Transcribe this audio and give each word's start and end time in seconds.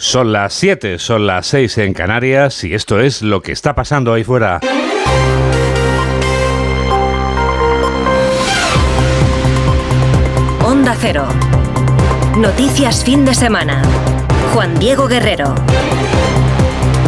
Son 0.00 0.30
las 0.30 0.54
7, 0.54 1.00
son 1.00 1.26
las 1.26 1.48
6 1.48 1.78
en 1.78 1.92
Canarias 1.92 2.62
y 2.62 2.72
esto 2.72 3.00
es 3.00 3.20
lo 3.20 3.42
que 3.42 3.50
está 3.50 3.74
pasando 3.74 4.12
ahí 4.12 4.22
fuera. 4.22 4.60
Onda 10.64 10.94
Cero. 11.00 11.26
Noticias 12.36 13.02
fin 13.02 13.24
de 13.24 13.34
semana. 13.34 13.82
Juan 14.54 14.78
Diego 14.78 15.08
Guerrero. 15.08 15.56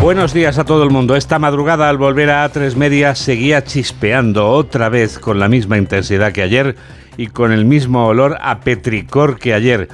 Buenos 0.03 0.35
días 0.35 0.59
a 0.59 0.65
todo 0.65 0.83
el 0.83 0.91
mundo. 0.91 1.15
Esta 1.15 1.39
madrugada 1.39 1.89
al 1.89 1.97
volver 1.97 2.31
a 2.31 2.45
A3 2.51 2.75
Media 2.75 3.15
seguía 3.15 3.63
chispeando 3.63 4.49
otra 4.49 4.89
vez 4.89 5.21
con 5.21 5.39
la 5.39 5.49
misma 5.49 5.79
intensidad 5.79 6.33
que 6.33 6.43
ayer 6.43 6.75
y 7.17 7.29
con 7.29 7.53
el 7.53 7.65
mismo 7.67 8.09
olor 8.09 8.37
a 8.41 8.59
petricor 8.59 9.39
que 9.39 9.55
ayer. 9.55 9.89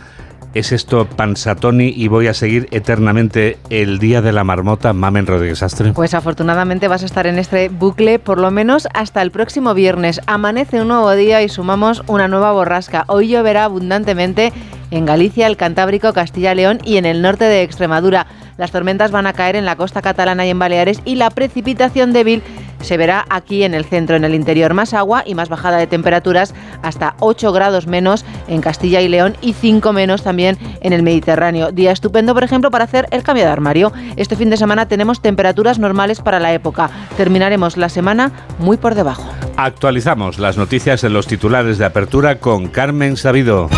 ¿Es 0.57 0.73
esto 0.73 1.05
Pansatoni 1.05 1.93
y 1.95 2.09
voy 2.09 2.29
a 2.29 2.33
seguir 2.33 2.67
eternamente 2.71 3.59
el 3.69 3.99
día 3.99 4.23
de 4.23 4.33
la 4.33 4.43
marmota, 4.43 4.95
Mamen 4.95 5.27
Rodríguez 5.27 5.63
Astre? 5.63 5.93
Pues 5.93 6.15
afortunadamente 6.15 6.89
vas 6.89 7.03
a 7.03 7.05
estar 7.05 7.27
en 7.27 7.39
este 7.39 7.69
bucle 7.69 8.19
por 8.19 8.41
lo 8.41 8.51
menos 8.51 8.89
hasta 8.95 9.21
el 9.21 9.31
próximo 9.31 9.75
viernes. 9.75 10.23
Amanece 10.27 10.81
un 10.81 10.89
nuevo 10.89 11.15
día 11.15 11.43
y 11.43 11.51
sumamos 11.51 12.03
una 12.07 12.27
nueva 12.27 12.53
borrasca. 12.53 13.05
Hoy 13.07 13.29
lloverá 13.29 13.65
abundantemente 13.65 14.51
en 14.91 15.05
Galicia, 15.05 15.47
el 15.47 15.59
Cantábrico, 15.59 16.15
Castilla-León 16.15 16.79
y 16.85 16.97
en 16.97 17.05
el 17.05 17.21
norte 17.21 17.45
de 17.45 17.63
Extremadura. 17.63 18.27
Las 18.57 18.71
tormentas 18.71 19.11
van 19.11 19.27
a 19.27 19.33
caer 19.33 19.57
en 19.57 19.65
la 19.65 19.77
costa 19.77 20.03
catalana 20.03 20.47
y 20.47 20.51
en 20.51 20.59
Baleares 20.59 21.01
y 21.05 21.17
la 21.17 21.31
precipitación 21.31 22.13
débil 22.13 22.43
se 22.81 22.97
verá 22.97 23.25
aquí 23.29 23.65
en 23.65 23.75
el 23.75 23.85
centro, 23.85 24.17
en 24.17 24.25
el 24.25 24.35
interior, 24.35 24.73
más 24.75 24.95
agua 24.95 25.23
y 25.27 25.35
más 25.35 25.49
bajada 25.49 25.79
de 25.79 25.87
temperaturas, 25.87 26.55
hasta 26.83 27.17
8 27.21 27.53
grados 27.53 27.87
menos 27.87 28.25
en 28.49 28.61
Castilla 28.61 29.01
y 29.01 29.09
León 29.09 29.37
y 29.41 29.55
5 29.55 29.93
menos 29.93 30.23
también 30.23 30.57
en 30.81 30.93
el 30.93 31.03
Mediterráneo. 31.03 31.73
Día 31.73 31.93
estupendo, 31.93 32.35
por 32.35 32.45
ejemplo, 32.45 32.71
para 32.71 32.85
hacer 32.85 33.09
el 33.11 33.23
cambio 33.23 33.45
de 33.45 33.51
armario. 33.51 33.93
Este 34.17 34.37
fin 34.37 34.51
de 34.51 34.57
semana 34.57 34.87
tenemos 34.87 35.21
temperaturas 35.21 35.79
normales 35.79 36.21
para 36.21 36.39
la 36.39 36.53
época. 36.53 36.91
Terminaremos 37.17 37.77
la 37.77 37.89
semana 37.89 38.31
muy 38.59 38.77
por 38.77 38.95
debajo. 38.95 39.29
Actualizamos 39.57 40.39
las 40.39 40.57
noticias 40.57 41.03
en 41.03 41.13
los 41.13 41.27
titulares 41.27 41.79
de 41.79 41.87
apertura 41.87 42.39
con 42.39 42.69
Carmen 42.69 43.17
Sabido. 43.17 43.69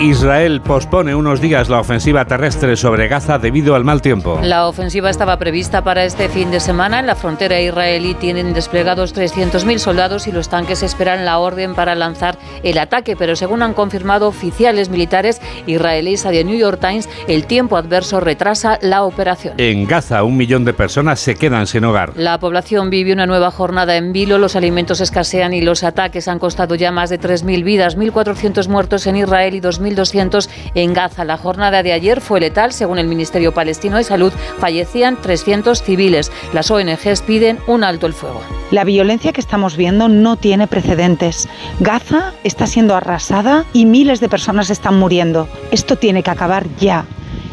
Israel 0.00 0.60
pospone 0.60 1.16
unos 1.16 1.40
días 1.40 1.68
la 1.68 1.80
ofensiva 1.80 2.24
terrestre 2.24 2.76
sobre 2.76 3.08
Gaza 3.08 3.40
debido 3.40 3.74
al 3.74 3.82
mal 3.82 4.00
tiempo. 4.00 4.38
La 4.44 4.68
ofensiva 4.68 5.10
estaba 5.10 5.38
prevista 5.38 5.82
para 5.82 6.04
este 6.04 6.28
fin 6.28 6.52
de 6.52 6.60
semana. 6.60 7.00
En 7.00 7.06
la 7.08 7.16
frontera 7.16 7.60
israelí 7.60 8.14
tienen 8.14 8.54
desplegados 8.54 9.12
300.000 9.12 9.78
soldados 9.78 10.28
y 10.28 10.32
los 10.32 10.48
tanques 10.48 10.84
esperan 10.84 11.24
la 11.24 11.40
orden 11.40 11.74
para 11.74 11.96
lanzar 11.96 12.38
el 12.62 12.78
ataque. 12.78 13.16
Pero 13.16 13.34
según 13.34 13.60
han 13.62 13.74
confirmado 13.74 14.28
oficiales 14.28 14.88
militares 14.88 15.40
israelíes 15.66 16.26
a 16.26 16.30
The 16.30 16.44
New 16.44 16.56
York 16.56 16.78
Times, 16.80 17.08
el 17.26 17.46
tiempo 17.46 17.76
adverso 17.76 18.20
retrasa 18.20 18.78
la 18.80 19.02
operación. 19.02 19.54
En 19.58 19.84
Gaza, 19.84 20.22
un 20.22 20.36
millón 20.36 20.64
de 20.64 20.74
personas 20.74 21.18
se 21.18 21.34
quedan 21.34 21.66
sin 21.66 21.84
hogar. 21.84 22.12
La 22.14 22.38
población 22.38 22.88
vive 22.88 23.12
una 23.12 23.26
nueva 23.26 23.50
jornada 23.50 23.96
en 23.96 24.12
vilo, 24.12 24.38
los 24.38 24.54
alimentos 24.54 25.00
escasean 25.00 25.54
y 25.54 25.60
los 25.60 25.82
ataques 25.82 26.28
han 26.28 26.38
costado 26.38 26.76
ya 26.76 26.92
más 26.92 27.10
de 27.10 27.18
3.000 27.18 27.64
vidas, 27.64 27.98
1.400 27.98 28.68
muertos 28.68 29.08
en 29.08 29.16
Israel 29.16 29.56
y 29.56 29.60
2.000 29.60 29.87
1.200 29.94 30.48
en 30.74 30.94
Gaza. 30.94 31.24
La 31.24 31.36
jornada 31.36 31.82
de 31.82 31.92
ayer 31.92 32.20
fue 32.20 32.40
letal, 32.40 32.72
según 32.72 32.98
el 32.98 33.06
Ministerio 33.06 33.52
Palestino 33.52 33.96
de 33.96 34.04
Salud, 34.04 34.32
fallecían 34.58 35.20
300 35.20 35.82
civiles. 35.82 36.30
Las 36.52 36.70
ONGs 36.70 37.22
piden 37.22 37.58
un 37.66 37.84
alto 37.84 38.06
el 38.06 38.12
fuego. 38.12 38.40
La 38.70 38.84
violencia 38.84 39.32
que 39.32 39.40
estamos 39.40 39.76
viendo 39.76 40.08
no 40.08 40.36
tiene 40.36 40.66
precedentes. 40.66 41.48
Gaza 41.80 42.32
está 42.44 42.66
siendo 42.66 42.94
arrasada 42.94 43.64
y 43.72 43.86
miles 43.86 44.20
de 44.20 44.28
personas 44.28 44.70
están 44.70 44.98
muriendo. 44.98 45.48
Esto 45.70 45.96
tiene 45.96 46.22
que 46.22 46.30
acabar 46.30 46.66
ya. 46.78 47.06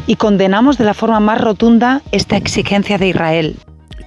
Y 0.06 0.16
condenamos 0.16 0.78
de 0.78 0.84
la 0.84 0.94
forma 0.94 1.20
más 1.20 1.40
rotunda 1.40 2.02
esta 2.12 2.36
exigencia 2.36 2.98
de 2.98 3.08
Israel. 3.08 3.56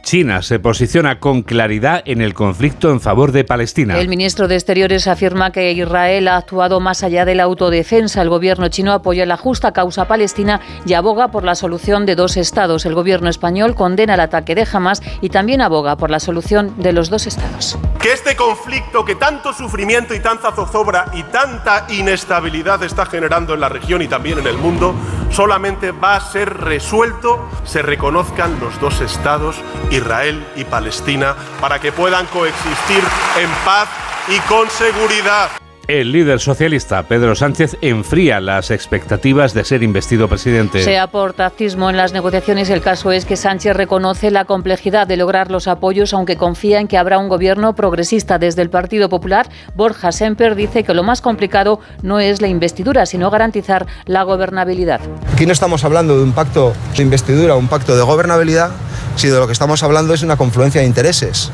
China 0.01 0.41
se 0.41 0.59
posiciona 0.59 1.19
con 1.19 1.43
claridad 1.43 2.01
en 2.05 2.21
el 2.21 2.33
conflicto 2.33 2.91
en 2.91 2.99
favor 3.01 3.31
de 3.31 3.43
Palestina. 3.43 3.99
El 3.99 4.07
ministro 4.07 4.47
de 4.47 4.55
Exteriores 4.55 5.07
afirma 5.07 5.51
que 5.51 5.71
Israel 5.71 6.27
ha 6.27 6.37
actuado 6.37 6.79
más 6.79 7.03
allá 7.03 7.25
de 7.25 7.35
la 7.35 7.43
autodefensa. 7.43 8.21
El 8.21 8.29
gobierno 8.29 8.69
chino 8.69 8.93
apoya 8.93 9.25
la 9.25 9.37
justa 9.37 9.71
causa 9.71 10.05
palestina 10.05 10.61
y 10.85 10.93
aboga 10.93 11.29
por 11.29 11.43
la 11.43 11.55
solución 11.55 12.05
de 12.05 12.15
dos 12.15 12.37
estados. 12.37 12.85
El 12.85 12.95
gobierno 12.95 13.29
español 13.29 13.75
condena 13.75 14.15
el 14.15 14.19
ataque 14.19 14.55
de 14.55 14.67
Hamas 14.71 15.01
y 15.21 15.29
también 15.29 15.61
aboga 15.61 15.95
por 15.97 16.09
la 16.09 16.19
solución 16.19 16.73
de 16.77 16.93
los 16.93 17.09
dos 17.09 17.27
estados. 17.27 17.77
Que 18.01 18.13
este 18.13 18.35
conflicto 18.35 19.05
que 19.05 19.15
tanto 19.15 19.53
sufrimiento 19.53 20.15
y 20.15 20.19
tanta 20.19 20.51
zozobra 20.51 21.11
y 21.13 21.23
tanta 21.23 21.85
inestabilidad 21.89 22.81
está 22.83 23.05
generando 23.05 23.53
en 23.53 23.59
la 23.59 23.69
región 23.69 24.01
y 24.01 24.07
también 24.07 24.39
en 24.39 24.47
el 24.47 24.57
mundo 24.57 24.95
solamente 25.31 25.91
va 25.91 26.15
a 26.15 26.21
ser 26.21 26.57
resuelto 26.57 27.47
se 27.63 27.81
reconozcan 27.81 28.59
los 28.59 28.79
dos 28.79 29.01
estados 29.01 29.55
Israel 29.91 30.43
y 30.55 30.63
Palestina, 30.63 31.35
para 31.61 31.79
que 31.79 31.91
puedan 31.91 32.25
coexistir 32.27 33.03
en 33.39 33.49
paz 33.65 33.89
y 34.27 34.39
con 34.47 34.69
seguridad. 34.69 35.49
El 35.89 36.11
líder 36.11 36.39
socialista 36.39 37.01
Pedro 37.01 37.33
Sánchez 37.33 37.75
enfría 37.81 38.39
las 38.39 38.69
expectativas 38.69 39.55
de 39.55 39.65
ser 39.65 39.81
investido 39.81 40.27
presidente. 40.27 40.83
Se 40.83 40.99
aporta 40.99 41.47
actismo 41.47 41.89
en 41.89 41.97
las 41.97 42.13
negociaciones. 42.13 42.69
El 42.69 42.81
caso 42.81 43.11
es 43.11 43.25
que 43.25 43.35
Sánchez 43.35 43.75
reconoce 43.75 44.29
la 44.29 44.45
complejidad 44.45 45.07
de 45.07 45.17
lograr 45.17 45.49
los 45.49 45.67
apoyos, 45.67 46.13
aunque 46.13 46.37
confía 46.37 46.79
en 46.79 46.87
que 46.87 46.99
habrá 46.99 47.17
un 47.17 47.27
gobierno 47.27 47.73
progresista. 47.73 48.37
Desde 48.37 48.61
el 48.61 48.69
Partido 48.69 49.09
Popular, 49.09 49.49
Borja 49.73 50.11
Semper 50.11 50.53
dice 50.53 50.83
que 50.83 50.93
lo 50.93 51.01
más 51.01 51.21
complicado 51.21 51.79
no 52.03 52.19
es 52.19 52.39
la 52.39 52.49
investidura, 52.49 53.07
sino 53.07 53.31
garantizar 53.31 53.87
la 54.05 54.21
gobernabilidad. 54.21 55.01
Aquí 55.33 55.47
no 55.47 55.53
estamos 55.53 55.83
hablando 55.83 56.15
de 56.17 56.23
un 56.23 56.33
pacto 56.33 56.73
de 56.95 57.01
investidura, 57.01 57.55
un 57.55 57.67
pacto 57.67 57.97
de 57.97 58.03
gobernabilidad, 58.03 58.69
sino 59.19 59.33
de 59.33 59.39
lo 59.41 59.47
que 59.47 59.53
estamos 59.53 59.83
hablando 59.83 60.13
es 60.13 60.21
una 60.23 60.37
confluencia 60.37 60.79
de 60.79 60.87
intereses, 60.87 61.51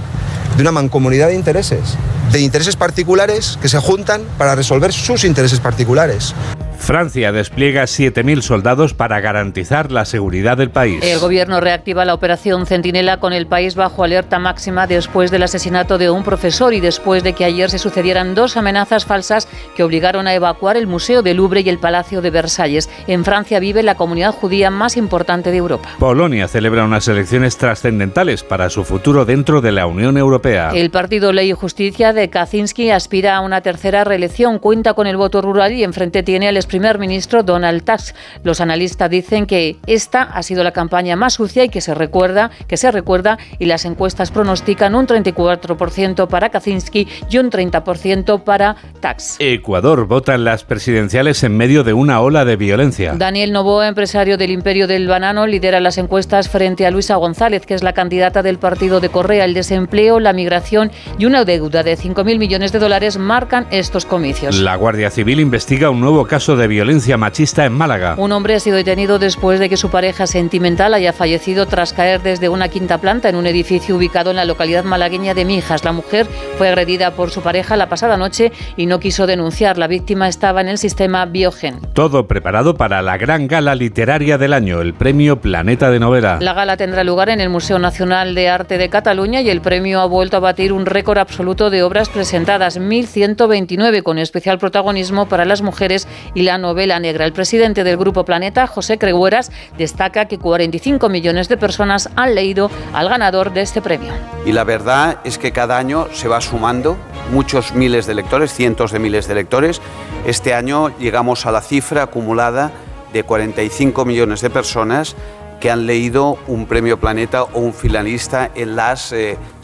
de 0.56 0.62
una 0.62 0.72
mancomunidad 0.72 1.30
de 1.30 1.34
intereses, 1.34 1.96
de 2.32 2.40
intereses 2.40 2.76
particulares 2.76 3.58
que 3.60 3.70
se 3.70 3.80
juntan 3.80 4.24
para 4.38 4.54
resolver 4.54 4.94
sus 4.94 5.24
intereses 5.24 5.60
particulares. 5.60 6.36
Francia 6.78 7.32
despliega 7.32 7.84
7.000 7.84 8.42
soldados 8.42 8.94
para 8.94 9.20
garantizar 9.20 9.92
la 9.92 10.06
seguridad 10.06 10.58
del 10.58 10.70
país. 10.70 11.04
El 11.04 11.20
gobierno 11.20 11.60
reactiva 11.60 12.06
la 12.06 12.14
operación 12.14 12.66
Centinela 12.66 13.20
con 13.20 13.34
el 13.34 13.48
país 13.48 13.76
bajo 13.76 14.04
alerta 14.04 14.40
máxima 14.40 14.88
después 14.88 15.32
del 15.32 15.44
asesinato 15.44 15.98
de 15.98 16.10
un 16.10 16.24
profesor 16.24 16.74
y 16.74 16.80
después 16.80 17.24
de 17.24 17.34
que 17.34 17.46
ayer 17.46 17.70
se 17.70 17.80
sucedieran 17.80 18.36
dos 18.36 18.58
amenazas 18.58 19.06
falsas 19.06 19.48
que 19.76 19.84
obligaron 19.84 20.28
a 20.28 20.34
evacuar 20.34 20.78
el 20.78 20.88
Museo 20.88 21.22
del 21.22 21.38
Louvre 21.38 21.62
y 21.62 21.70
el 21.70 21.80
Palacio 21.80 22.22
de 22.22 22.30
Versalles. 22.30 22.90
En 23.08 23.26
Francia 23.26 23.60
vive 23.60 23.84
la 23.84 23.96
comunidad 23.96 24.34
judía 24.34 24.70
más 24.70 24.98
importante 24.98 25.52
de 25.52 25.58
Europa. 25.58 25.90
Polonia 26.00 26.48
celebra 26.48 26.84
unas 26.84 27.08
elecciones 27.08 27.58
trascendentales 27.58 28.44
para 28.44 28.70
su 28.70 28.84
futuro 28.84 29.26
dentro 29.26 29.62
de 29.62 29.72
la 29.72 29.88
Unión 29.88 30.18
Europea. 30.18 30.72
El 30.74 30.92
partido 30.92 31.32
Ley 31.32 31.50
y 31.50 31.54
Justicia 31.54 32.14
de 32.14 32.30
Kaczynski 32.30 32.92
aspira 32.92 33.36
a 33.36 33.42
una 33.42 33.62
tercera 33.62 34.04
reelección, 34.04 34.60
cuenta 34.60 34.94
con 34.94 35.08
el 35.08 35.18
voto 35.18 35.42
rural 35.42 35.74
y 35.74 35.84
enfrente 35.84 36.24
tiene 36.24 36.48
al 36.48 36.58
primer 36.66 37.00
ministro 37.00 37.44
Donald 37.44 37.84
Tusk. 37.84 38.16
Los 38.44 38.62
analistas 38.62 39.10
dicen 39.10 39.46
que 39.46 39.78
esta 39.88 40.24
ha 40.24 40.44
sido 40.44 40.64
la 40.64 40.72
campaña 40.72 41.16
más 41.16 41.34
sucia 41.34 41.64
y 41.64 41.70
que 41.70 41.82
se 41.82 41.94
recuerda, 41.94 42.52
que 42.68 42.78
se 42.78 42.92
recuerda 42.92 43.38
y 43.60 43.66
las 43.66 43.86
encuestas 43.86 44.32
pronostican 44.32 44.96
un 44.96 45.08
34% 45.08 46.28
para 46.28 46.50
Kaczynski 46.50 47.08
y 47.30 47.38
un 47.38 47.50
30% 47.50 48.44
para 48.44 48.76
Tusk. 49.02 49.40
Ecuador 49.40 50.08
vota 50.08 50.36
en 50.36 50.44
las 50.44 50.64
presidenciales 50.64 51.44
en 51.44 51.58
medio 51.58 51.84
de 51.84 51.94
una 51.94 52.22
ola 52.22 52.46
de 52.46 52.56
violencia. 52.56 53.14
Daniel 53.16 53.52
Novoa, 53.52 53.88
empresario 53.88 54.38
del 54.38 54.52
Imperio 54.52 54.88
del 54.88 55.08
Banano, 55.08 55.48
lidera 55.48 55.80
las 55.80 55.98
encuestas 55.98 56.50
frente 56.50 56.86
a 56.86 56.92
Luisa 56.92 57.16
González, 57.16 57.66
que 57.66 57.74
es 57.74 57.84
la 57.84 57.94
candidata 57.94 58.44
del 58.44 58.58
partido 58.58 59.00
de 59.00 59.10
Correa. 59.10 59.46
El 59.46 59.54
desempleo, 59.54 60.20
la 60.20 60.34
migración 60.34 60.92
y 61.18 61.26
una 61.26 61.46
deuda 61.46 61.84
de 61.84 61.98
5.000 61.98 62.38
millones 62.38 62.72
de 62.72 62.80
dólares 62.80 63.18
marcan 63.18 63.68
estos 63.72 64.06
comicios. 64.06 64.60
La 64.60 64.76
Guardia 64.76 65.10
Civil 65.10 65.40
investiga 65.40 65.90
un 65.90 66.00
nuevo 66.00 66.26
caso 66.26 66.55
de 66.56 66.68
violencia 66.68 67.18
machista 67.18 67.66
en 67.66 67.74
Málaga. 67.74 68.16
Un 68.18 68.32
hombre 68.32 68.56
ha 68.56 68.60
sido 68.60 68.78
detenido 68.78 69.20
después 69.20 69.60
de 69.60 69.70
que 69.70 69.78
su 69.78 69.90
pareja 69.90 70.28
sentimental 70.28 70.94
haya 70.94 71.14
fallecido 71.14 71.66
tras 71.66 71.94
caer 71.94 72.22
desde 72.22 72.50
una 72.50 72.70
quinta 72.70 72.98
planta 73.00 73.30
en 73.30 73.36
un 73.36 73.48
edificio 73.48 73.96
ubicado 73.96 74.30
en 74.30 74.36
la 74.36 74.46
localidad 74.46 74.84
malagueña 74.84 75.34
de 75.34 75.46
Mijas. 75.46 75.84
La 75.84 75.92
mujer 75.92 76.28
fue 76.58 76.68
agredida 76.68 77.12
por 77.12 77.32
su 77.32 77.42
pareja 77.42 77.76
la 77.76 77.90
pasada 77.90 78.18
noche 78.18 78.52
y 78.78 78.86
no 78.86 79.00
quiso 79.00 79.28
denunciar. 79.28 79.78
La 79.78 79.88
víctima 79.88 80.28
estaba 80.28 80.62
en 80.62 80.68
el 80.68 80.78
sistema 80.78 81.26
Biogen. 81.26 81.80
Todo 81.94 82.28
preparado 82.28 82.76
para 82.76 83.02
la 83.02 83.18
gran 83.18 83.48
gala 83.48 83.76
literaria 83.76 84.38
del 84.38 84.54
año, 84.54 84.82
el 84.82 84.94
premio 84.94 85.42
Planeta 85.42 85.90
de 85.90 86.00
Novela. 86.00 86.38
La 86.42 86.54
gala 86.54 86.78
tendrá 86.78 87.04
lugar 87.04 87.30
en 87.30 87.42
el 87.42 87.50
Museo 87.50 87.80
Nacional 87.80 88.36
de 88.36 88.50
Arte 88.50 88.78
de 88.78 88.90
Cataluña 88.90 89.42
y 89.42 89.50
el 89.50 89.62
premio 89.62 90.00
ha 90.02 90.06
vuelto 90.06 90.38
a 90.38 90.42
batir 90.42 90.74
un 90.74 90.86
récord 90.86 91.18
absoluto 91.18 91.70
de 91.70 91.84
obras 91.84 92.10
presentadas, 92.10 92.80
1.129, 92.80 94.04
con 94.04 94.18
especial 94.18 94.58
protagonismo 94.58 95.28
para 95.28 95.46
las 95.46 95.62
mujeres 95.62 96.08
y 96.34 96.44
la 96.46 96.58
novela 96.58 97.00
negra. 97.00 97.26
El 97.26 97.34
presidente 97.34 97.84
del 97.84 97.98
Grupo 97.98 98.24
Planeta, 98.24 98.68
José 98.68 98.98
Cregueras, 98.98 99.52
destaca 99.78 100.26
que 100.26 100.40
45 100.40 101.10
millones 101.10 101.50
de 101.50 101.58
personas 101.58 102.10
han 102.16 102.36
leído 102.36 102.72
al 102.94 103.10
ganador 103.10 103.52
de 103.52 103.62
este 103.62 103.82
premio. 103.82 104.14
Y 104.46 104.54
la 104.54 104.64
verdad 104.64 105.18
es 105.26 105.38
que 105.38 105.52
cada 105.52 105.78
año 105.78 106.08
se 106.14 106.28
va 106.28 106.40
sumando 106.40 106.98
muchos 107.32 107.74
miles 107.74 108.06
de 108.06 108.16
lectores, 108.16 108.54
cientos 108.54 108.92
de 108.92 109.00
miles 109.00 109.28
de 109.28 109.36
lectores. 109.36 109.82
Este 110.26 110.54
año 110.54 110.98
llegamos 110.98 111.46
a 111.46 111.52
la 111.52 111.62
cifra 111.62 112.04
acumulada 112.04 112.72
de 113.12 113.24
45 113.24 114.06
millones 114.06 114.42
de 114.42 114.50
personas 114.50 115.16
que 115.60 115.72
han 115.72 115.86
leído 115.88 116.38
un 116.48 116.66
premio 116.68 117.00
Planeta 117.00 117.44
o 117.44 117.60
un 117.60 117.74
finalista 117.74 118.52
en 118.56 118.76
las 118.76 119.14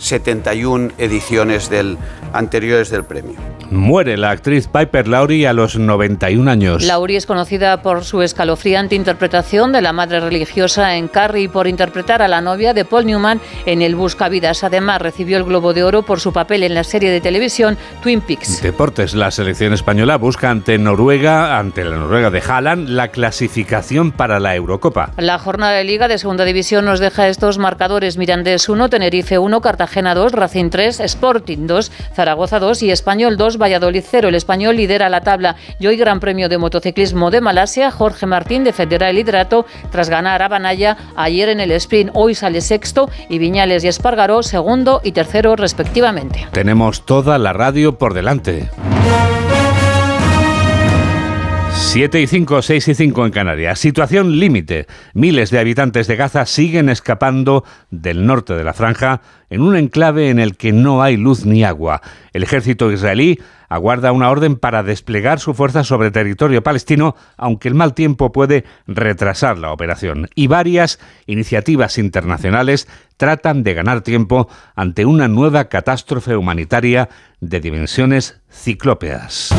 71 0.01 0.89
eh, 0.97 1.05
ediciones 1.05 1.69
del, 1.69 1.97
anteriores 2.33 2.89
del 2.89 3.05
premio. 3.05 3.35
Muere 3.69 4.17
la 4.17 4.31
actriz 4.31 4.67
Piper 4.67 5.07
Laurie 5.07 5.47
a 5.47 5.53
los 5.53 5.77
91 5.77 6.51
años. 6.51 6.83
Laurie 6.83 7.17
es 7.17 7.25
conocida 7.25 7.81
por 7.81 8.03
su 8.03 8.21
escalofriante 8.21 8.95
interpretación 8.95 9.71
de 9.71 9.81
la 9.81 9.93
madre 9.93 10.19
religiosa 10.19 10.97
en 10.97 11.07
Carrie 11.07 11.43
y 11.43 11.47
por 11.47 11.67
interpretar 11.67 12.21
a 12.21 12.27
la 12.27 12.41
novia 12.41 12.73
de 12.73 12.83
Paul 12.83 13.05
Newman 13.05 13.39
en 13.65 13.81
El 13.81 13.95
Buscavidas. 13.95 14.65
Además, 14.65 15.01
recibió 15.01 15.37
el 15.37 15.45
Globo 15.45 15.73
de 15.73 15.83
Oro 15.83 16.03
por 16.03 16.19
su 16.19 16.33
papel 16.33 16.63
en 16.63 16.73
la 16.73 16.83
serie 16.83 17.11
de 17.11 17.21
televisión 17.21 17.77
Twin 18.03 18.19
Peaks. 18.21 18.61
Deportes. 18.61 19.13
La 19.13 19.31
selección 19.31 19.71
española 19.71 20.17
busca 20.17 20.49
ante 20.49 20.77
Noruega, 20.77 21.57
ante 21.57 21.85
la 21.85 21.95
Noruega 21.95 22.29
de 22.29 22.41
Haaland, 22.41 22.89
la 22.89 23.09
clasificación 23.09 24.11
para 24.11 24.39
la 24.39 24.55
Eurocopa. 24.55 25.11
La 25.17 25.39
jornada 25.39 25.73
de 25.73 25.83
Liga 25.83 26.07
de 26.07 26.17
Segunda 26.17 26.43
División 26.43 26.85
nos 26.85 26.99
deja 26.99 27.29
estos 27.29 27.57
marcadores: 27.57 28.17
Mirandés 28.17 28.67
1, 28.67 28.89
Tenerife 28.89 29.37
1, 29.37 29.61
Cartagena 29.61 29.90
2, 29.91 30.31
Racing 30.31 30.69
3, 30.69 30.99
Sporting 31.01 31.67
2, 31.67 31.91
Zaragoza 32.15 32.59
2 32.59 32.83
y 32.83 32.91
Español 32.91 33.37
2, 33.37 33.57
Valladolid 33.57 34.03
0. 34.09 34.29
El 34.29 34.35
español 34.35 34.77
lidera 34.77 35.09
la 35.09 35.21
tabla 35.21 35.55
y 35.79 35.87
hoy 35.87 35.97
Gran 35.97 36.19
Premio 36.19 36.49
de 36.49 36.57
Motociclismo 36.57 37.29
de 37.31 37.41
Malasia. 37.41 37.91
Jorge 37.91 38.25
Martín 38.25 38.63
defenderá 38.63 39.09
el 39.09 39.17
liderato 39.17 39.65
tras 39.91 40.09
ganar 40.09 40.41
a 40.41 40.47
Banaya 40.47 40.97
ayer 41.15 41.49
en 41.49 41.59
el 41.59 41.71
sprint. 41.71 42.11
Hoy 42.13 42.35
sale 42.35 42.61
sexto 42.61 43.09
y 43.29 43.37
Viñales 43.37 43.83
y 43.83 43.89
Espargaró 43.89 44.43
segundo 44.43 45.01
y 45.03 45.11
tercero 45.11 45.55
respectivamente. 45.55 46.47
Tenemos 46.51 47.05
toda 47.05 47.37
la 47.37 47.53
radio 47.53 47.97
por 47.97 48.13
delante. 48.13 48.69
7 51.73 52.21
y 52.21 52.27
5, 52.27 52.61
6 52.61 52.87
y 52.87 52.95
5 52.95 53.25
en 53.25 53.31
Canarias. 53.31 53.79
Situación 53.79 54.39
límite. 54.39 54.87
Miles 55.13 55.49
de 55.49 55.59
habitantes 55.59 56.07
de 56.07 56.15
Gaza 56.15 56.45
siguen 56.45 56.89
escapando 56.89 57.65
del 57.89 58.25
norte 58.25 58.53
de 58.53 58.63
la 58.63 58.73
franja 58.73 59.21
en 59.49 59.61
un 59.61 59.75
enclave 59.75 60.29
en 60.29 60.39
el 60.39 60.55
que 60.55 60.71
no 60.71 61.01
hay 61.03 61.17
luz 61.17 61.45
ni 61.45 61.63
agua. 61.63 62.01
El 62.33 62.43
ejército 62.43 62.91
israelí 62.91 63.39
aguarda 63.67 64.11
una 64.11 64.29
orden 64.29 64.55
para 64.55 64.83
desplegar 64.83 65.39
su 65.39 65.53
fuerza 65.53 65.83
sobre 65.83 66.11
territorio 66.11 66.63
palestino, 66.63 67.15
aunque 67.37 67.67
el 67.67 67.75
mal 67.75 67.93
tiempo 67.93 68.31
puede 68.31 68.65
retrasar 68.87 69.57
la 69.57 69.71
operación. 69.71 70.29
Y 70.35 70.47
varias 70.47 70.99
iniciativas 71.25 71.97
internacionales 71.97 72.87
tratan 73.17 73.63
de 73.63 73.73
ganar 73.73 74.01
tiempo 74.01 74.49
ante 74.75 75.05
una 75.05 75.27
nueva 75.27 75.65
catástrofe 75.65 76.35
humanitaria 76.35 77.09
de 77.39 77.59
dimensiones 77.59 78.41
ciclópeas. 78.49 79.53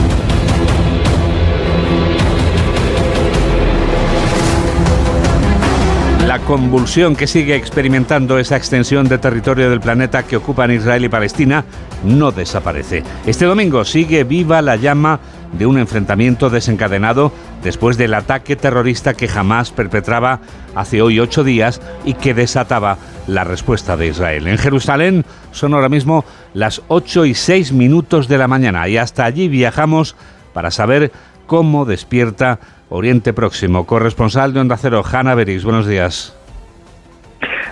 La 6.26 6.38
convulsión 6.38 7.16
que 7.16 7.26
sigue 7.26 7.56
experimentando 7.56 8.38
esa 8.38 8.56
extensión 8.56 9.08
de 9.08 9.18
territorio 9.18 9.68
del 9.68 9.80
planeta 9.80 10.22
que 10.22 10.36
ocupan 10.36 10.70
Israel 10.70 11.04
y 11.04 11.08
Palestina 11.08 11.64
no 12.04 12.30
desaparece. 12.30 13.02
Este 13.26 13.44
domingo 13.44 13.84
sigue 13.84 14.22
viva 14.22 14.62
la 14.62 14.76
llama 14.76 15.18
de 15.52 15.66
un 15.66 15.78
enfrentamiento 15.78 16.48
desencadenado 16.48 17.32
después 17.64 17.98
del 17.98 18.14
ataque 18.14 18.54
terrorista 18.54 19.14
que 19.14 19.26
jamás 19.26 19.72
perpetraba 19.72 20.40
hace 20.76 21.02
hoy 21.02 21.18
ocho 21.18 21.42
días 21.42 21.80
y 22.04 22.14
que 22.14 22.34
desataba 22.34 22.98
la 23.26 23.42
respuesta 23.42 23.96
de 23.96 24.06
Israel. 24.06 24.46
En 24.46 24.58
Jerusalén 24.58 25.24
son 25.50 25.74
ahora 25.74 25.88
mismo 25.88 26.24
las 26.54 26.82
ocho 26.86 27.24
y 27.24 27.34
seis 27.34 27.72
minutos 27.72 28.28
de 28.28 28.38
la 28.38 28.48
mañana 28.48 28.88
y 28.88 28.96
hasta 28.96 29.24
allí 29.24 29.48
viajamos 29.48 30.14
para 30.54 30.70
saber 30.70 31.10
cómo 31.46 31.84
despierta 31.84 32.60
Oriente 32.92 33.32
Próximo. 33.32 33.86
Corresponsal 33.86 34.52
de 34.52 34.60
Onda 34.60 34.76
Cero, 34.76 35.02
Hanna 35.02 35.34
Beris, 35.34 35.64
buenos 35.64 35.86
días. 35.88 36.36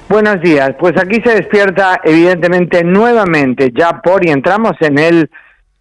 Buenos 0.09 0.41
días, 0.41 0.73
pues 0.81 0.95
aquí 1.01 1.23
se 1.25 1.37
despierta 1.37 2.01
evidentemente 2.03 2.83
nuevamente 2.83 3.71
ya 3.73 4.01
por 4.01 4.27
y 4.27 4.31
entramos 4.31 4.73
en 4.81 4.99
el 4.99 5.31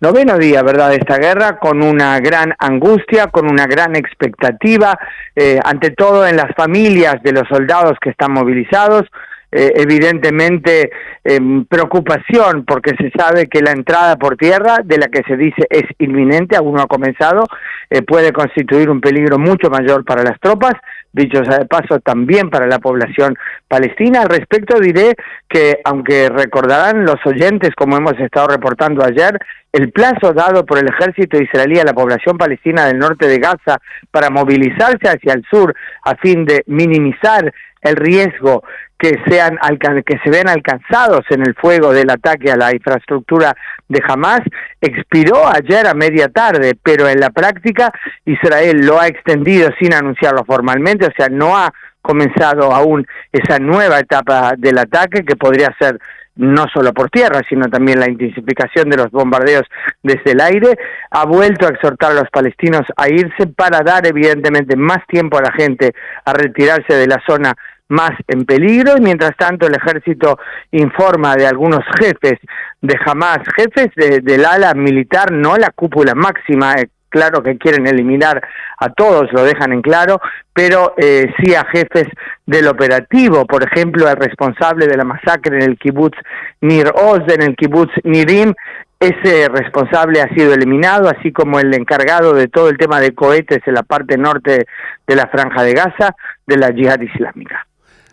noveno 0.01 0.37
día, 0.37 0.61
¿verdad?, 0.61 0.89
de 0.89 0.97
esta 0.97 1.17
guerra, 1.17 1.57
con 1.57 1.81
una 1.81 2.19
gran 2.19 2.53
angustia, 2.59 3.27
con 3.27 3.49
una 3.49 3.65
gran 3.65 3.95
expectativa, 3.95 4.99
eh, 5.35 5.59
ante 5.63 5.89
todo 5.91 6.27
en 6.27 6.37
las 6.37 6.53
familias 6.55 7.23
de 7.23 7.31
los 7.31 7.47
soldados 7.47 7.97
que 7.99 8.11
están 8.11 8.33
movilizados, 8.33 9.05
eh, 9.51 9.73
evidentemente 9.77 10.91
em, 11.23 11.65
preocupación 11.65 12.65
porque 12.65 12.91
se 12.95 13.09
sabe 13.09 13.47
que 13.47 13.61
la 13.61 13.71
entrada 13.71 14.15
por 14.15 14.37
tierra, 14.37 14.77
de 14.83 14.99
la 14.99 15.07
que 15.07 15.23
se 15.23 15.37
dice 15.37 15.65
es 15.71 15.85
inminente, 15.97 16.55
aún 16.55 16.75
no 16.75 16.81
ha 16.83 16.87
comenzado, 16.87 17.45
eh, 17.89 18.01
puede 18.01 18.31
constituir 18.31 18.89
un 18.89 19.01
peligro 19.01 19.39
mucho 19.39 19.69
mayor 19.69 20.05
para 20.05 20.23
las 20.23 20.39
tropas, 20.39 20.73
dicho 21.11 21.43
sea 21.43 21.59
de 21.59 21.65
paso 21.65 21.99
también 21.99 22.49
para 22.49 22.67
la 22.67 22.79
población 22.79 23.35
palestina. 23.67 24.21
Al 24.21 24.29
respecto 24.29 24.79
diré 24.79 25.15
que, 25.47 25.79
aunque 25.83 26.29
recordarán 26.29 27.05
los 27.05 27.17
oyentes, 27.25 27.71
como 27.75 27.97
hemos 27.97 28.19
estado 28.19 28.49
reportando 28.49 29.03
ayer, 29.03 29.39
el 29.71 29.91
plazo 29.91 30.33
dado 30.33 30.65
por 30.65 30.77
el 30.79 30.87
ejército 30.87 31.41
israelí 31.41 31.79
a 31.79 31.83
la 31.83 31.93
población 31.93 32.37
palestina 32.37 32.85
del 32.85 32.99
norte 32.99 33.27
de 33.27 33.37
Gaza 33.37 33.79
para 34.11 34.29
movilizarse 34.29 35.07
hacia 35.07 35.33
el 35.33 35.43
sur 35.49 35.73
a 36.03 36.15
fin 36.15 36.45
de 36.45 36.63
minimizar 36.67 37.53
el 37.81 37.95
riesgo 37.95 38.63
que 38.99 39.17
sean 39.29 39.57
que 40.05 40.19
se 40.23 40.29
ven 40.29 40.49
alcanzados 40.49 41.21
en 41.29 41.41
el 41.41 41.55
fuego 41.55 41.93
del 41.93 42.09
ataque 42.09 42.51
a 42.51 42.57
la 42.57 42.73
infraestructura 42.73 43.55
de 43.87 44.01
Hamas 44.05 44.41
expiró 44.81 45.47
ayer 45.47 45.87
a 45.87 45.93
media 45.93 46.27
tarde, 46.27 46.77
pero 46.83 47.07
en 47.07 47.19
la 47.19 47.29
práctica 47.29 47.91
Israel 48.25 48.85
lo 48.85 48.99
ha 48.99 49.07
extendido 49.07 49.69
sin 49.79 49.93
anunciarlo 49.93 50.43
formalmente, 50.43 51.07
o 51.07 51.13
sea, 51.15 51.29
no 51.29 51.57
ha 51.57 51.73
comenzado 52.01 52.73
aún 52.73 53.07
esa 53.31 53.57
nueva 53.57 53.99
etapa 53.99 54.53
del 54.57 54.77
ataque 54.77 55.23
que 55.23 55.37
podría 55.37 55.73
ser 55.79 55.97
no 56.35 56.65
solo 56.73 56.93
por 56.93 57.09
tierra, 57.09 57.41
sino 57.49 57.67
también 57.67 57.99
la 57.99 58.09
intensificación 58.09 58.89
de 58.89 58.97
los 58.97 59.11
bombardeos 59.11 59.63
desde 60.03 60.31
el 60.31 60.41
aire, 60.41 60.77
ha 61.11 61.25
vuelto 61.25 61.67
a 61.67 61.69
exhortar 61.69 62.11
a 62.11 62.15
los 62.15 62.29
palestinos 62.31 62.83
a 62.95 63.09
irse 63.09 63.47
para 63.47 63.79
dar 63.79 64.07
evidentemente 64.07 64.77
más 64.77 64.99
tiempo 65.07 65.37
a 65.37 65.41
la 65.41 65.51
gente 65.51 65.93
a 66.25 66.33
retirarse 66.33 66.93
de 66.95 67.07
la 67.07 67.21
zona 67.27 67.55
más 67.89 68.11
en 68.27 68.45
peligro 68.45 68.93
y 68.97 69.01
mientras 69.01 69.35
tanto 69.37 69.67
el 69.67 69.75
ejército 69.75 70.39
informa 70.71 71.35
de 71.35 71.47
algunos 71.47 71.81
jefes 71.99 72.39
de 72.81 72.97
Hamas, 73.05 73.39
jefes 73.55 73.89
del 73.95 74.45
ala 74.45 74.73
militar, 74.73 75.31
no 75.31 75.57
la 75.57 75.71
cúpula 75.71 76.15
máxima, 76.15 76.75
eh, 76.75 76.89
claro 77.09 77.41
que 77.43 77.57
quieren 77.57 77.87
eliminar 77.87 78.41
a 78.77 78.89
todos, 78.89 79.31
lo 79.33 79.43
dejan 79.43 79.73
en 79.73 79.81
claro, 79.81 80.21
pero 80.53 80.93
eh, 80.97 81.33
sí 81.39 81.55
a 81.55 81.65
jefes 81.65 82.05
del 82.45 82.67
operativo, 82.67 83.45
por 83.45 83.63
ejemplo, 83.63 84.07
el 84.07 84.15
responsable 84.15 84.87
de 84.87 84.95
la 84.95 85.03
masacre 85.03 85.57
en 85.57 85.63
el 85.63 85.77
kibbutz 85.77 86.17
Nir 86.61 86.91
Oz, 86.95 87.21
en 87.27 87.41
el 87.41 87.55
kibbutz 87.55 87.91
Nirim, 88.03 88.53
ese 88.99 89.47
responsable 89.47 90.21
ha 90.21 90.27
sido 90.35 90.53
eliminado, 90.53 91.07
así 91.09 91.31
como 91.31 91.59
el 91.59 91.73
encargado 91.73 92.33
de 92.33 92.49
todo 92.49 92.69
el 92.69 92.77
tema 92.77 92.99
de 92.99 93.15
cohetes 93.15 93.59
en 93.65 93.73
la 93.73 93.83
parte 93.83 94.17
norte 94.17 94.65
de 95.07 95.15
la 95.15 95.27
franja 95.27 95.63
de 95.63 95.73
Gaza 95.73 96.15
de 96.45 96.57
la 96.57 96.69
yihad 96.69 96.99
islámica. 96.99 97.65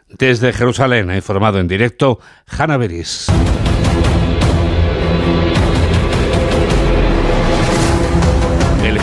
Desde 0.09 0.53
Jerusalén 0.53 1.11
ha 1.11 1.17
informado 1.17 1.59
en 1.59 1.69
directo 1.69 2.21
Hanna 2.47 2.77
Beris. 2.77 3.27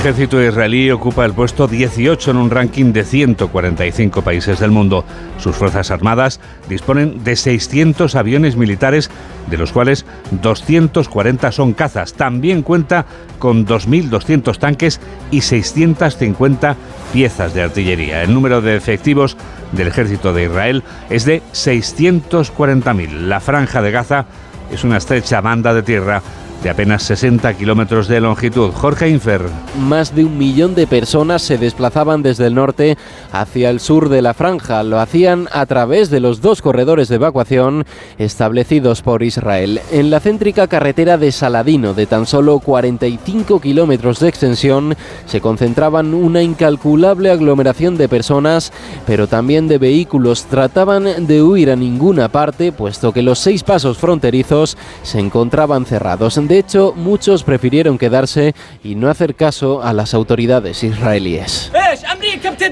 Ejército 0.03 0.43
israelí 0.43 0.91
ocupa 0.91 1.23
el 1.23 1.31
puesto 1.31 1.65
18 1.65 2.31
en 2.31 2.35
un 2.35 2.49
ranking 2.49 2.91
de 2.91 3.05
145 3.05 4.21
países 4.21 4.59
del 4.59 4.69
mundo. 4.69 5.05
Sus 5.37 5.55
fuerzas 5.55 5.91
armadas 5.91 6.41
disponen 6.67 7.23
de 7.23 7.37
600 7.37 8.13
aviones 8.15 8.57
militares, 8.57 9.09
de 9.49 9.57
los 9.57 9.71
cuales 9.71 10.05
240 10.41 11.53
son 11.53 11.71
cazas. 11.71 12.15
También 12.15 12.63
cuenta 12.63 13.05
con 13.39 13.65
2.200 13.65 14.57
tanques 14.57 14.99
y 15.31 15.39
650 15.39 16.75
piezas 17.13 17.53
de 17.53 17.61
artillería. 17.61 18.23
El 18.23 18.33
número 18.33 18.59
de 18.59 18.75
efectivos 18.75 19.37
del 19.71 19.87
ejército 19.87 20.33
de 20.33 20.43
Israel 20.43 20.83
es 21.09 21.23
de 21.23 21.41
640.000. 21.53 23.09
La 23.21 23.39
franja 23.39 23.81
de 23.81 23.91
Gaza 23.91 24.25
es 24.69 24.83
una 24.83 24.97
estrecha 24.97 25.39
banda 25.39 25.73
de 25.73 25.83
tierra 25.83 26.21
de 26.63 26.69
apenas 26.69 27.03
60 27.03 27.53
kilómetros 27.55 28.07
de 28.07 28.21
longitud. 28.21 28.71
Jorge 28.71 29.09
Infer. 29.09 29.41
Más 29.77 30.15
de 30.15 30.23
un 30.23 30.37
millón 30.37 30.75
de 30.75 30.87
personas 30.87 31.41
se 31.41 31.57
desplazaban 31.57 32.23
desde 32.23 32.47
el 32.47 32.55
norte 32.55 32.97
hacia 33.33 33.69
el 33.69 33.81
sur 33.81 34.07
de 34.07 34.21
la 34.21 34.33
franja. 34.33 34.81
Lo 34.83 34.99
hacían 34.99 35.49
a 35.51 35.65
través 35.65 36.09
de 36.09 36.21
los 36.21 36.39
dos 36.39 36.61
corredores 36.61 37.09
de 37.09 37.15
evacuación 37.15 37.85
establecidos 38.17 39.01
por 39.01 39.23
Israel. 39.23 39.81
En 39.91 40.09
la 40.09 40.21
céntrica 40.21 40.67
carretera 40.67 41.17
de 41.17 41.33
Saladino, 41.33 41.93
de 41.93 42.05
tan 42.05 42.25
solo 42.25 42.59
45 42.59 43.59
kilómetros 43.59 44.21
de 44.21 44.29
extensión, 44.29 44.95
se 45.25 45.41
concentraban 45.41 46.13
una 46.13 46.41
incalculable 46.41 47.29
aglomeración 47.29 47.97
de 47.97 48.07
personas, 48.07 48.71
pero 49.05 49.27
también 49.27 49.67
de 49.67 49.79
vehículos. 49.79 50.45
Trataban 50.45 51.27
de 51.27 51.43
huir 51.43 51.71
a 51.71 51.75
ninguna 51.75 52.29
parte, 52.29 52.71
puesto 52.71 53.11
que 53.11 53.21
los 53.21 53.39
seis 53.39 53.63
pasos 53.63 53.97
fronterizos 53.97 54.77
se 55.01 55.19
encontraban 55.19 55.85
cerrados. 55.85 56.37
Hecho, 56.59 56.93
muchos 56.95 57.43
prefirieron 57.43 57.97
quedarse 57.97 58.53
y 58.83 58.95
no 58.95 59.09
hacer 59.09 59.35
caso 59.35 59.83
a 59.83 59.93
las 59.93 60.13
autoridades 60.13 60.83
israelíes. 60.83 61.71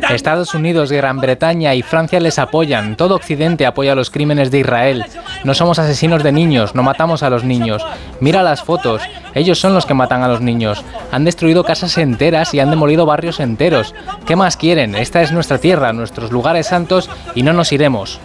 Estados 0.10 0.54
Unidos, 0.54 0.92
Gran 0.92 1.20
Bretaña 1.20 1.76
y 1.76 1.82
Francia 1.82 2.20
les 2.20 2.40
apoyan. 2.40 2.96
Todo 2.96 3.16
Occidente 3.16 3.66
apoya 3.66 3.96
los 3.96 4.10
crímenes 4.10 4.52
de 4.52 4.60
Israel. 4.60 5.06
No 5.44 5.54
somos 5.54 5.80
asesinos 5.80 6.24
de 6.24 6.32
niños, 6.32 6.76
no 6.76 6.84
matamos 6.84 7.24
a 7.24 7.30
los 7.30 7.44
niños. 7.44 7.86
Mira 8.20 8.44
las 8.44 8.64
fotos. 8.64 9.02
Ellos 9.34 9.60
son 9.60 9.74
los 9.74 9.86
que 9.86 9.94
matan 9.94 10.24
a 10.24 10.28
los 10.28 10.42
niños. 10.42 10.84
Han 11.12 11.24
destruido 11.24 11.64
casas 11.64 11.98
enteras 11.98 12.54
y 12.54 12.60
han 12.60 12.70
demolido 12.70 13.06
barrios 13.06 13.40
enteros. 13.40 13.94
¿Qué 14.26 14.36
más 14.36 14.58
quieren? 14.58 14.96
Esta 14.96 15.22
es 15.22 15.32
nuestra 15.32 15.58
tierra, 15.58 15.94
nuestros 15.94 16.32
lugares 16.32 16.68
santos 16.68 17.10
y 17.36 17.44
no 17.44 17.54
nos 17.54 17.72
iremos. 17.72 18.20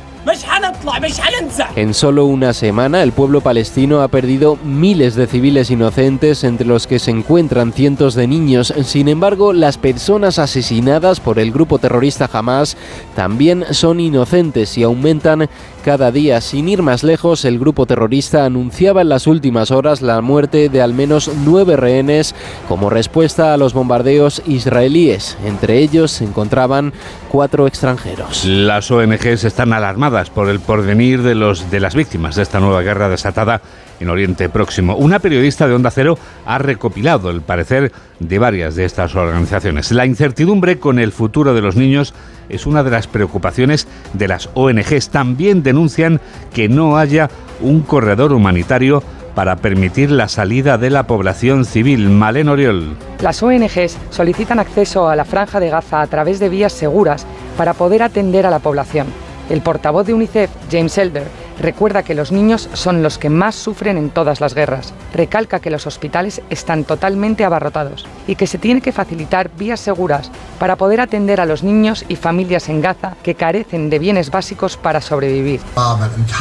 En 1.77 1.95
solo 1.95 2.25
una 2.25 2.53
semana, 2.53 3.05
el 3.05 3.13
pueblo 3.13 3.41
palestino 3.43 4.03
ha 4.03 4.09
perdido 4.09 4.57
miles 4.65 5.15
de 5.15 5.29
civiles 5.29 5.71
inocentes, 5.71 6.43
entre 6.43 6.67
los 6.67 6.89
que 6.89 6.99
se 6.99 7.13
encuentran 7.13 7.73
cientos 7.73 8.17
de 8.17 8.27
niños. 8.27 8.75
Sin 8.83 9.07
embargo, 9.07 9.53
las 9.53 9.79
personas 9.79 10.41
asesinadas 10.41 11.21
por 11.21 11.39
el 11.39 11.53
grupo 11.53 11.79
terrorista 11.79 12.29
Hamas 12.33 12.77
también 13.15 13.67
son 13.71 14.01
inocentes 14.01 14.77
y 14.77 14.83
aumentan 14.83 15.49
cada 15.87 16.11
día. 16.11 16.41
Sin 16.41 16.69
ir 16.69 16.83
más 16.83 17.05
lejos, 17.05 17.45
el 17.45 17.61
grupo 17.61 17.87
terrorista 17.87 18.45
anunciaba 18.45 19.03
en 19.03 19.09
las 19.09 19.29
últimas 19.29 19.71
horas 19.71 20.03
la 20.03 20.21
muerte 20.21 20.69
de 20.69 20.83
al 20.83 20.93
menos 20.93 21.31
nueve 21.45 21.77
rehenes 21.77 22.35
como 22.69 22.91
respuesta 22.91 23.55
a 23.55 23.57
los 23.57 23.73
bombardeos 23.73 24.43
israelíes. 24.49 25.39
Entre 25.45 25.79
ellos 25.79 26.11
se 26.11 26.25
encontraban 26.25 26.93
cuatro 27.31 27.69
extranjeros. 27.69 28.45
Las 28.45 28.91
ONGs 28.91 29.45
están 29.45 29.73
alarmadas 29.73 30.29
por 30.29 30.49
el 30.49 30.59
porvenir 30.59 31.23
de, 31.23 31.37
de 31.71 31.81
las 31.81 31.95
víctimas 31.95 32.35
de 32.35 32.43
esta 32.43 32.59
nueva 32.59 32.83
guerra 32.83 33.09
desatada 33.09 33.63
en 34.01 34.09
Oriente 34.09 34.49
Próximo. 34.49 34.97
Una 34.97 35.19
periodista 35.19 35.67
de 35.67 35.75
Onda 35.75 35.91
Cero 35.91 36.19
ha 36.45 36.59
recopilado 36.59 37.31
el 37.31 37.41
parecer 37.41 37.93
de 38.21 38.39
varias 38.39 38.75
de 38.77 38.85
estas 38.85 39.15
organizaciones. 39.15 39.93
La 39.93 40.07
incertidumbre 40.07 40.79
con 40.79 40.99
el 40.99 41.13
futuro 41.13 41.55
de 41.55 41.63
los 41.63 41.77
niños 41.77 42.15
es 42.49 42.67
una 42.67 42.83
de 42.83 42.91
las 42.91 43.07
preocupaciones 43.07 43.87
de 44.13 44.29
las 44.29 44.49
ONGs. 44.55 45.11
También 45.11 45.63
denuncian 45.63 46.21
que 46.53 46.69
no 46.69 46.97
haya 46.97 47.31
un 47.61 47.81
corredor 47.81 48.33
humanitario 48.33 49.03
para 49.35 49.57
permitir 49.57 50.11
la 50.11 50.29
salida 50.29 50.79
de 50.79 50.89
la 50.89 51.07
población 51.07 51.67
civil. 51.67 52.09
Malen 52.09 52.49
Oriol. 52.49 52.97
Las 53.21 53.43
ONGs 53.43 53.99
solicitan 54.09 54.59
acceso 54.59 55.11
a 55.11 55.17
la 55.17 55.27
franja 55.27 55.61
de 55.61 55.69
Gaza 55.69 56.01
a 56.01 56.07
través 56.07 56.41
de 56.41 56.49
vías 56.49 56.73
seguras 56.73 57.27
para 57.59 57.75
poder 57.75 58.03
atender 58.03 58.47
a 58.47 58.51
la 58.51 58.61
población. 58.61 59.07
El 59.51 59.61
portavoz 59.61 60.07
de 60.07 60.15
UNICEF, 60.15 60.51
James 60.71 60.97
Elder, 60.97 61.25
recuerda 61.59 62.03
que 62.03 62.15
los 62.15 62.33
niños 62.33 62.69
son 62.73 63.03
los 63.03 63.19
que 63.19 63.31
más 63.31 63.55
sufren 63.55 63.97
en 63.97 64.11
todas 64.11 64.41
las 64.41 64.55
guerras. 64.55 64.93
Recalca 65.15 65.61
que 65.61 65.71
los 65.71 65.87
hospitales 65.87 66.43
están 66.51 66.85
totalmente 66.85 67.45
abarrotados 67.45 68.07
y 68.27 68.37
que 68.37 68.47
se 68.47 68.59
tiene 68.59 68.81
que 68.81 68.93
facilitar 68.93 69.51
vías 69.57 69.81
seguras 69.81 70.31
para 70.59 70.77
poder 70.77 71.01
atender 71.01 71.41
a 71.41 71.47
los 71.47 71.63
niños 71.63 72.05
y 72.09 72.17
familias 72.17 72.69
en 72.69 72.81
Gaza 72.81 73.17
que 73.23 73.35
carecen 73.35 73.91
de 73.91 73.99
bienes 73.99 74.31
básicos 74.31 74.77
para 74.77 75.01
sobrevivir. 75.01 75.61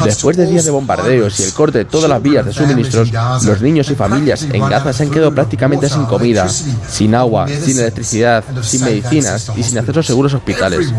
Después 0.04 0.36
de 0.36 0.46
días 0.46 0.64
de 0.64 0.70
bombardeos 0.70 1.40
y 1.40 1.44
el 1.44 1.52
corte 1.52 1.78
de 1.78 1.84
todas 1.84 2.08
las 2.08 2.22
vías 2.22 2.44
de 2.44 2.52
suministros, 2.52 3.10
los 3.44 3.60
niños 3.60 3.90
y 3.90 3.94
familias 3.94 4.42
en 4.42 4.68
Gaza 4.68 4.92
se 4.92 5.04
han 5.04 5.10
quedado 5.10 5.34
prácticamente 5.34 5.88
sin 5.88 6.04
comida, 6.06 6.48
sin 6.48 7.14
agua, 7.14 7.46
sin 7.48 7.78
electricidad, 7.78 8.44
sin 8.62 8.84
medicinas 8.84 9.52
y 9.56 9.62
sin 9.62 9.78
acceso 9.78 10.00
a 10.00 10.02
seguros 10.02 10.34
hospitales. 10.34 10.92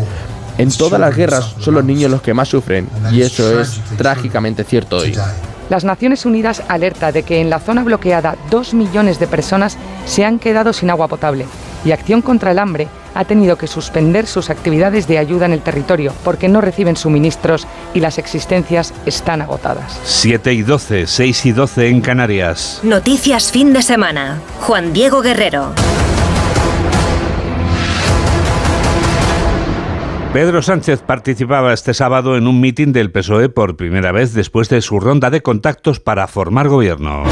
En 0.58 0.70
todas 0.70 1.00
las 1.00 1.16
guerras 1.16 1.54
son 1.60 1.74
los 1.74 1.84
niños 1.84 2.10
los 2.10 2.20
que 2.20 2.34
más 2.34 2.48
sufren 2.48 2.88
y 3.12 3.22
eso 3.22 3.60
es 3.60 3.80
trágicamente 3.96 4.64
cierto 4.64 4.98
hoy. 4.98 5.16
Las 5.70 5.84
Naciones 5.84 6.24
Unidas 6.26 6.62
alerta 6.68 7.12
de 7.12 7.22
que 7.22 7.40
en 7.40 7.50
la 7.50 7.60
zona 7.60 7.84
bloqueada 7.84 8.36
dos 8.50 8.74
millones 8.74 9.18
de 9.18 9.26
personas 9.26 9.76
se 10.06 10.24
han 10.24 10.38
quedado 10.38 10.72
sin 10.72 10.90
agua 10.90 11.08
potable 11.08 11.46
y 11.84 11.92
Acción 11.92 12.22
contra 12.22 12.50
el 12.50 12.58
Hambre 12.58 12.88
ha 13.14 13.24
tenido 13.24 13.56
que 13.56 13.66
suspender 13.66 14.26
sus 14.26 14.50
actividades 14.50 15.06
de 15.06 15.18
ayuda 15.18 15.46
en 15.46 15.52
el 15.52 15.60
territorio 15.60 16.12
porque 16.24 16.48
no 16.48 16.60
reciben 16.60 16.96
suministros 16.96 17.66
y 17.94 18.00
las 18.00 18.18
existencias 18.18 18.94
están 19.06 19.42
agotadas. 19.42 19.98
7 20.04 20.52
y 20.52 20.62
12, 20.62 21.06
6 21.06 21.46
y 21.46 21.52
12 21.52 21.88
en 21.88 22.00
Canarias. 22.00 22.80
Noticias 22.82 23.50
fin 23.52 23.72
de 23.72 23.82
semana. 23.82 24.40
Juan 24.60 24.92
Diego 24.92 25.20
Guerrero. 25.20 25.72
Pedro 30.38 30.62
Sánchez 30.62 31.02
participaba 31.02 31.72
este 31.72 31.94
sábado 31.94 32.36
en 32.36 32.46
un 32.46 32.60
mitin 32.60 32.92
del 32.92 33.10
PSOE 33.10 33.48
por 33.48 33.76
primera 33.76 34.12
vez 34.12 34.34
después 34.34 34.68
de 34.68 34.80
su 34.82 35.00
ronda 35.00 35.30
de 35.30 35.42
contactos 35.42 35.98
para 35.98 36.28
formar 36.28 36.68
gobierno. 36.68 37.24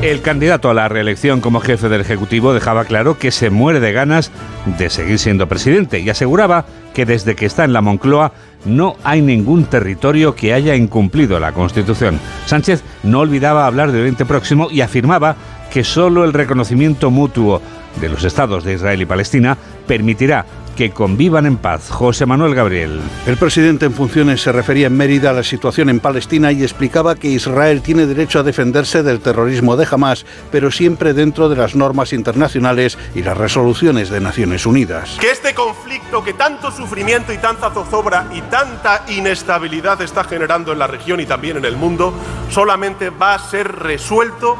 El 0.00 0.22
candidato 0.22 0.70
a 0.70 0.74
la 0.74 0.88
reelección 0.88 1.42
como 1.42 1.60
jefe 1.60 1.90
del 1.90 2.00
Ejecutivo 2.00 2.54
dejaba 2.54 2.86
claro 2.86 3.18
que 3.18 3.30
se 3.30 3.50
muere 3.50 3.78
de 3.78 3.92
ganas 3.92 4.32
de 4.78 4.88
seguir 4.88 5.18
siendo 5.18 5.46
presidente 5.46 6.00
y 6.00 6.08
aseguraba 6.08 6.64
que 6.94 7.04
desde 7.04 7.36
que 7.36 7.44
está 7.44 7.64
en 7.64 7.74
la 7.74 7.82
Moncloa 7.82 8.32
no 8.64 8.96
hay 9.04 9.20
ningún 9.20 9.66
territorio 9.66 10.34
que 10.34 10.54
haya 10.54 10.74
incumplido 10.74 11.38
la 11.38 11.52
Constitución. 11.52 12.18
Sánchez 12.46 12.82
no 13.02 13.20
olvidaba 13.20 13.66
hablar 13.66 13.92
de 13.92 14.00
Oriente 14.00 14.24
Próximo 14.24 14.68
y 14.70 14.80
afirmaba 14.80 15.36
que 15.70 15.84
solo 15.84 16.24
el 16.24 16.32
reconocimiento 16.32 17.10
mutuo 17.10 17.60
de 18.00 18.08
los 18.08 18.24
estados 18.24 18.64
de 18.64 18.74
Israel 18.74 19.02
y 19.02 19.06
Palestina 19.06 19.56
permitirá 19.86 20.44
que 20.78 20.92
convivan 20.92 21.44
en 21.44 21.56
paz. 21.56 21.90
José 21.90 22.24
Manuel 22.24 22.54
Gabriel. 22.54 23.00
El 23.26 23.36
presidente 23.36 23.86
en 23.86 23.92
funciones 23.92 24.42
se 24.42 24.52
refería 24.52 24.86
en 24.86 24.96
Mérida 24.96 25.30
a 25.30 25.32
la 25.32 25.42
situación 25.42 25.88
en 25.88 25.98
Palestina 25.98 26.52
y 26.52 26.62
explicaba 26.62 27.16
que 27.16 27.26
Israel 27.26 27.82
tiene 27.82 28.06
derecho 28.06 28.38
a 28.38 28.42
defenderse 28.44 29.02
del 29.02 29.18
terrorismo 29.18 29.76
de 29.76 29.88
Hamas, 29.90 30.24
pero 30.52 30.70
siempre 30.70 31.14
dentro 31.14 31.48
de 31.48 31.56
las 31.56 31.74
normas 31.74 32.12
internacionales 32.12 32.96
y 33.16 33.22
las 33.22 33.36
resoluciones 33.36 34.08
de 34.08 34.20
Naciones 34.20 34.66
Unidas. 34.66 35.16
Que 35.20 35.32
este 35.32 35.52
conflicto 35.52 36.22
que 36.22 36.34
tanto 36.34 36.70
sufrimiento 36.70 37.32
y 37.32 37.38
tanta 37.38 37.72
zozobra 37.72 38.28
y 38.32 38.40
tanta 38.42 39.04
inestabilidad 39.08 40.00
está 40.00 40.22
generando 40.22 40.70
en 40.70 40.78
la 40.78 40.86
región 40.86 41.18
y 41.18 41.26
también 41.26 41.56
en 41.56 41.64
el 41.64 41.76
mundo, 41.76 42.14
solamente 42.50 43.10
va 43.10 43.34
a 43.34 43.38
ser 43.40 43.66
resuelto 43.66 44.56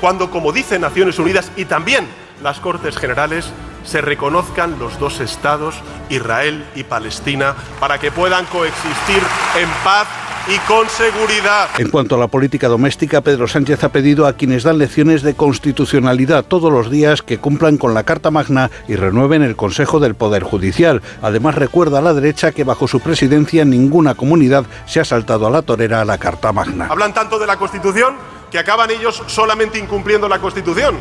cuando, 0.00 0.30
como 0.30 0.52
dice 0.52 0.78
Naciones 0.78 1.18
Unidas 1.18 1.50
y 1.56 1.64
también 1.64 2.06
las 2.42 2.60
Cortes 2.60 2.96
Generales 2.96 3.50
se 3.84 4.00
reconozcan 4.00 4.78
los 4.78 4.98
dos 4.98 5.20
estados, 5.20 5.76
Israel 6.08 6.64
y 6.74 6.84
Palestina, 6.84 7.54
para 7.78 7.98
que 7.98 8.10
puedan 8.10 8.44
coexistir 8.46 9.22
en 9.58 9.68
paz 9.84 10.08
y 10.48 10.58
con 10.68 10.88
seguridad. 10.88 11.68
En 11.78 11.90
cuanto 11.90 12.14
a 12.14 12.18
la 12.18 12.28
política 12.28 12.68
doméstica, 12.68 13.20
Pedro 13.20 13.48
Sánchez 13.48 13.82
ha 13.82 13.88
pedido 13.88 14.26
a 14.26 14.34
quienes 14.34 14.62
dan 14.62 14.78
lecciones 14.78 15.22
de 15.22 15.34
constitucionalidad 15.34 16.44
todos 16.44 16.72
los 16.72 16.90
días 16.90 17.22
que 17.22 17.38
cumplan 17.38 17.78
con 17.78 17.94
la 17.94 18.04
Carta 18.04 18.30
Magna 18.30 18.70
y 18.86 18.96
renueven 18.96 19.42
el 19.42 19.56
Consejo 19.56 19.98
del 19.98 20.14
Poder 20.14 20.42
Judicial. 20.44 21.02
Además, 21.22 21.56
recuerda 21.56 21.98
a 21.98 22.02
la 22.02 22.14
derecha 22.14 22.52
que 22.52 22.64
bajo 22.64 22.86
su 22.86 23.00
presidencia 23.00 23.64
ninguna 23.64 24.14
comunidad 24.14 24.66
se 24.86 25.00
ha 25.00 25.04
saltado 25.04 25.46
a 25.46 25.50
la 25.50 25.62
torera 25.62 26.00
a 26.00 26.04
la 26.04 26.18
Carta 26.18 26.52
Magna. 26.52 26.86
Hablan 26.90 27.14
tanto 27.14 27.38
de 27.38 27.46
la 27.46 27.56
Constitución 27.56 28.14
que 28.50 28.58
acaban 28.58 28.90
ellos 28.90 29.22
solamente 29.26 29.78
incumpliendo 29.78 30.28
la 30.28 30.38
Constitución. 30.38 30.96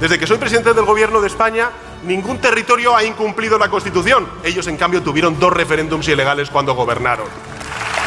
Desde 0.00 0.18
que 0.18 0.26
soy 0.26 0.36
presidente 0.38 0.74
del 0.74 0.84
Gobierno 0.84 1.20
de 1.20 1.28
España, 1.28 1.70
ningún 2.04 2.38
territorio 2.38 2.94
ha 2.94 3.02
incumplido 3.02 3.58
la 3.58 3.68
Constitución. 3.68 4.28
Ellos, 4.44 4.66
en 4.66 4.76
cambio, 4.76 5.02
tuvieron 5.02 5.38
dos 5.38 5.52
referéndums 5.52 6.06
ilegales 6.08 6.50
cuando 6.50 6.74
gobernaron. 6.74 7.26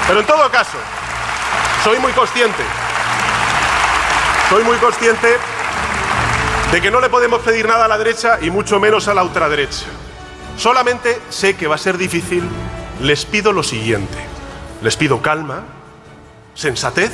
Pero 0.08 0.20
en 0.20 0.26
todo 0.26 0.50
caso, 0.52 0.78
soy 1.84 1.98
muy 2.00 2.12
consciente, 2.14 2.64
soy 4.50 4.64
muy 4.64 4.78
consciente 4.78 5.38
de 6.72 6.82
que 6.82 6.92
no 6.92 7.00
le 7.00 7.10
podemos 7.10 7.42
pedir 7.42 7.68
nada 7.68 7.86
a 7.86 7.88
la 7.88 7.98
derecha 7.98 8.38
y 8.42 8.52
mucho 8.52 8.80
menos 8.80 9.08
a 9.08 9.14
la 9.14 9.24
ultraderecha. 9.24 9.86
Solamente 10.58 11.20
sé 11.30 11.56
que 11.56 11.68
va 11.68 11.76
a 11.76 11.80
ser 11.80 11.98
difícil, 11.98 12.44
les 13.02 13.26
pido 13.26 13.52
lo 13.52 13.64
siguiente. 13.64 14.18
Les 14.82 14.96
pido 14.96 15.22
calma, 15.22 15.64
sensatez 16.54 17.12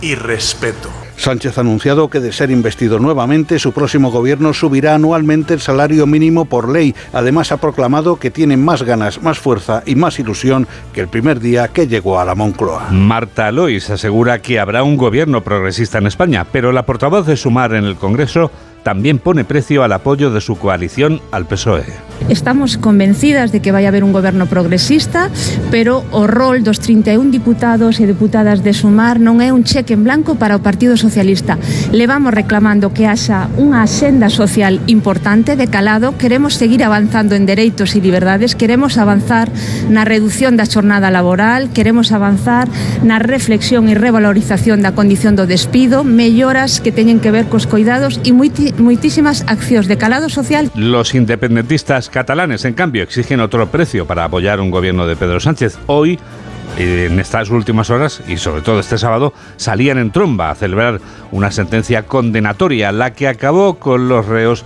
y 0.00 0.14
respeto. 0.14 1.03
Sánchez 1.16 1.58
ha 1.58 1.62
anunciado 1.62 2.08
que 2.10 2.20
de 2.20 2.32
ser 2.32 2.50
investido 2.50 2.98
nuevamente, 2.98 3.58
su 3.58 3.72
próximo 3.72 4.10
gobierno 4.10 4.52
subirá 4.52 4.94
anualmente 4.94 5.54
el 5.54 5.60
salario 5.60 6.06
mínimo 6.06 6.44
por 6.44 6.68
ley. 6.68 6.94
Además 7.12 7.52
ha 7.52 7.56
proclamado 7.56 8.16
que 8.16 8.30
tiene 8.30 8.56
más 8.56 8.82
ganas, 8.82 9.22
más 9.22 9.38
fuerza 9.38 9.82
y 9.86 9.94
más 9.94 10.18
ilusión 10.18 10.66
que 10.92 11.00
el 11.00 11.08
primer 11.08 11.40
día 11.40 11.68
que 11.68 11.86
llegó 11.86 12.20
a 12.20 12.24
la 12.24 12.34
Moncloa. 12.34 12.88
Marta 12.90 13.50
Lois 13.52 13.90
asegura 13.90 14.40
que 14.40 14.58
habrá 14.58 14.82
un 14.82 14.96
gobierno 14.96 15.42
progresista 15.42 15.98
en 15.98 16.06
España, 16.06 16.46
pero 16.50 16.72
la 16.72 16.86
portavoz 16.86 17.26
de 17.26 17.36
Sumar 17.36 17.74
en 17.74 17.84
el 17.84 17.96
Congreso 17.96 18.50
también 18.84 19.18
pone 19.18 19.44
precio 19.44 19.82
al 19.82 19.92
apoyo 19.92 20.30
de 20.30 20.40
su 20.40 20.56
coalición 20.56 21.20
al 21.32 21.46
PSOE. 21.46 22.04
Estamos 22.28 22.78
convencidas 22.78 23.52
de 23.52 23.60
que 23.60 23.72
vai 23.72 23.84
a 23.84 23.92
haber 23.92 24.00
un 24.00 24.12
goberno 24.12 24.46
progresista, 24.46 25.28
pero 25.68 26.04
o 26.08 26.24
rol 26.24 26.64
dos 26.64 26.80
31 26.80 27.28
diputados 27.28 28.00
e 28.00 28.08
diputadas 28.08 28.64
de 28.64 28.72
Sumar 28.72 29.20
non 29.20 29.44
é 29.44 29.52
un 29.52 29.60
cheque 29.60 29.92
en 29.92 30.08
blanco 30.08 30.40
para 30.40 30.56
o 30.56 30.64
Partido 30.64 30.96
Socialista. 30.96 31.60
Levamos 31.92 32.32
reclamando 32.32 32.96
que 32.96 33.04
haxa 33.04 33.52
unha 33.60 33.84
axenda 33.84 34.32
social 34.32 34.80
importante 34.88 35.52
de 35.52 35.68
calado, 35.68 36.16
queremos 36.16 36.56
seguir 36.56 36.80
avanzando 36.80 37.36
en 37.36 37.44
dereitos 37.44 37.92
e 37.92 38.00
liberdades, 38.00 38.56
queremos 38.56 38.96
avanzar 38.96 39.52
na 39.92 40.08
reducción 40.08 40.56
da 40.56 40.64
xornada 40.64 41.12
laboral, 41.12 41.68
queremos 41.76 42.08
avanzar 42.08 42.72
na 43.04 43.20
reflexión 43.20 43.84
e 43.92 43.98
revalorización 43.98 44.80
da 44.80 44.96
condición 44.96 45.36
do 45.36 45.44
despido, 45.44 46.08
melloras 46.08 46.80
que 46.80 46.94
teñen 46.94 47.20
que 47.20 47.34
ver 47.34 47.52
cos 47.52 47.68
coidados 47.68 48.16
e 48.24 48.32
moi 48.32 48.48
moitísimas 48.78 49.44
accións 49.46 49.86
de 49.86 49.96
calado 49.96 50.28
social. 50.28 50.70
Los 50.74 51.14
independentistas 51.14 52.10
catalanes, 52.10 52.64
en 52.64 52.74
cambio, 52.74 53.02
exigen 53.02 53.40
otro 53.40 53.68
precio 53.70 54.06
para 54.06 54.24
apoyar 54.24 54.60
un 54.60 54.70
gobierno 54.70 55.06
de 55.06 55.16
Pedro 55.16 55.40
Sánchez. 55.40 55.78
Hoy 55.86 56.18
en 56.76 57.20
estas 57.20 57.50
últimas 57.50 57.90
horas 57.90 58.20
y 58.26 58.36
sobre 58.36 58.62
todo 58.62 58.80
este 58.80 58.98
sábado 58.98 59.32
salían 59.56 59.98
en 59.98 60.10
tromba 60.10 60.50
a 60.50 60.54
celebrar 60.54 61.00
una 61.30 61.50
sentencia 61.50 62.04
condenatoria, 62.04 62.90
la 62.90 63.12
que 63.12 63.28
acabó 63.28 63.78
con 63.78 64.08
los 64.08 64.26
reos 64.26 64.64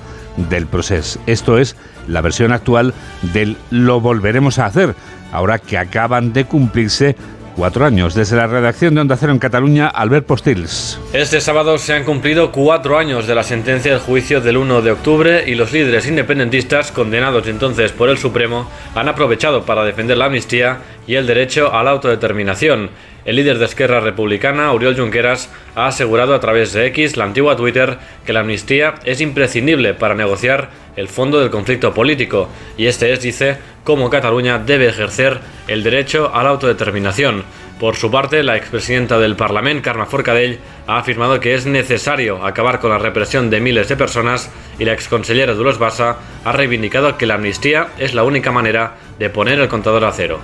del 0.49 0.67
proceso. 0.67 1.21
Esto 1.27 1.59
es 1.59 1.77
la 2.07 2.21
versión 2.21 2.53
actual 2.53 2.95
del 3.35 3.57
lo 3.71 4.01
volveremos 4.01 4.59
a 4.59 4.67
hacer, 4.67 4.95
ahora 5.33 5.59
que 5.59 5.77
acaban 5.77 6.33
de 6.33 6.45
cumplirse 6.45 7.17
cuatro 7.59 7.85
años. 7.85 8.15
Desde 8.15 8.37
la 8.37 8.47
redacción 8.47 8.95
de 8.95 9.01
Onda 9.01 9.17
Cero 9.17 9.33
en 9.33 9.41
Cataluña, 9.41 9.89
Albert 9.89 10.27
Postils. 10.27 11.01
Este 11.13 11.41
sábado 11.41 11.77
se 11.77 11.93
han 11.93 12.05
cumplido 12.05 12.53
cuatro 12.53 12.97
años 12.97 13.27
de 13.27 13.35
la 13.35 13.43
sentencia 13.43 13.91
del 13.91 14.01
juicio 14.01 14.41
del 14.41 14.59
1 14.59 14.81
de 14.81 14.93
octubre 14.93 15.43
y 15.45 15.57
los 15.57 15.73
líderes 15.73 16.07
independentistas, 16.07 16.93
condenados 16.93 17.49
entonces 17.49 17.91
por 17.91 18.11
el 18.11 18.17
Supremo, 18.17 18.71
han 18.95 19.09
aprovechado 19.09 19.65
para 19.65 19.85
defender 19.85 20.17
la 20.17 20.27
amnistía 20.27 20.79
y 21.09 21.17
el 21.17 21.27
derecho 21.27 21.75
a 21.75 21.83
la 21.83 21.91
autodeterminación. 21.91 22.91
El 23.25 23.37
líder 23.37 23.59
de 23.59 23.65
Esquerra 23.65 23.99
Republicana, 23.99 24.73
Oriol 24.73 24.97
Junqueras, 24.97 25.51
ha 25.75 25.89
asegurado 25.89 26.35
a 26.35 26.41
través 26.41 26.73
de 26.73 26.87
X, 26.87 27.17
la 27.17 27.25
antigua 27.25 27.57
Twitter, 27.57 27.99
que 28.25 28.33
la 28.33 28.41
amnistía 28.41 28.95
es 29.05 29.21
imprescindible 29.21 29.95
para 29.95 30.15
negociar 30.15 30.71
el 30.97 31.09
fondo 31.09 31.39
del 31.39 31.51
conflicto 31.51 31.93
político, 31.93 32.49
y 32.77 32.87
este 32.87 33.13
es, 33.13 33.21
dice, 33.21 33.59
cómo 33.89 34.11
Cataluña 34.11 34.59
debe 34.59 34.87
ejercer 34.87 35.41
el 35.67 35.83
derecho 35.83 36.31
a 36.35 36.43
la 36.43 36.51
autodeterminación. 36.51 37.45
Por 37.81 37.97
su 37.97 38.11
parte, 38.11 38.43
la 38.43 38.55
expresidenta 38.55 39.19
del 39.19 39.35
Parlamento, 39.35 39.83
Carme 39.83 40.05
Forcadell, 40.05 40.59
ha 40.87 40.99
afirmado 40.99 41.41
que 41.41 41.55
es 41.55 41.65
necesario 41.65 42.45
acabar 42.45 42.81
con 42.81 42.91
la 42.91 42.99
represión 42.99 43.49
de 43.49 43.63
miles 43.63 43.89
de 43.89 43.97
personas 43.97 44.51
y 44.79 44.85
la 44.85 44.93
exconsellera 44.93 45.55
Dolors 45.55 45.79
Bassa 45.79 46.19
ha 46.45 46.53
reivindicado 46.53 47.17
que 47.17 47.25
la 47.25 47.37
amnistía 47.37 47.89
es 47.97 48.13
la 48.13 48.25
única 48.25 48.53
manera 48.53 48.97
de 49.19 49.31
poner 49.31 49.59
el 49.59 49.69
contador 49.69 50.05
a 50.05 50.13
cero. 50.13 50.39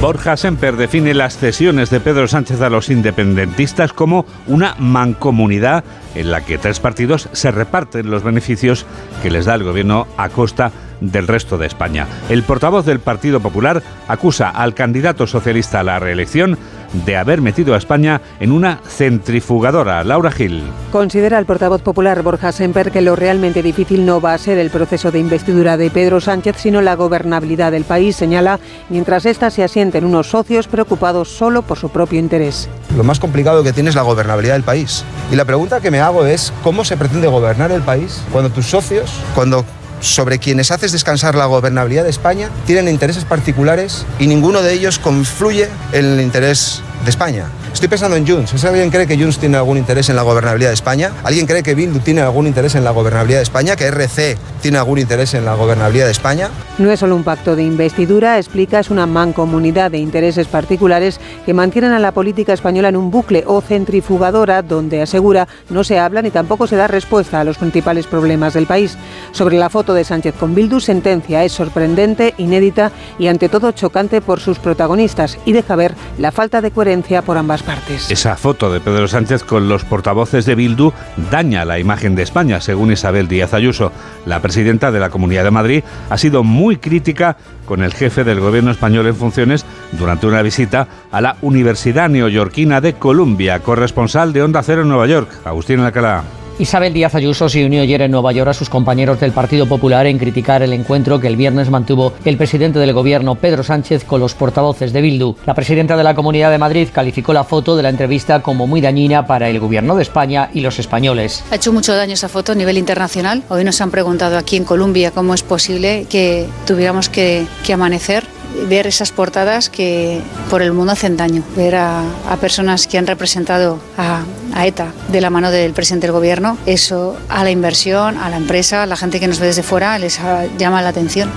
Borja 0.00 0.34
Semper 0.38 0.76
define 0.76 1.12
las 1.12 1.36
cesiones 1.36 1.90
de 1.90 2.00
Pedro 2.00 2.26
Sánchez 2.26 2.62
a 2.62 2.70
los 2.70 2.88
independentistas 2.88 3.92
como 3.92 4.24
una 4.46 4.74
mancomunidad 4.78 5.84
en 6.14 6.30
la 6.30 6.40
que 6.42 6.58
tres 6.58 6.80
partidos 6.80 7.28
se 7.32 7.50
reparten 7.50 8.10
los 8.10 8.22
beneficios 8.22 8.86
que 9.22 9.30
les 9.30 9.44
da 9.44 9.54
el 9.54 9.64
gobierno 9.64 10.06
a 10.16 10.28
costa 10.28 10.72
del 11.00 11.26
resto 11.26 11.58
de 11.58 11.66
España. 11.66 12.06
El 12.28 12.42
portavoz 12.42 12.84
del 12.84 13.00
Partido 13.00 13.40
Popular 13.40 13.82
acusa 14.08 14.50
al 14.50 14.74
candidato 14.74 15.26
socialista 15.26 15.80
a 15.80 15.84
la 15.84 15.98
reelección 15.98 16.58
de 16.92 17.16
haber 17.16 17.40
metido 17.40 17.74
a 17.74 17.78
España 17.78 18.20
en 18.40 18.52
una 18.52 18.80
centrifugadora. 18.86 20.02
Laura 20.04 20.30
Gil. 20.30 20.62
Considera 20.92 21.38
el 21.38 21.46
portavoz 21.46 21.82
popular 21.82 22.22
Borja 22.22 22.52
Semper 22.52 22.90
que 22.90 23.00
lo 23.00 23.16
realmente 23.16 23.62
difícil 23.62 24.04
no 24.04 24.20
va 24.20 24.34
a 24.34 24.38
ser 24.38 24.58
el 24.58 24.70
proceso 24.70 25.10
de 25.10 25.18
investidura 25.18 25.76
de 25.76 25.90
Pedro 25.90 26.20
Sánchez, 26.20 26.56
sino 26.58 26.80
la 26.80 26.94
gobernabilidad 26.94 27.72
del 27.72 27.84
país, 27.84 28.16
señala, 28.16 28.58
mientras 28.88 29.26
ésta 29.26 29.50
se 29.50 29.62
asienten 29.62 30.04
unos 30.04 30.30
socios 30.30 30.68
preocupados 30.68 31.28
solo 31.28 31.62
por 31.62 31.78
su 31.78 31.90
propio 31.90 32.18
interés. 32.18 32.68
Lo 32.96 33.04
más 33.04 33.20
complicado 33.20 33.62
que 33.62 33.72
tiene 33.72 33.90
es 33.90 33.94
la 33.94 34.02
gobernabilidad 34.02 34.54
del 34.54 34.62
país. 34.62 35.04
Y 35.30 35.36
la 35.36 35.44
pregunta 35.44 35.80
que 35.80 35.90
me 35.90 36.00
hago 36.00 36.26
es, 36.26 36.52
¿cómo 36.62 36.84
se 36.84 36.96
pretende 36.96 37.28
gobernar 37.28 37.70
el 37.70 37.82
país 37.82 38.22
cuando 38.32 38.50
tus 38.50 38.66
socios, 38.66 39.10
cuando 39.34 39.64
sobre 40.00 40.38
quienes 40.38 40.70
haces 40.70 40.92
descansar 40.92 41.34
la 41.34 41.46
gobernabilidad 41.46 42.04
de 42.04 42.10
España 42.10 42.50
tienen 42.66 42.88
intereses 42.88 43.24
particulares 43.24 44.04
y 44.18 44.26
ninguno 44.26 44.62
de 44.62 44.72
ellos 44.72 44.98
confluye 44.98 45.68
en 45.92 46.04
el 46.04 46.20
interés 46.20 46.82
de 47.04 47.10
España. 47.10 47.46
Estoy 47.80 47.88
pensando 47.88 48.18
en 48.18 48.26
Junts. 48.26 48.50
¿Si 48.60 48.66
alguien 48.66 48.90
cree 48.90 49.06
que 49.06 49.16
Junts 49.16 49.38
tiene 49.38 49.56
algún 49.56 49.78
interés 49.78 50.10
en 50.10 50.16
la 50.16 50.20
gobernabilidad 50.20 50.68
de 50.68 50.74
España? 50.74 51.12
¿Alguien 51.24 51.46
cree 51.46 51.62
que 51.62 51.74
Bildu 51.74 52.00
tiene 52.00 52.20
algún 52.20 52.46
interés 52.46 52.74
en 52.74 52.84
la 52.84 52.90
gobernabilidad 52.90 53.38
de 53.38 53.44
España? 53.44 53.74
¿Que 53.74 53.86
RC 53.86 54.36
tiene 54.60 54.76
algún 54.76 54.98
interés 54.98 55.32
en 55.32 55.46
la 55.46 55.54
gobernabilidad 55.54 56.04
de 56.04 56.10
España? 56.10 56.50
No 56.76 56.90
es 56.90 57.00
solo 57.00 57.16
un 57.16 57.24
pacto 57.24 57.56
de 57.56 57.62
investidura, 57.62 58.36
explica, 58.36 58.80
es 58.80 58.90
una 58.90 59.06
mancomunidad 59.06 59.90
de 59.92 59.96
intereses 59.96 60.46
particulares 60.46 61.20
que 61.46 61.54
mantienen 61.54 61.92
a 61.92 61.98
la 61.98 62.12
política 62.12 62.52
española 62.52 62.90
en 62.90 62.98
un 62.98 63.10
bucle 63.10 63.44
o 63.46 63.62
centrifugadora 63.62 64.60
donde, 64.60 65.00
asegura, 65.00 65.48
no 65.70 65.82
se 65.82 65.98
habla 65.98 66.20
ni 66.20 66.30
tampoco 66.30 66.66
se 66.66 66.76
da 66.76 66.86
respuesta 66.86 67.40
a 67.40 67.44
los 67.44 67.56
principales 67.56 68.06
problemas 68.06 68.52
del 68.52 68.66
país. 68.66 68.98
Sobre 69.32 69.56
la 69.56 69.70
foto 69.70 69.94
de 69.94 70.04
Sánchez 70.04 70.34
con 70.38 70.54
Bildu, 70.54 70.80
sentencia 70.80 71.44
es 71.44 71.52
sorprendente, 71.52 72.34
inédita 72.36 72.92
y 73.18 73.28
ante 73.28 73.48
todo 73.48 73.72
chocante 73.72 74.20
por 74.20 74.38
sus 74.38 74.58
protagonistas 74.58 75.38
y 75.46 75.54
deja 75.54 75.76
ver 75.76 75.94
la 76.18 76.30
falta 76.30 76.60
de 76.60 76.72
coherencia 76.72 77.22
por 77.22 77.38
ambas 77.38 77.62
partes. 77.62 77.69
Esa 78.10 78.36
foto 78.36 78.72
de 78.72 78.80
Pedro 78.80 79.06
Sánchez 79.06 79.44
con 79.44 79.68
los 79.68 79.84
portavoces 79.84 80.44
de 80.44 80.54
Bildu 80.54 80.92
daña 81.30 81.64
la 81.64 81.78
imagen 81.78 82.14
de 82.16 82.22
España, 82.22 82.60
según 82.60 82.90
Isabel 82.90 83.28
Díaz 83.28 83.54
Ayuso. 83.54 83.92
La 84.26 84.40
presidenta 84.40 84.90
de 84.90 84.98
la 84.98 85.10
Comunidad 85.10 85.44
de 85.44 85.50
Madrid 85.50 85.84
ha 86.08 86.18
sido 86.18 86.42
muy 86.42 86.78
crítica 86.78 87.36
con 87.66 87.82
el 87.82 87.94
jefe 87.94 88.24
del 88.24 88.40
gobierno 88.40 88.72
español 88.72 89.06
en 89.06 89.14
funciones 89.14 89.64
durante 89.92 90.26
una 90.26 90.42
visita 90.42 90.88
a 91.12 91.20
la 91.20 91.36
Universidad 91.42 92.08
Neoyorquina 92.08 92.80
de 92.80 92.94
Columbia, 92.94 93.60
corresponsal 93.60 94.32
de 94.32 94.42
Onda 94.42 94.62
Cero 94.62 94.82
en 94.82 94.88
Nueva 94.88 95.06
York, 95.06 95.30
Agustín 95.44 95.80
Alcalá. 95.80 96.39
Isabel 96.60 96.92
Díaz 96.92 97.14
Ayuso 97.14 97.48
se 97.48 97.64
unió 97.64 97.80
ayer 97.80 98.02
en 98.02 98.10
Nueva 98.10 98.32
York 98.32 98.50
a 98.50 98.52
sus 98.52 98.68
compañeros 98.68 99.18
del 99.18 99.32
Partido 99.32 99.64
Popular 99.64 100.06
en 100.06 100.18
criticar 100.18 100.62
el 100.62 100.74
encuentro 100.74 101.18
que 101.18 101.26
el 101.26 101.36
viernes 101.36 101.70
mantuvo 101.70 102.12
el 102.22 102.36
presidente 102.36 102.78
del 102.78 102.92
gobierno, 102.92 103.36
Pedro 103.36 103.62
Sánchez, 103.62 104.04
con 104.04 104.20
los 104.20 104.34
portavoces 104.34 104.92
de 104.92 105.00
Bildu. 105.00 105.36
La 105.46 105.54
presidenta 105.54 105.96
de 105.96 106.04
la 106.04 106.14
Comunidad 106.14 106.50
de 106.50 106.58
Madrid 106.58 106.88
calificó 106.92 107.32
la 107.32 107.44
foto 107.44 107.76
de 107.76 107.82
la 107.82 107.88
entrevista 107.88 108.42
como 108.42 108.66
muy 108.66 108.82
dañina 108.82 109.26
para 109.26 109.48
el 109.48 109.58
gobierno 109.58 109.96
de 109.96 110.02
España 110.02 110.50
y 110.52 110.60
los 110.60 110.78
españoles. 110.78 111.42
Ha 111.50 111.56
hecho 111.56 111.72
mucho 111.72 111.96
daño 111.96 112.12
esa 112.12 112.28
foto 112.28 112.52
a 112.52 112.54
nivel 112.54 112.76
internacional. 112.76 113.42
Hoy 113.48 113.64
nos 113.64 113.80
han 113.80 113.90
preguntado 113.90 114.36
aquí 114.36 114.58
en 114.58 114.64
Colombia 114.64 115.12
cómo 115.12 115.32
es 115.32 115.42
posible 115.42 116.04
que 116.10 116.46
tuviéramos 116.66 117.08
que, 117.08 117.46
que 117.64 117.72
amanecer 117.72 118.24
ver 118.68 118.86
esas 118.86 119.12
portadas 119.12 119.68
que 119.68 120.20
por 120.48 120.62
el 120.62 120.72
mundo 120.72 120.92
hacen 120.92 121.16
daño, 121.16 121.42
ver 121.56 121.76
a, 121.76 122.02
a 122.28 122.36
personas 122.36 122.86
que 122.86 122.98
han 122.98 123.06
representado 123.06 123.78
a, 123.96 124.22
a, 124.54 124.66
ETA 124.66 124.92
de 125.08 125.20
la 125.20 125.30
mano 125.30 125.50
del 125.50 125.72
presidente 125.72 126.06
del 126.06 126.12
gobierno, 126.12 126.58
eso 126.66 127.16
a 127.28 127.44
la 127.44 127.50
inversión, 127.50 128.16
a 128.18 128.28
la 128.30 128.36
empresa, 128.36 128.82
a 128.82 128.86
la 128.86 128.96
gente 128.96 129.20
que 129.20 129.28
nos 129.28 129.40
ve 129.40 129.46
desde 129.46 129.62
fuera 129.62 129.98
les 129.98 130.20
llama 130.58 130.82
la 130.82 130.88
atención. 130.88 131.30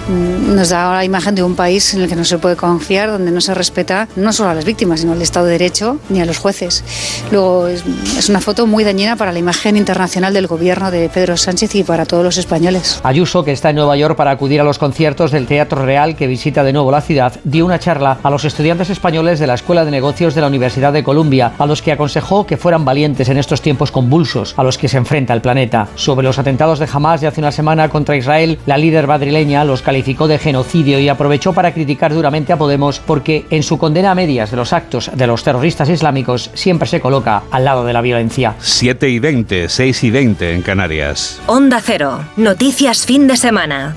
Nos 0.55 0.69
da 0.69 0.93
la 0.93 1.05
imagen 1.05 1.35
de 1.35 1.43
un 1.43 1.55
país 1.55 1.93
en 1.93 2.01
el 2.01 2.09
que 2.09 2.15
no 2.15 2.25
se 2.25 2.37
puede 2.37 2.55
confiar, 2.55 3.09
donde 3.09 3.31
no 3.31 3.41
se 3.41 3.53
respeta 3.53 4.07
no 4.15 4.33
solo 4.33 4.49
a 4.49 4.53
las 4.53 4.65
víctimas, 4.65 5.01
sino 5.01 5.13
al 5.13 5.21
Estado 5.21 5.45
de 5.45 5.53
Derecho 5.53 5.99
ni 6.09 6.21
a 6.21 6.25
los 6.25 6.37
jueces. 6.37 6.83
Luego 7.31 7.67
es, 7.67 7.83
es 8.17 8.29
una 8.29 8.41
foto 8.41 8.67
muy 8.67 8.83
dañina 8.83 9.15
para 9.15 9.31
la 9.31 9.39
imagen 9.39 9.77
internacional 9.77 10.33
del 10.33 10.47
gobierno 10.47 10.91
de 10.91 11.09
Pedro 11.09 11.37
Sánchez 11.37 11.75
y 11.75 11.83
para 11.83 12.05
todos 12.05 12.23
los 12.23 12.37
españoles. 12.37 12.99
Ayuso, 13.03 13.43
que 13.43 13.51
está 13.51 13.69
en 13.69 13.77
Nueva 13.77 13.95
York 13.97 14.15
para 14.15 14.31
acudir 14.31 14.61
a 14.61 14.63
los 14.63 14.77
conciertos 14.77 15.31
del 15.31 15.47
Teatro 15.47 15.85
Real 15.85 16.15
que 16.15 16.27
visita 16.27 16.63
de 16.63 16.73
nuevo 16.73 16.91
la 16.91 17.01
dio 17.43 17.65
una 17.65 17.79
charla 17.79 18.17
a 18.23 18.29
los 18.29 18.45
estudiantes 18.45 18.89
españoles 18.89 19.39
de 19.39 19.47
la 19.47 19.55
Escuela 19.55 19.85
de 19.85 19.91
Negocios 19.91 20.35
de 20.35 20.41
la 20.41 20.47
Universidad 20.47 20.93
de 20.93 21.03
Columbia, 21.03 21.53
a 21.57 21.65
los 21.65 21.81
que 21.81 21.91
aconsejó 21.91 22.45
que 22.45 22.57
fueran 22.57 22.85
valientes 22.85 23.29
en 23.29 23.37
estos 23.37 23.61
tiempos 23.61 23.91
convulsos 23.91 24.53
a 24.57 24.63
los 24.63 24.77
que 24.77 24.87
se 24.87 24.97
enfrenta 24.97 25.33
el 25.33 25.41
planeta. 25.41 25.87
Sobre 25.95 26.25
los 26.25 26.39
atentados 26.39 26.79
de 26.79 26.87
Hamas 26.91 27.21
de 27.21 27.27
hace 27.27 27.41
una 27.41 27.51
semana 27.51 27.89
contra 27.89 28.15
Israel, 28.15 28.57
la 28.65 28.77
líder 28.77 29.07
madrileña 29.07 29.63
los 29.65 29.81
calificó 29.81 30.27
de 30.27 30.39
genocidio 30.39 30.99
y 30.99 31.09
aprovechó 31.09 31.53
para 31.53 31.73
criticar 31.73 32.13
duramente 32.13 32.53
a 32.53 32.57
Podemos 32.57 32.99
porque 32.99 33.45
en 33.49 33.63
su 33.63 33.77
condena 33.77 34.11
a 34.11 34.15
medias 34.15 34.51
de 34.51 34.57
los 34.57 34.73
actos 34.73 35.11
de 35.13 35.27
los 35.27 35.43
terroristas 35.43 35.89
islámicos 35.89 36.51
siempre 36.53 36.87
se 36.87 37.01
coloca 37.01 37.43
al 37.51 37.65
lado 37.65 37.85
de 37.85 37.93
la 37.93 38.01
violencia. 38.01 38.55
7 38.59 39.09
y 39.09 39.19
20, 39.19 39.69
6 39.69 40.03
y 40.03 40.11
20 40.11 40.53
en 40.53 40.61
Canarias. 40.61 41.41
Onda 41.47 41.81
Cero, 41.83 42.23
noticias 42.37 43.05
fin 43.05 43.27
de 43.27 43.37
semana. 43.37 43.95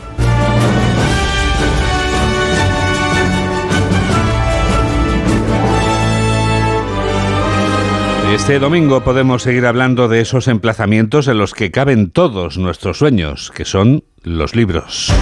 Este 8.34 8.58
domingo 8.58 9.02
podemos 9.02 9.42
seguir 9.42 9.66
hablando 9.66 10.08
de 10.08 10.20
esos 10.20 10.48
emplazamientos 10.48 11.28
en 11.28 11.38
los 11.38 11.54
que 11.54 11.70
caben 11.70 12.10
todos 12.10 12.58
nuestros 12.58 12.98
sueños, 12.98 13.52
que 13.54 13.64
son 13.64 14.02
los 14.22 14.54
libros. 14.54 15.12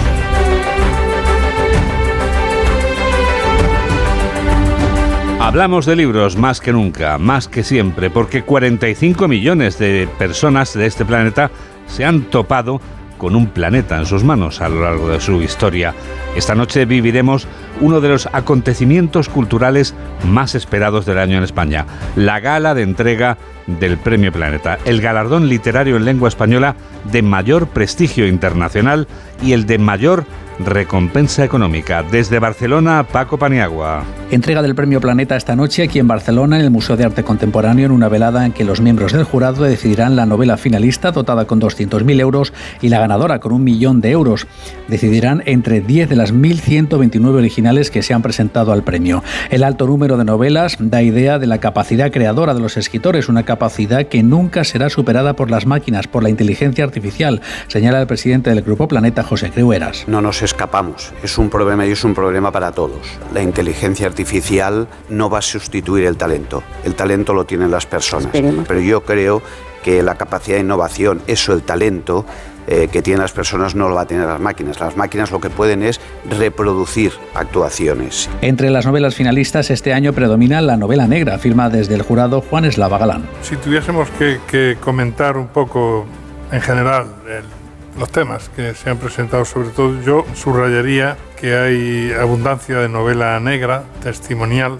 Hablamos 5.39 5.85
de 5.85 5.95
libros 5.95 6.35
más 6.35 6.59
que 6.59 6.73
nunca, 6.73 7.19
más 7.19 7.47
que 7.47 7.63
siempre, 7.63 8.09
porque 8.09 8.43
45 8.43 9.27
millones 9.27 9.77
de 9.77 10.09
personas 10.17 10.73
de 10.73 10.87
este 10.87 11.05
planeta 11.05 11.51
se 11.85 12.03
han 12.03 12.23
topado 12.23 12.81
con 13.17 13.35
un 13.35 13.47
planeta 13.47 13.97
en 13.97 14.05
sus 14.05 14.23
manos 14.23 14.61
a 14.61 14.69
lo 14.69 14.81
largo 14.81 15.09
de 15.09 15.19
su 15.19 15.41
historia. 15.41 15.93
Esta 16.35 16.55
noche 16.55 16.85
viviremos 16.85 17.47
uno 17.81 18.01
de 18.01 18.09
los 18.09 18.27
acontecimientos 18.31 19.29
culturales 19.29 19.93
más 20.27 20.55
esperados 20.55 21.05
del 21.05 21.19
año 21.19 21.37
en 21.37 21.43
España, 21.43 21.85
la 22.15 22.39
gala 22.39 22.73
de 22.73 22.83
entrega 22.83 23.37
del 23.67 23.97
Premio 23.97 24.31
Planeta, 24.31 24.77
el 24.85 25.01
galardón 25.01 25.49
literario 25.49 25.97
en 25.97 26.05
lengua 26.05 26.29
española 26.29 26.75
de 27.11 27.21
mayor 27.21 27.67
prestigio 27.67 28.27
internacional 28.27 29.07
y 29.41 29.53
el 29.53 29.65
de 29.65 29.77
mayor 29.77 30.25
recompensa 30.59 31.43
económica. 31.43 32.03
Desde 32.03 32.39
Barcelona, 32.39 33.05
Paco 33.11 33.37
Paniagua. 33.37 34.03
Entrega 34.31 34.61
del 34.61 34.75
Premio 34.75 34.99
Planeta 34.99 35.35
esta 35.35 35.55
noche 35.55 35.83
aquí 35.83 35.99
en 35.99 36.07
Barcelona, 36.07 36.57
en 36.57 36.63
el 36.63 36.71
Museo 36.71 36.97
de 36.97 37.05
Arte 37.05 37.23
Contemporáneo, 37.23 37.85
en 37.85 37.91
una 37.91 38.09
velada 38.09 38.45
en 38.45 38.51
que 38.51 38.63
los 38.63 38.81
miembros 38.81 39.13
del 39.13 39.23
jurado 39.23 39.63
decidirán 39.63 40.15
la 40.15 40.25
novela 40.25 40.57
finalista 40.57 41.11
dotada 41.11 41.45
con 41.45 41.61
200.000 41.61 42.19
euros 42.19 42.53
y 42.81 42.89
la 42.89 42.99
ganadora 42.99 43.39
con 43.39 43.51
un 43.51 43.63
millón 43.63 44.01
de 44.01 44.11
euros. 44.11 44.47
Decidirán 44.87 45.43
entre 45.45 45.81
10 45.81 46.09
de 46.09 46.15
las 46.15 46.33
1.129 46.33 47.27
originales 47.27 47.91
que 47.91 48.01
se 48.01 48.13
han 48.13 48.21
presentado 48.21 48.71
al 48.71 48.83
premio. 48.83 49.23
El 49.49 49.63
alto 49.63 49.85
número 49.87 50.17
de 50.17 50.25
novelas 50.25 50.77
da 50.79 51.01
idea 51.01 51.39
de 51.39 51.47
la 51.47 51.59
capacidad 51.59 52.11
creadora 52.11 52.53
de 52.53 52.59
los 52.59 52.77
escritores, 52.77 53.29
una 53.29 53.43
capacidad 53.43 54.07
que 54.07 54.23
nunca 54.23 54.63
será 54.63 54.89
superada 54.89 55.35
por 55.35 55.51
las 55.51 55.65
máquinas, 55.65 56.07
por 56.07 56.23
la 56.23 56.29
inteligencia 56.29 56.83
artificial, 56.83 57.41
señala 57.67 58.01
el 58.01 58.07
presidente 58.07 58.49
del 58.49 58.61
Grupo 58.61 58.87
Planeta, 58.87 59.23
José 59.23 59.49
Creueras. 59.51 60.07
No 60.07 60.21
nos 60.21 60.41
escapamos. 60.45 61.13
Es 61.23 61.37
un 61.37 61.49
problema 61.49 61.85
y 61.85 61.91
es 61.91 62.03
un 62.03 62.13
problema 62.13 62.51
para 62.51 62.71
todos. 62.71 63.01
La 63.33 63.41
inteligencia 63.41 64.07
artificial 64.07 64.87
no 65.09 65.29
va 65.29 65.39
a 65.39 65.41
sustituir 65.41 66.05
el 66.05 66.17
talento. 66.17 66.63
El 66.83 66.95
talento 66.95 67.33
lo 67.33 67.45
tienen 67.45 67.71
las 67.71 67.85
personas. 67.85 68.29
Pero 68.31 68.79
yo 68.79 69.03
creo 69.03 69.41
que 69.83 70.01
la 70.01 70.15
capacidad 70.15 70.57
de 70.57 70.63
innovación, 70.63 71.21
eso, 71.27 71.53
el 71.53 71.61
talento, 71.61 72.25
eh, 72.67 72.87
que 72.91 73.03
tienen 73.03 73.21
las 73.21 73.31
personas 73.31 73.75
no 73.75 73.87
lo 73.89 73.95
va 73.95 74.01
a 74.01 74.07
tener 74.07 74.25
las 74.25 74.39
máquinas. 74.39 74.79
Las 74.79 74.97
máquinas 74.97 75.29
lo 75.29 75.39
que 75.39 75.51
pueden 75.51 75.83
es 75.83 75.99
reproducir 76.27 77.11
actuaciones. 77.35 78.29
Entre 78.41 78.71
las 78.71 78.85
novelas 78.85 79.13
finalistas 79.13 79.69
este 79.69 79.93
año 79.93 80.13
predomina 80.13 80.61
la 80.61 80.75
novela 80.75 81.07
negra, 81.07 81.37
firma 81.37 81.69
desde 81.69 81.93
el 81.93 82.01
jurado 82.01 82.41
Juan 82.41 82.65
Eslava 82.65 82.97
Galán. 82.97 83.27
Si 83.43 83.55
tuviésemos 83.57 84.09
que, 84.17 84.39
que 84.47 84.77
comentar 84.79 85.37
un 85.37 85.47
poco 85.47 86.05
en 86.51 86.61
general 86.61 87.07
el 87.27 87.64
los 87.97 88.09
temas 88.09 88.49
que 88.55 88.73
se 88.73 88.89
han 88.89 88.97
presentado, 88.97 89.45
sobre 89.45 89.69
todo 89.69 90.01
yo 90.01 90.25
subrayaría 90.33 91.17
que 91.39 91.55
hay 91.55 92.11
abundancia 92.13 92.79
de 92.79 92.89
novela 92.89 93.39
negra, 93.39 93.83
testimonial, 94.03 94.79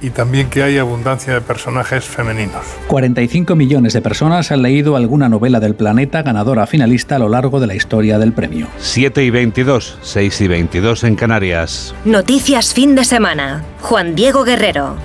y 0.00 0.10
también 0.10 0.50
que 0.50 0.62
hay 0.62 0.78
abundancia 0.78 1.34
de 1.34 1.40
personajes 1.40 2.04
femeninos. 2.04 2.64
45 2.88 3.56
millones 3.56 3.92
de 3.94 4.02
personas 4.02 4.52
han 4.52 4.62
leído 4.62 4.96
alguna 4.96 5.28
novela 5.28 5.60
del 5.60 5.74
planeta 5.74 6.22
ganadora 6.22 6.66
finalista 6.66 7.16
a 7.16 7.18
lo 7.18 7.28
largo 7.28 7.60
de 7.60 7.66
la 7.66 7.74
historia 7.74 8.18
del 8.18 8.32
premio. 8.32 8.68
7 8.78 9.24
y 9.24 9.30
22, 9.30 9.98
6 10.02 10.40
y 10.42 10.48
22 10.48 11.04
en 11.04 11.16
Canarias. 11.16 11.94
Noticias 12.04 12.74
fin 12.74 12.94
de 12.94 13.04
semana. 13.04 13.64
Juan 13.80 14.14
Diego 14.14 14.44
Guerrero. 14.44 14.96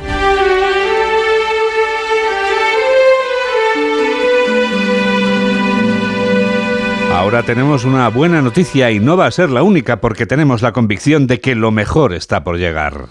Ahora 7.21 7.43
tenemos 7.43 7.86
una 7.86 8.10
buena 8.10 8.41
noticia 8.41 8.89
y 8.89 8.99
no 8.99 9.15
va 9.15 9.27
a 9.27 9.31
ser 9.31 9.51
la 9.51 9.62
única 9.62 10.01
porque 10.01 10.25
tenemos 10.25 10.63
la 10.63 10.71
convicción 10.71 11.27
de 11.27 11.39
que 11.39 11.53
lo 11.53 11.69
mejor 11.69 12.15
está 12.15 12.43
por 12.43 12.57
llegar. 12.57 13.10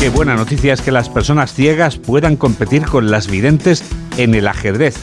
Qué 0.00 0.08
buena 0.08 0.36
noticia 0.36 0.72
es 0.72 0.80
que 0.80 0.90
las 0.90 1.10
personas 1.10 1.52
ciegas 1.52 1.98
puedan 1.98 2.36
competir 2.36 2.86
con 2.86 3.10
las 3.10 3.30
videntes 3.30 3.84
en 4.16 4.34
el 4.34 4.48
ajedrez. 4.48 4.96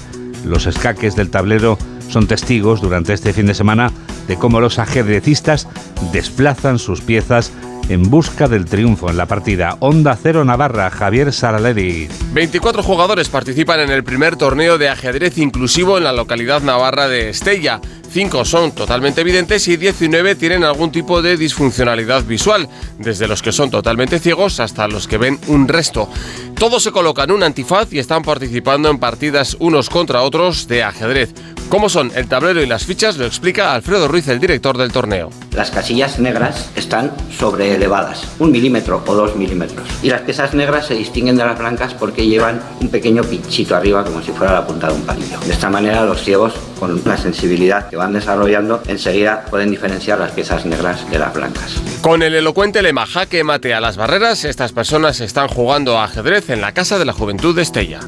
Los 0.44 0.66
escaques 0.66 1.16
del 1.16 1.30
tablero 1.30 1.78
son 2.10 2.26
testigos 2.26 2.82
durante 2.82 3.14
este 3.14 3.34
fin 3.34 3.46
de 3.46 3.54
semana 3.54 3.92
de 4.28 4.36
cómo 4.36 4.60
los 4.62 4.80
ajedrecistas 4.80 5.68
desplazan 6.12 6.80
sus 6.80 7.02
piezas 7.02 7.54
en 7.92 8.10
busca 8.10 8.48
del 8.48 8.66
triunfo 8.66 9.10
en 9.10 9.18
la 9.18 9.26
partida. 9.26 9.76
Onda 9.80 10.18
Cero 10.22 10.46
Navarra, 10.46 10.90
Javier 10.90 11.34
Saraleri. 11.34 12.08
24 12.34 12.84
jugadores 12.84 13.30
participan 13.30 13.82
en 13.82 13.92
el 13.92 14.04
primer 14.04 14.38
torneo 14.38 14.78
de 14.78 14.90
ajedrez 14.90 15.38
inclusivo 15.38 15.98
en 15.98 16.06
la 16.06 16.14
localidad 16.14 16.62
navarra 16.62 17.08
de 17.08 17.30
Estella. 17.30 17.82
Cinco 18.10 18.44
son 18.44 18.74
totalmente 18.74 19.22
evidentes 19.22 19.68
y 19.68 19.78
19 19.78 20.36
tienen 20.36 20.64
algún 20.64 20.92
tipo 20.92 21.22
de 21.22 21.38
disfuncionalidad 21.38 22.24
visual, 22.26 22.68
desde 22.98 23.28
los 23.28 23.42
que 23.42 23.54
son 23.54 23.70
totalmente 23.70 24.20
ciegos 24.20 24.60
hasta 24.60 24.88
los 24.88 25.08
que 25.08 25.18
ven 25.18 25.40
un 25.48 25.68
resto. 25.68 26.10
Todos 26.56 26.84
se 26.84 26.92
colocan 26.92 27.32
un 27.32 27.44
antifaz 27.44 27.92
y 27.94 28.00
están 28.00 28.24
participando 28.24 28.90
en 28.90 29.00
partidas 29.00 29.56
unos 29.60 29.90
contra 29.90 30.22
otros 30.22 30.68
de 30.68 30.84
ajedrez. 30.84 31.34
¿Cómo 31.72 31.88
son 31.88 32.12
el 32.16 32.28
tablero 32.28 32.62
y 32.62 32.66
las 32.66 32.86
fichas? 32.86 33.16
Lo 33.16 33.26
explica 33.26 33.74
Alfredo 33.74 34.10
Ruiz, 34.10 34.28
el 34.28 34.42
director 34.42 34.78
del 34.78 34.92
torneo. 34.92 35.30
Las 35.54 35.72
casillas 35.72 36.20
negras 36.20 36.70
están 36.76 37.14
sobreelevadas, 37.40 38.28
un 38.40 38.52
milímetro 38.52 39.02
o 39.08 39.16
dos 39.16 39.38
milímetros. 39.38 39.88
Y 40.04 40.10
las 40.10 40.20
piezas 40.20 40.54
negras 40.54 40.88
se 40.88 40.96
distinguen 40.96 41.38
de 41.38 41.46
las 41.46 41.58
blancas 41.58 41.94
porque 41.94 42.28
llevan 42.28 42.62
un 42.82 42.90
pequeño 42.90 43.24
pinchito 43.24 43.74
arriba 43.74 44.04
como 44.04 44.22
si 44.22 44.34
fuera 44.34 44.52
la 44.52 44.68
punta 44.68 44.88
de 44.88 44.96
un 44.96 45.04
palillo. 45.04 45.40
De 45.40 45.54
esta 45.54 45.70
manera 45.70 46.04
los 46.04 46.22
ciegos, 46.22 46.54
con 46.78 47.02
la 47.06 47.16
sensibilidad 47.16 47.88
que 47.88 47.96
van 47.96 48.12
desarrollando, 48.12 48.84
enseguida 48.88 49.46
pueden 49.50 49.72
diferenciar 49.72 50.20
las 50.20 50.32
piezas 50.32 50.66
negras 50.66 51.10
de 51.10 51.20
las 51.20 51.34
blancas. 51.34 51.82
Con 52.02 52.22
el 52.22 52.36
elocuente 52.36 52.82
lema 52.82 53.06
jaque 53.06 53.46
mate 53.46 53.74
a 53.74 53.80
las 53.80 53.96
barreras, 53.96 54.44
estas 54.44 54.74
personas 54.74 55.22
están 55.22 55.48
jugando 55.48 55.98
a 55.98 56.04
ajedrez 56.04 56.50
en 56.50 56.60
la 56.60 56.74
Casa 56.74 57.00
de 57.00 57.06
la 57.06 57.14
Juventud 57.14 57.56
de 57.56 57.62
Estella. 57.62 58.02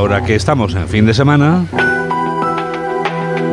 Ahora 0.00 0.24
que 0.24 0.34
estamos 0.34 0.74
en 0.74 0.88
fin 0.88 1.04
de 1.04 1.12
semana, 1.12 1.66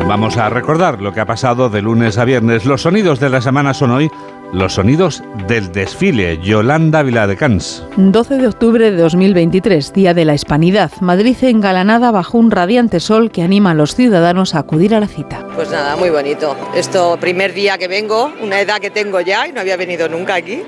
vamos 0.08 0.38
a 0.38 0.48
recordar 0.48 1.02
lo 1.02 1.12
que 1.12 1.20
ha 1.20 1.26
pasado 1.26 1.68
de 1.68 1.82
lunes 1.82 2.16
a 2.16 2.24
viernes. 2.24 2.64
Los 2.64 2.80
sonidos 2.80 3.20
de 3.20 3.28
la 3.28 3.42
semana 3.42 3.74
son 3.74 3.90
hoy 3.90 4.10
los 4.52 4.74
sonidos 4.74 5.22
del 5.46 5.72
desfile. 5.72 6.38
Yolanda 6.38 7.02
Viladecans. 7.02 7.84
12 7.96 8.36
de 8.36 8.46
octubre 8.46 8.90
de 8.90 8.96
2023, 8.96 9.92
Día 9.92 10.14
de 10.14 10.24
la 10.24 10.34
Hispanidad. 10.34 10.90
Madrid 11.00 11.36
engalanada 11.42 12.10
bajo 12.10 12.38
un 12.38 12.50
radiante 12.50 13.00
sol 13.00 13.30
que 13.30 13.42
anima 13.42 13.72
a 13.72 13.74
los 13.74 13.94
ciudadanos 13.94 14.54
a 14.54 14.60
acudir 14.60 14.94
a 14.94 15.00
la 15.00 15.08
cita. 15.08 15.46
Pues 15.54 15.70
nada, 15.70 15.96
muy 15.96 16.10
bonito. 16.10 16.56
Esto, 16.74 17.18
primer 17.20 17.52
día 17.52 17.78
que 17.78 17.88
vengo, 17.88 18.32
una 18.42 18.60
edad 18.60 18.78
que 18.78 18.90
tengo 18.90 19.20
ya 19.20 19.46
y 19.46 19.52
no 19.52 19.60
había 19.60 19.76
venido 19.76 20.08
nunca 20.08 20.34
aquí. 20.34 20.62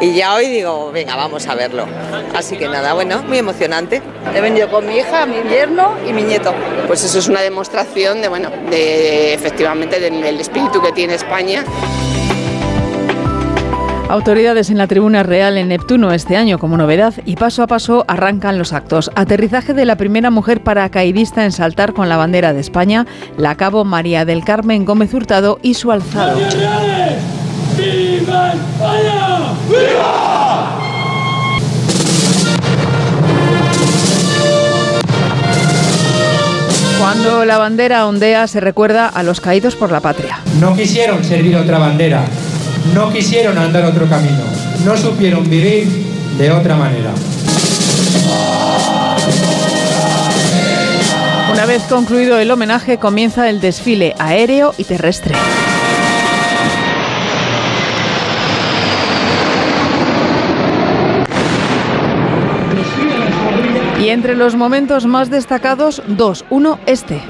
Y 0.00 0.14
ya 0.14 0.34
hoy 0.34 0.48
digo, 0.48 0.90
venga, 0.92 1.16
vamos 1.16 1.46
a 1.46 1.54
verlo. 1.54 1.86
Así 2.34 2.56
que 2.56 2.68
nada, 2.68 2.94
bueno, 2.94 3.22
muy 3.22 3.38
emocionante. 3.38 4.02
He 4.34 4.40
venido 4.40 4.70
con 4.70 4.86
mi 4.86 4.96
hija, 4.96 5.24
mi 5.26 5.36
yerno 5.48 5.94
y 6.08 6.12
mi 6.12 6.22
nieto. 6.22 6.52
Pues 6.86 7.04
eso 7.04 7.18
es 7.18 7.28
una 7.28 7.40
demostración 7.40 8.20
de, 8.20 8.28
bueno, 8.28 8.50
de 8.70 9.32
efectivamente 9.32 10.00
del 10.00 10.40
espíritu 10.40 10.82
que 10.82 10.92
tiene 10.92 11.14
España. 11.14 11.64
Autoridades 14.08 14.70
en 14.70 14.78
la 14.78 14.86
tribuna 14.86 15.22
real 15.22 15.56
en 15.56 15.68
Neptuno 15.68 16.12
este 16.12 16.36
año 16.36 16.58
como 16.58 16.76
novedad 16.76 17.14
y 17.24 17.36
paso 17.36 17.62
a 17.62 17.66
paso 17.66 18.04
arrancan 18.06 18.58
los 18.58 18.72
actos. 18.72 19.10
Aterrizaje 19.16 19.72
de 19.74 19.84
la 19.84 19.96
primera 19.96 20.30
mujer 20.30 20.62
paracaidista 20.62 21.44
en 21.44 21.52
saltar 21.52 21.94
con 21.94 22.08
la 22.08 22.16
bandera 22.16 22.52
de 22.52 22.60
España, 22.60 23.06
la 23.38 23.56
cabo 23.56 23.84
María 23.84 24.24
del 24.24 24.44
Carmen 24.44 24.84
Gómez 24.84 25.12
Hurtado 25.14 25.58
y 25.62 25.74
su 25.74 25.90
alzado. 25.90 26.38
¡Viva 27.76 28.52
España! 28.52 29.52
¡Viva! 29.68 30.80
Cuando 37.00 37.44
la 37.44 37.58
bandera 37.58 38.06
ondea 38.06 38.46
se 38.46 38.60
recuerda 38.60 39.08
a 39.08 39.22
los 39.22 39.40
caídos 39.40 39.74
por 39.74 39.90
la 39.90 40.00
patria. 40.00 40.38
No 40.60 40.74
quisieron 40.76 41.22
servir 41.24 41.56
otra 41.56 41.78
bandera, 41.78 42.24
no 42.92 43.10
quisieron 43.12 43.56
andar 43.56 43.84
otro 43.84 44.06
camino, 44.06 44.44
no 44.84 44.96
supieron 44.96 45.48
vivir 45.48 45.86
de 46.36 46.50
otra 46.50 46.76
manera. 46.76 47.12
Una 51.52 51.66
vez 51.66 51.82
concluido 51.84 52.38
el 52.38 52.50
homenaje, 52.50 52.98
comienza 52.98 53.48
el 53.48 53.60
desfile 53.60 54.14
aéreo 54.18 54.74
y 54.76 54.84
terrestre. 54.84 55.34
Y 64.00 64.08
entre 64.10 64.34
los 64.34 64.54
momentos 64.56 65.06
más 65.06 65.30
destacados, 65.30 66.02
dos. 66.06 66.44
Uno, 66.50 66.78
este. 66.84 67.22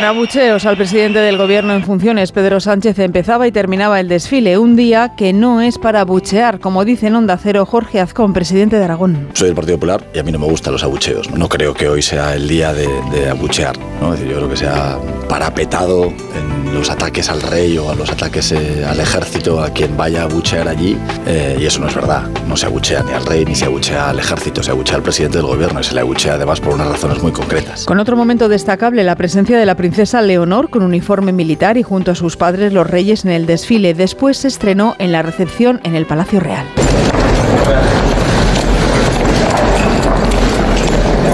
Con 0.00 0.06
abucheos 0.08 0.64
al 0.64 0.78
presidente 0.78 1.18
del 1.18 1.36
gobierno 1.36 1.74
en 1.74 1.84
funciones, 1.84 2.32
Pedro 2.32 2.58
Sánchez 2.58 2.98
empezaba 3.00 3.46
y 3.46 3.52
terminaba 3.52 4.00
el 4.00 4.08
desfile. 4.08 4.56
Un 4.56 4.74
día 4.74 5.12
que 5.14 5.34
no 5.34 5.60
es 5.60 5.76
para 5.76 6.00
abuchear, 6.00 6.58
como 6.58 6.86
dice 6.86 7.08
en 7.08 7.16
Onda 7.16 7.36
Cero 7.36 7.66
Jorge 7.66 8.00
Azcón, 8.00 8.32
presidente 8.32 8.76
de 8.78 8.84
Aragón. 8.84 9.28
Soy 9.34 9.48
del 9.48 9.54
Partido 9.54 9.76
Popular 9.76 10.02
y 10.14 10.18
a 10.18 10.22
mí 10.22 10.32
no 10.32 10.38
me 10.38 10.46
gustan 10.46 10.72
los 10.72 10.82
abucheos. 10.84 11.30
No 11.32 11.50
creo 11.50 11.74
que 11.74 11.86
hoy 11.90 12.00
sea 12.00 12.34
el 12.34 12.48
día 12.48 12.72
de, 12.72 12.88
de 13.12 13.28
abuchear. 13.28 13.76
¿no? 14.00 14.14
Es 14.14 14.20
decir, 14.20 14.32
yo 14.32 14.38
creo 14.38 14.48
que 14.48 14.56
se 14.56 14.68
ha 14.68 14.96
parapetado 15.28 16.06
en 16.06 16.72
los 16.74 16.88
ataques 16.88 17.28
al 17.28 17.42
rey 17.42 17.76
o 17.76 17.90
a 17.90 17.94
los 17.94 18.10
ataques 18.10 18.52
eh, 18.52 18.86
al 18.88 18.98
ejército 19.00 19.62
a 19.62 19.68
quien 19.68 19.98
vaya 19.98 20.22
a 20.22 20.24
abuchear 20.24 20.66
allí. 20.66 20.96
eh, 21.26 21.58
y 21.60 21.66
eso 21.66 21.78
no 21.78 21.88
es 21.88 21.94
verdad. 21.94 22.22
No 22.48 22.56
se 22.56 22.64
abuchea 22.64 23.02
ni 23.02 23.12
al 23.12 23.26
rey 23.26 23.44
ni 23.44 23.54
se 23.54 23.66
abuchea 23.66 24.08
al 24.08 24.18
ejército. 24.18 24.62
Se 24.62 24.70
abuchea 24.70 24.96
al 24.96 25.02
presidente 25.02 25.36
del 25.36 25.46
gobierno 25.46 25.78
y 25.80 25.84
se 25.84 25.94
le 25.94 26.00
abuchea 26.00 26.34
además 26.34 26.58
por 26.58 26.72
unas 26.72 26.88
razones 26.88 27.22
muy 27.22 27.32
concretas. 27.32 27.84
Con 27.84 28.00
otro 28.00 28.16
momento 28.16 28.48
destacable, 28.48 29.04
la 29.04 29.14
presencia 29.14 29.58
de 29.58 29.66
la 29.66 29.74
princesa 29.90 30.22
Leonor 30.22 30.70
con 30.70 30.84
uniforme 30.84 31.32
militar 31.32 31.76
y 31.76 31.82
junto 31.82 32.12
a 32.12 32.14
sus 32.14 32.36
padres 32.36 32.72
los 32.72 32.88
reyes 32.88 33.24
en 33.24 33.32
el 33.32 33.44
desfile. 33.44 33.92
Después 33.92 34.36
se 34.36 34.46
estrenó 34.46 34.94
en 35.00 35.10
la 35.10 35.20
recepción 35.20 35.80
en 35.82 35.96
el 35.96 36.06
Palacio 36.06 36.38
Real. 36.38 36.64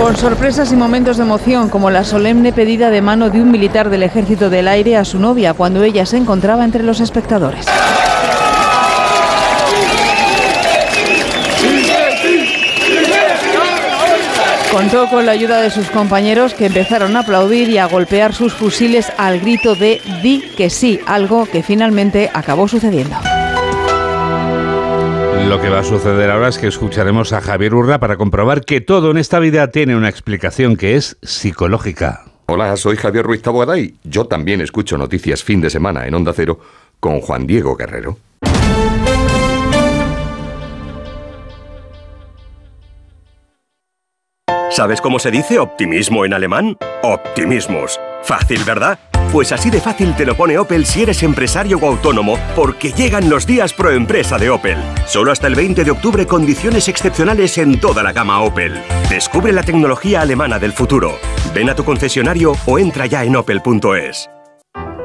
Con 0.00 0.16
sorpresas 0.16 0.72
y 0.72 0.76
momentos 0.76 1.18
de 1.18 1.24
emoción, 1.24 1.68
como 1.68 1.90
la 1.90 2.02
solemne 2.02 2.54
pedida 2.54 2.88
de 2.88 3.02
mano 3.02 3.28
de 3.28 3.42
un 3.42 3.50
militar 3.50 3.90
del 3.90 4.02
Ejército 4.02 4.48
del 4.48 4.68
Aire 4.68 4.96
a 4.96 5.04
su 5.04 5.18
novia 5.18 5.52
cuando 5.52 5.82
ella 5.82 6.06
se 6.06 6.16
encontraba 6.16 6.64
entre 6.64 6.82
los 6.82 7.00
espectadores. 7.00 7.66
Contó 14.76 15.08
con 15.08 15.24
la 15.24 15.32
ayuda 15.32 15.62
de 15.62 15.70
sus 15.70 15.88
compañeros 15.88 16.52
que 16.52 16.66
empezaron 16.66 17.16
a 17.16 17.20
aplaudir 17.20 17.70
y 17.70 17.78
a 17.78 17.86
golpear 17.86 18.34
sus 18.34 18.52
fusiles 18.52 19.10
al 19.16 19.40
grito 19.40 19.74
de 19.74 20.02
di 20.22 20.42
que 20.54 20.68
sí, 20.68 21.00
algo 21.06 21.46
que 21.46 21.62
finalmente 21.62 22.30
acabó 22.34 22.68
sucediendo. 22.68 23.16
Lo 25.48 25.62
que 25.62 25.70
va 25.70 25.78
a 25.78 25.82
suceder 25.82 26.30
ahora 26.30 26.48
es 26.48 26.58
que 26.58 26.66
escucharemos 26.66 27.32
a 27.32 27.40
Javier 27.40 27.72
Urra 27.72 27.98
para 28.00 28.18
comprobar 28.18 28.66
que 28.66 28.82
todo 28.82 29.10
en 29.12 29.16
esta 29.16 29.38
vida 29.38 29.70
tiene 29.70 29.96
una 29.96 30.10
explicación 30.10 30.76
que 30.76 30.96
es 30.96 31.16
psicológica. 31.22 32.24
Hola, 32.44 32.76
soy 32.76 32.98
Javier 32.98 33.24
Ruiz 33.24 33.40
Taboada 33.40 33.78
y 33.78 33.94
yo 34.04 34.26
también 34.26 34.60
escucho 34.60 34.98
noticias 34.98 35.42
fin 35.42 35.62
de 35.62 35.70
semana 35.70 36.06
en 36.06 36.14
Onda 36.14 36.34
Cero 36.36 36.60
con 37.00 37.22
Juan 37.22 37.46
Diego 37.46 37.76
Guerrero. 37.76 38.18
¿Sabes 44.76 45.00
cómo 45.00 45.18
se 45.18 45.30
dice 45.30 45.58
optimismo 45.58 46.26
en 46.26 46.34
alemán? 46.34 46.76
Optimismus. 47.02 47.98
Fácil, 48.22 48.62
¿verdad? 48.62 48.98
Pues 49.32 49.50
así 49.50 49.70
de 49.70 49.80
fácil 49.80 50.14
te 50.14 50.26
lo 50.26 50.36
pone 50.36 50.58
Opel 50.58 50.84
si 50.84 51.00
eres 51.00 51.22
empresario 51.22 51.78
o 51.78 51.86
autónomo, 51.86 52.38
porque 52.54 52.92
llegan 52.92 53.30
los 53.30 53.46
días 53.46 53.72
pro 53.72 53.90
empresa 53.90 54.36
de 54.36 54.50
Opel. 54.50 54.76
Solo 55.06 55.32
hasta 55.32 55.46
el 55.46 55.54
20 55.54 55.82
de 55.82 55.90
octubre 55.90 56.26
condiciones 56.26 56.88
excepcionales 56.88 57.56
en 57.56 57.80
toda 57.80 58.02
la 58.02 58.12
gama 58.12 58.42
Opel. 58.42 58.78
Descubre 59.08 59.50
la 59.50 59.62
tecnología 59.62 60.20
alemana 60.20 60.58
del 60.58 60.74
futuro. 60.74 61.12
Ven 61.54 61.70
a 61.70 61.74
tu 61.74 61.82
concesionario 61.82 62.52
o 62.66 62.78
entra 62.78 63.06
ya 63.06 63.24
en 63.24 63.34
opel.es. 63.34 64.28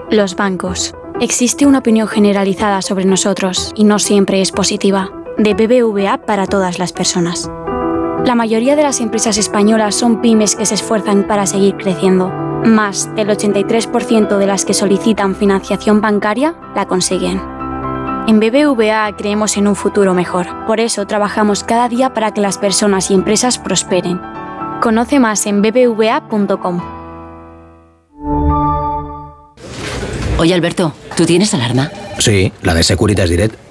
Los 0.10 0.36
bancos. 0.36 0.94
Existe 1.22 1.66
una 1.66 1.80
opinión 1.80 2.10
generalizada 2.10 2.82
sobre 2.82 3.06
nosotros 3.06 3.72
y 3.78 3.86
no 3.86 4.00
siempre 4.00 4.42
es 4.42 4.52
positiva. 4.52 5.12
De 5.38 5.54
BBVA 5.54 6.18
para 6.26 6.46
todas 6.46 6.78
las 6.78 6.92
personas. 6.92 7.50
La 8.26 8.36
mayoría 8.36 8.76
de 8.76 8.84
las 8.84 9.02
empresas 9.02 9.38
españolas 9.38 9.96
son 9.96 10.22
pymes 10.22 10.56
que 10.56 10.66
se 10.66 10.76
esfuerzan 10.76 11.28
para 11.28 11.48
seguir 11.48 11.76
creciendo. 11.76 12.30
Más 12.30 13.14
del 13.16 13.30
83% 13.30 14.38
de 14.38 14.46
las 14.46 14.64
que 14.64 14.76
solicitan 14.76 15.36
financiación 15.36 16.02
bancaria 16.02 16.56
la 16.76 16.86
consiguen. 16.86 17.42
En 18.28 18.40
BBVA 18.40 19.16
creemos 19.18 19.58
en 19.58 19.68
un 19.68 19.76
futuro 19.76 20.14
mejor. 20.14 20.46
Por 20.68 20.80
eso 20.80 21.08
trabajamos 21.08 21.64
cada 21.64 21.90
día 21.90 22.14
para 22.14 22.32
que 22.32 22.42
las 22.42 22.60
personas 22.60 23.10
y 23.10 23.16
empresas 23.16 23.58
prosperen. 23.58 24.22
Conoce 24.82 25.20
más 25.20 25.48
en 25.48 25.64
bbva.com. 25.64 26.82
Oye 30.38 30.54
Alberto, 30.54 30.94
¿tú 31.18 31.26
tienes 31.26 31.54
alarma? 31.56 31.92
Sí, 32.20 32.54
la 32.62 32.76
de 32.76 32.84
Securitas 32.84 33.30
Direct. 33.30 33.71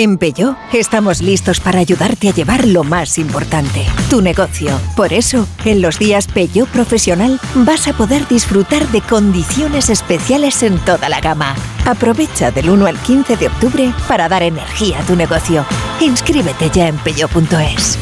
En 0.00 0.16
Peugeot 0.16 0.56
estamos 0.72 1.20
listos 1.20 1.58
para 1.58 1.80
ayudarte 1.80 2.28
a 2.28 2.32
llevar 2.32 2.68
lo 2.68 2.84
más 2.84 3.18
importante, 3.18 3.84
tu 4.08 4.22
negocio. 4.22 4.80
Por 4.94 5.12
eso, 5.12 5.48
en 5.64 5.82
los 5.82 5.98
días 5.98 6.28
Peugeot 6.28 6.68
Profesional 6.68 7.40
vas 7.56 7.88
a 7.88 7.92
poder 7.94 8.28
disfrutar 8.28 8.86
de 8.92 9.00
condiciones 9.00 9.90
especiales 9.90 10.62
en 10.62 10.78
toda 10.84 11.08
la 11.08 11.20
gama. 11.20 11.56
Aprovecha 11.84 12.52
del 12.52 12.70
1 12.70 12.86
al 12.86 12.96
15 12.96 13.38
de 13.38 13.48
octubre 13.48 13.92
para 14.06 14.28
dar 14.28 14.44
energía 14.44 15.00
a 15.00 15.02
tu 15.04 15.16
negocio. 15.16 15.66
Inscríbete 16.00 16.70
ya 16.72 16.86
en 16.86 16.96
peugeot.es. 16.98 17.98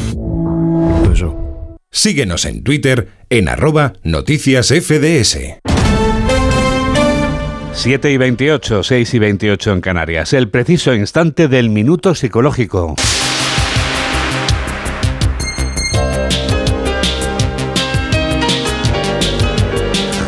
Síguenos 1.89 2.45
en 2.45 2.61
Twitter 2.61 3.07
en 3.31 3.49
arroba 3.49 3.93
noticias 4.03 4.67
FDS. 4.67 5.66
7 7.77 8.11
y 8.11 8.17
28, 8.17 8.81
6 8.81 9.13
y 9.13 9.19
28 9.19 9.71
en 9.73 9.81
Canarias. 9.81 10.33
El 10.33 10.49
preciso 10.49 10.95
instante 10.95 11.47
del 11.47 11.69
minuto 11.69 12.15
psicológico. 12.15 12.95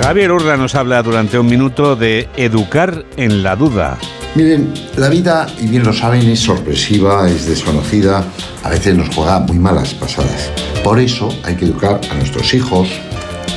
Javier 0.03 0.31
Urra 0.31 0.57
nos 0.57 0.75
habla 0.75 1.01
durante 1.01 1.39
un 1.39 1.47
minuto 1.47 1.95
de 1.95 2.29
educar 2.37 3.03
en 3.17 3.41
la 3.41 3.55
duda. 3.55 3.97
Miren, 4.35 4.71
la 4.95 5.09
vida, 5.09 5.47
y 5.59 5.65
bien 5.65 5.83
lo 5.83 5.91
saben, 5.91 6.29
es 6.29 6.39
sorpresiva, 6.41 7.27
es 7.27 7.47
desconocida, 7.47 8.23
a 8.63 8.69
veces 8.69 8.95
nos 8.95 9.13
juega 9.13 9.39
muy 9.39 9.57
malas 9.57 9.95
pasadas. 9.95 10.51
Por 10.83 10.99
eso 10.99 11.35
hay 11.43 11.55
que 11.55 11.65
educar 11.65 11.99
a 12.11 12.13
nuestros 12.13 12.53
hijos, 12.53 12.89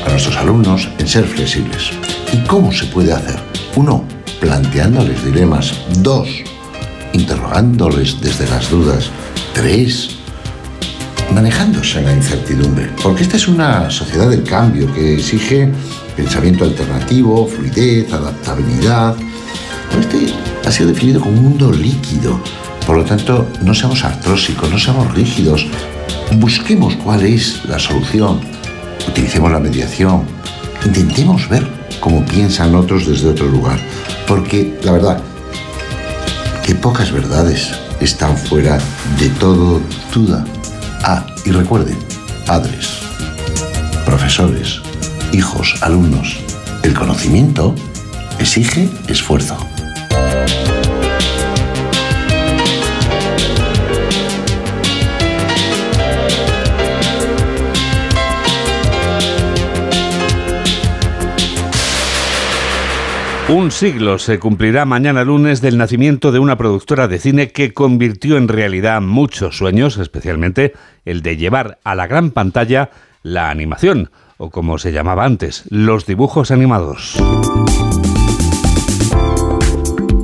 a 0.07 0.09
nuestros 0.09 0.37
alumnos, 0.38 0.88
en 0.98 1.07
ser 1.07 1.24
flexibles. 1.24 1.92
¿Y 2.33 2.38
cómo 2.47 2.73
se 2.73 2.87
puede 2.87 3.12
hacer? 3.12 3.38
Uno, 3.77 4.05
planteándoles 4.40 5.23
dilemas. 5.23 5.75
Dos, 5.99 6.29
interrogándoles 7.12 8.21
desde 8.23 8.49
las 8.49 8.71
dudas. 8.71 9.11
Tres, 9.53 10.16
manejándose 11.35 11.99
en 11.99 12.07
la 12.07 12.14
incertidumbre. 12.14 12.88
Porque 13.03 13.25
esta 13.25 13.37
es 13.37 13.49
una 13.49 13.90
sociedad 13.90 14.31
del 14.31 14.45
cambio 14.45 14.92
que 14.95 15.14
exige 15.14 15.71
pensamiento 16.16 16.64
alternativo, 16.64 17.47
fluidez, 17.47 18.11
adaptabilidad. 18.12 19.14
Este 20.01 20.33
ha 20.66 20.71
sido 20.71 20.88
definido 20.88 21.21
como 21.21 21.37
un 21.37 21.45
mundo 21.45 21.71
líquido. 21.71 22.40
Por 22.87 22.97
lo 22.97 23.05
tanto, 23.05 23.47
no 23.62 23.75
seamos 23.75 24.05
artrósicos, 24.05 24.71
no 24.71 24.79
seamos 24.79 25.12
rígidos. 25.14 25.66
Busquemos 26.37 26.97
cuál 26.97 27.25
es 27.25 27.62
la 27.66 27.79
solución. 27.79 28.40
Utilicemos 29.07 29.53
la 29.53 29.61
mediación. 29.61 30.23
Intentemos 30.87 31.47
ver 31.49 31.82
cómo 32.02 32.26
piensan 32.26 32.74
otros 32.74 33.06
desde 33.06 33.28
otro 33.28 33.46
lugar. 33.46 33.78
Porque, 34.26 34.78
la 34.82 34.92
verdad, 34.92 35.22
que 36.66 36.74
pocas 36.74 37.12
verdades 37.12 37.72
están 38.00 38.36
fuera 38.36 38.78
de 39.18 39.28
todo 39.30 39.80
duda. 40.12 40.44
Ah, 41.04 41.24
y 41.44 41.50
recuerden, 41.52 41.96
padres, 42.44 42.88
profesores, 44.04 44.80
hijos, 45.32 45.76
alumnos, 45.80 46.40
el 46.82 46.92
conocimiento 46.92 47.74
exige 48.38 48.88
esfuerzo. 49.06 49.56
Un 63.52 63.70
siglo 63.70 64.18
se 64.18 64.38
cumplirá 64.38 64.86
mañana 64.86 65.24
lunes 65.24 65.60
del 65.60 65.76
nacimiento 65.76 66.32
de 66.32 66.38
una 66.38 66.56
productora 66.56 67.06
de 67.06 67.18
cine 67.18 67.52
que 67.52 67.74
convirtió 67.74 68.38
en 68.38 68.48
realidad 68.48 69.02
muchos 69.02 69.58
sueños, 69.58 69.98
especialmente 69.98 70.72
el 71.04 71.20
de 71.20 71.36
llevar 71.36 71.78
a 71.84 71.94
la 71.94 72.06
gran 72.06 72.30
pantalla 72.30 72.88
la 73.22 73.50
animación, 73.50 74.10
o 74.38 74.48
como 74.48 74.78
se 74.78 74.92
llamaba 74.92 75.26
antes, 75.26 75.64
los 75.68 76.06
dibujos 76.06 76.50
animados. 76.50 77.22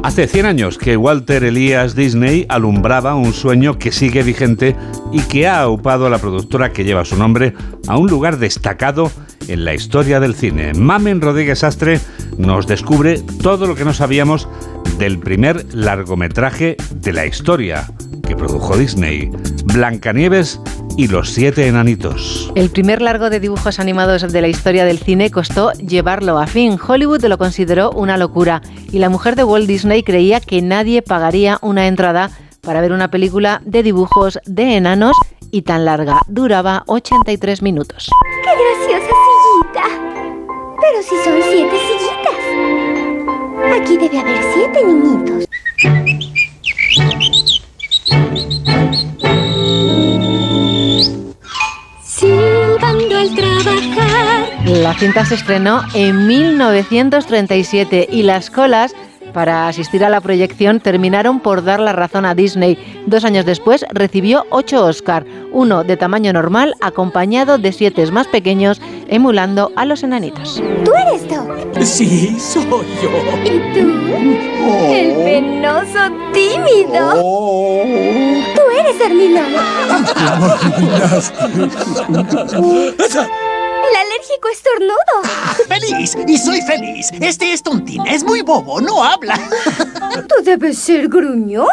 Hace 0.02 0.26
100 0.26 0.46
años 0.46 0.78
que 0.78 0.96
Walter 0.96 1.44
Elias 1.44 1.94
Disney 1.94 2.46
alumbraba 2.48 3.14
un 3.14 3.34
sueño 3.34 3.78
que 3.78 3.92
sigue 3.92 4.22
vigente 4.22 4.74
y 5.12 5.20
que 5.20 5.46
ha 5.46 5.60
aupado 5.60 6.06
a 6.06 6.10
la 6.10 6.16
productora 6.16 6.72
que 6.72 6.84
lleva 6.84 7.04
su 7.04 7.16
nombre 7.16 7.52
a 7.88 7.98
un 7.98 8.08
lugar 8.08 8.38
destacado 8.38 9.12
en 9.46 9.64
la 9.64 9.74
historia 9.74 10.20
del 10.20 10.35
cine. 10.35 10.74
Mamen 10.74 11.20
Rodríguez 11.20 11.64
Astre 11.64 12.01
nos 12.37 12.66
descubre 12.66 13.20
todo 13.42 13.66
lo 13.66 13.74
que 13.74 13.85
no 13.85 13.94
sabíamos 13.94 14.48
del 14.98 15.18
primer 15.18 15.74
largometraje 15.74 16.77
de 16.94 17.12
la 17.12 17.27
historia 17.27 17.87
que 18.27 18.37
produjo 18.37 18.77
Disney, 18.77 19.31
Blancanieves 19.64 20.61
y 20.98 21.07
los 21.07 21.31
siete 21.31 21.66
enanitos. 21.66 22.53
El 22.57 22.70
primer 22.70 23.01
largo 23.01 23.31
de 23.31 23.40
dibujos 23.40 23.79
animados 23.79 24.31
de 24.33 24.40
la 24.40 24.48
historia 24.48 24.85
del 24.85 24.98
cine 24.98 25.31
costó 25.31 25.72
llevarlo 25.74 26.38
a 26.38 26.46
fin. 26.46 26.79
Hollywood 26.79 27.24
lo 27.24 27.38
consideró 27.38 27.90
una 27.92 28.16
locura 28.16 28.61
y 28.92 28.98
la 28.98 29.09
mujer 29.09 29.37
de 29.37 29.44
Walt 29.44 29.66
Disney 29.68 30.03
creía 30.03 30.40
que 30.40 30.61
nadie 30.61 31.01
pagaría 31.01 31.59
una 31.62 31.87
entrada 31.87 32.31
para 32.61 32.81
ver 32.81 32.92
una 32.92 33.11
película 33.11 33.62
de 33.64 33.83
dibujos 33.83 34.40
de 34.44 34.77
enanos 34.77 35.16
y 35.51 35.62
tan 35.62 35.85
larga. 35.85 36.20
Duraba 36.27 36.83
83 36.87 37.62
minutos. 37.62 38.11
¡Qué 38.44 38.51
si 41.09 41.16
son 41.25 41.40
siete 41.42 41.77
sillitas. 41.88 42.40
Aquí 43.81 43.97
debe 43.97 44.18
haber 44.18 44.38
siete 44.53 44.85
niñitos. 44.85 45.44
Silbando 52.05 53.16
al 53.16 53.35
trabajar. 53.35 54.49
La 54.66 54.94
cinta 54.94 55.25
se 55.25 55.37
estrenó 55.37 55.83
en 55.94 56.27
1937 56.27 58.09
y 58.11 58.23
las 58.23 58.51
colas 58.51 58.94
para 59.38 59.68
asistir 59.68 60.05
a 60.05 60.09
la 60.09 60.20
proyección 60.20 60.81
terminaron 60.81 61.38
por 61.38 61.62
dar 61.62 61.79
la 61.79 61.92
razón 61.92 62.27
a 62.27 62.35
Disney. 62.35 62.77
Dos 63.07 63.24
años 63.24 63.44
después 63.46 63.85
recibió 63.92 64.44
ocho 64.51 64.85
Oscar, 64.85 65.24
uno 65.53 65.85
de 65.85 65.96
tamaño 65.96 66.33
normal 66.33 66.74
acompañado 66.81 67.57
de 67.57 67.70
siete 67.70 68.05
más 68.11 68.27
pequeños 68.27 68.81
emulando 69.07 69.70
a 69.77 69.85
los 69.85 70.03
enanitos. 70.03 70.61
¿Tú 70.85 70.90
eres 70.92 71.29
Doc? 71.29 71.85
Sí, 71.85 72.37
soy 72.40 72.64
yo. 73.01 73.11
¿Y 73.44 73.61
tú? 73.74 73.87
El 74.90 75.14
penoso 75.22 76.11
tímido. 76.33 77.12
Tú 78.57 78.62
eres 78.77 79.01
Armilón. 79.07 79.53
El 83.90 83.96
alérgico 83.96 84.48
estornudo. 84.53 85.66
¡Feliz! 85.68 86.16
Y 86.27 86.38
soy 86.38 86.61
feliz. 86.62 87.11
Este 87.20 87.53
es 87.53 87.62
tontín. 87.62 88.07
Es 88.07 88.24
muy 88.24 88.42
bobo. 88.42 88.81
No 88.81 89.03
habla. 89.03 89.38
Tú 90.29 90.42
debes 90.44 90.79
ser 90.79 91.09
gruñón. 91.09 91.66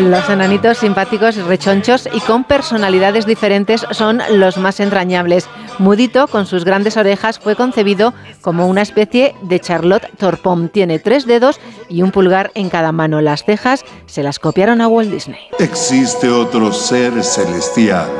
Los 0.00 0.28
enanitos 0.28 0.78
simpáticos, 0.78 1.36
rechonchos 1.36 2.08
y 2.12 2.20
con 2.20 2.44
personalidades 2.44 3.26
diferentes 3.26 3.84
son 3.90 4.20
los 4.30 4.56
más 4.58 4.80
entrañables. 4.80 5.48
Mudito, 5.78 6.28
con 6.28 6.46
sus 6.46 6.64
grandes 6.64 6.96
orejas, 6.96 7.38
fue 7.38 7.56
concebido 7.56 8.14
como 8.40 8.66
una 8.68 8.82
especie 8.82 9.34
de 9.42 9.60
Charlotte 9.60 10.08
Torpom. 10.18 10.68
Tiene 10.68 10.98
tres 10.98 11.26
dedos 11.26 11.58
y 11.88 12.02
un 12.02 12.10
pulgar 12.10 12.52
en 12.54 12.68
cada 12.70 12.92
mano. 12.92 13.20
Las 13.20 13.44
cejas 13.44 13.84
se 14.06 14.22
las 14.22 14.38
copiaron 14.38 14.80
a 14.80 14.88
Walt 14.88 15.10
Disney. 15.10 15.40
Existe 15.58 16.28
otro 16.28 16.72
ser 16.72 17.22
celestial. 17.24 18.10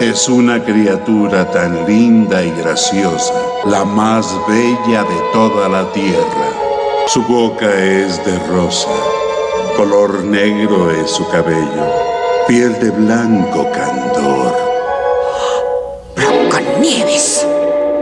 Es 0.00 0.28
una 0.28 0.64
criatura 0.64 1.50
tan 1.50 1.84
linda 1.84 2.40
y 2.44 2.52
graciosa, 2.52 3.34
la 3.66 3.84
más 3.84 4.32
bella 4.46 5.02
de 5.02 5.16
toda 5.32 5.68
la 5.68 5.92
tierra. 5.92 6.52
Su 7.08 7.24
boca 7.24 7.66
es 7.66 8.24
de 8.24 8.38
rosa, 8.46 8.92
color 9.76 10.22
negro 10.22 10.92
es 10.92 11.10
su 11.10 11.28
cabello, 11.28 11.92
piel 12.46 12.78
de 12.78 12.90
blanco 12.90 13.66
candor. 13.72 14.54
Blancanieves. 16.14 17.44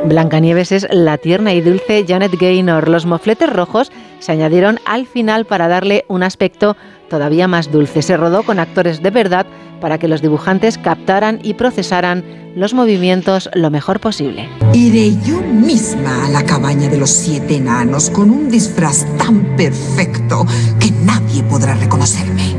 Blancanieves 0.05 0.73
es 0.73 0.87
la 0.91 1.17
tierna 1.17 1.55
y 1.55 1.63
dulce 1.63 2.05
Janet 2.07 2.39
Gaynor. 2.39 2.89
Los 2.91 3.07
mofletes 3.07 3.51
rojos 3.51 3.91
se 4.19 4.33
añadieron 4.33 4.79
al 4.85 5.07
final 5.07 5.45
para 5.45 5.69
darle 5.69 6.05
un 6.09 6.23
aspecto 6.23 6.77
todavía 7.09 7.49
más 7.49 7.71
dulce. 7.71 8.03
Se 8.03 8.17
rodó 8.17 8.43
con 8.43 8.59
actores 8.59 9.03
de 9.03 9.11
verdad 9.11 9.47
para 9.81 9.99
que 9.99 10.09
los 10.09 10.23
dibujantes 10.23 10.79
captaran 10.79 11.41
y 11.43 11.55
procesaran 11.55 12.25
los 12.57 12.73
movimientos 12.73 13.51
lo 13.55 13.71
mejor 13.71 14.01
posible. 14.01 14.49
Iré 14.73 15.15
yo 15.25 15.41
misma 15.43 16.27
a 16.27 16.31
la 16.31 16.43
cabaña 16.45 16.89
de 16.89 16.97
los 16.97 17.11
siete 17.11 17.57
enanos 17.57 18.11
con 18.11 18.31
un 18.31 18.49
disfraz 18.49 19.07
tan 19.19 19.57
perfecto 19.57 20.47
que 20.81 20.91
nadie 20.91 21.43
podrá 21.43 21.75
reconocerme. 21.75 22.57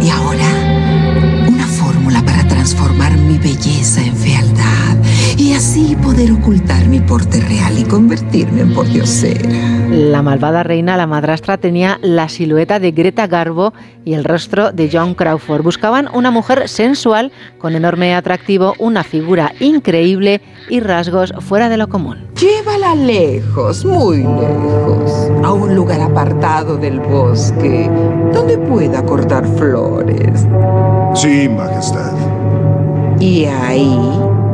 Y 0.00 0.10
ahora, 0.10 0.48
una 1.48 1.66
fórmula 1.66 2.22
para 2.22 2.46
transformar 2.48 3.16
mi 3.16 3.38
belleza 3.38 4.02
en 4.02 4.11
así 5.72 5.96
poder 5.96 6.30
ocultar 6.32 6.86
mi 6.86 7.00
porte 7.00 7.40
real 7.40 7.78
y 7.78 7.84
convertirme 7.84 8.60
en 8.60 8.74
pordiosera. 8.74 9.48
La 9.88 10.20
malvada 10.20 10.62
reina, 10.62 10.98
la 10.98 11.06
madrastra, 11.06 11.56
tenía 11.56 11.98
la 12.02 12.28
silueta 12.28 12.78
de 12.78 12.90
Greta 12.90 13.26
Garbo 13.26 13.72
y 14.04 14.12
el 14.12 14.24
rostro 14.24 14.70
de 14.70 14.90
John 14.92 15.14
Crawford. 15.14 15.62
Buscaban 15.62 16.10
una 16.12 16.30
mujer 16.30 16.68
sensual, 16.68 17.32
con 17.56 17.74
enorme 17.74 18.14
atractivo, 18.14 18.74
una 18.78 19.02
figura 19.02 19.54
increíble 19.60 20.42
y 20.68 20.80
rasgos 20.80 21.32
fuera 21.38 21.70
de 21.70 21.78
lo 21.78 21.88
común. 21.88 22.18
Llévala 22.38 22.94
lejos, 22.94 23.82
muy 23.86 24.18
lejos, 24.18 25.30
a 25.42 25.52
un 25.54 25.74
lugar 25.74 26.02
apartado 26.02 26.76
del 26.76 27.00
bosque, 27.00 27.90
donde 28.30 28.58
pueda 28.58 29.02
cortar 29.06 29.46
flores. 29.56 30.46
Sí, 31.14 31.48
Majestad. 31.48 32.12
Y 33.18 33.44
ahí, 33.44 33.98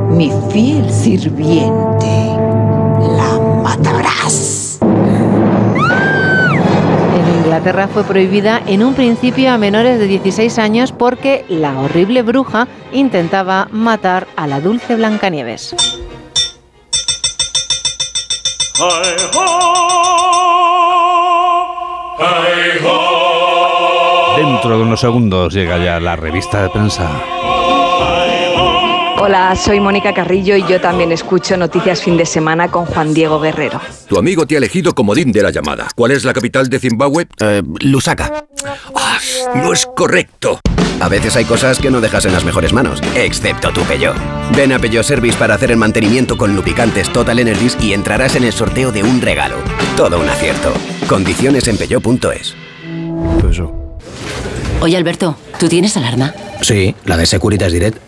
mi 0.08 0.32
fiel 0.50 0.90
sirviente, 0.90 2.36
la 3.16 3.38
matarás. 3.62 4.78
En 7.14 7.34
Inglaterra 7.40 7.88
fue 7.88 8.04
prohibida 8.04 8.62
en 8.66 8.82
un 8.82 8.94
principio 8.94 9.52
a 9.52 9.58
menores 9.58 9.98
de 9.98 10.06
16 10.06 10.58
años 10.58 10.92
porque 10.92 11.44
la 11.48 11.78
horrible 11.80 12.22
bruja 12.22 12.68
intentaba 12.92 13.68
matar 13.70 14.26
a 14.36 14.46
la 14.46 14.60
dulce 14.60 14.96
Blancanieves. 14.96 15.74
Dentro 24.36 24.76
de 24.76 24.82
unos 24.82 25.00
segundos 25.00 25.52
llega 25.52 25.78
ya 25.78 26.00
la 26.00 26.16
revista 26.16 26.62
de 26.62 26.70
prensa. 26.70 27.10
Hola, 29.20 29.56
soy 29.56 29.80
Mónica 29.80 30.14
Carrillo 30.14 30.56
y 30.56 30.62
yo 30.68 30.80
también 30.80 31.10
escucho 31.10 31.56
Noticias 31.56 32.02
Fin 32.02 32.16
de 32.16 32.24
Semana 32.24 32.68
con 32.68 32.86
Juan 32.86 33.14
Diego 33.14 33.40
Guerrero. 33.40 33.80
Tu 34.08 34.16
amigo 34.16 34.46
te 34.46 34.54
ha 34.54 34.58
elegido 34.58 34.94
comodín 34.94 35.32
de 35.32 35.42
la 35.42 35.50
llamada. 35.50 35.88
¿Cuál 35.96 36.12
es 36.12 36.24
la 36.24 36.32
capital 36.32 36.68
de 36.68 36.78
Zimbabue? 36.78 37.26
Lusaka. 37.80 38.46
Ah, 38.94 39.18
no 39.56 39.72
es 39.72 39.86
correcto. 39.86 40.60
A 41.00 41.08
veces 41.08 41.34
hay 41.36 41.44
cosas 41.44 41.78
que 41.78 41.90
no 41.90 42.00
dejas 42.00 42.26
en 42.26 42.32
las 42.32 42.44
mejores 42.44 42.72
manos, 42.72 43.00
excepto 43.16 43.72
tu 43.72 43.82
Peugeot. 43.82 44.16
Ven 44.56 44.72
a 44.72 44.78
Peugeot 44.78 45.04
Service 45.04 45.36
para 45.36 45.54
hacer 45.54 45.72
el 45.72 45.76
mantenimiento 45.76 46.36
con 46.36 46.54
lubricantes 46.54 47.12
Total 47.12 47.38
Energies 47.38 47.76
y 47.80 47.94
entrarás 47.94 48.36
en 48.36 48.44
el 48.44 48.52
sorteo 48.52 48.92
de 48.92 49.02
un 49.02 49.20
regalo. 49.20 49.56
Todo 49.96 50.20
un 50.20 50.28
acierto. 50.28 50.72
Condiciones 51.08 51.66
en 51.66 51.76
peugeot.es. 51.76 52.54
Oye, 54.80 54.96
Alberto, 54.96 55.36
¿tú 55.58 55.68
tienes 55.68 55.96
alarma? 55.96 56.34
Sí, 56.62 56.94
la 57.04 57.16
de 57.16 57.26
Securitas 57.26 57.72
Direct. 57.72 58.07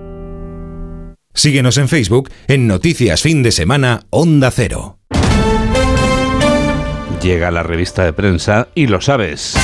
Síguenos 1.33 1.77
en 1.77 1.87
Facebook 1.87 2.29
en 2.47 2.67
Noticias 2.67 3.21
Fin 3.21 3.41
de 3.41 3.51
Semana 3.51 4.01
Onda 4.09 4.51
Cero. 4.51 4.97
Llega 7.21 7.51
la 7.51 7.63
revista 7.63 8.03
de 8.03 8.13
prensa 8.13 8.67
y 8.75 8.87
lo 8.87 8.99
sabes. 8.99 9.55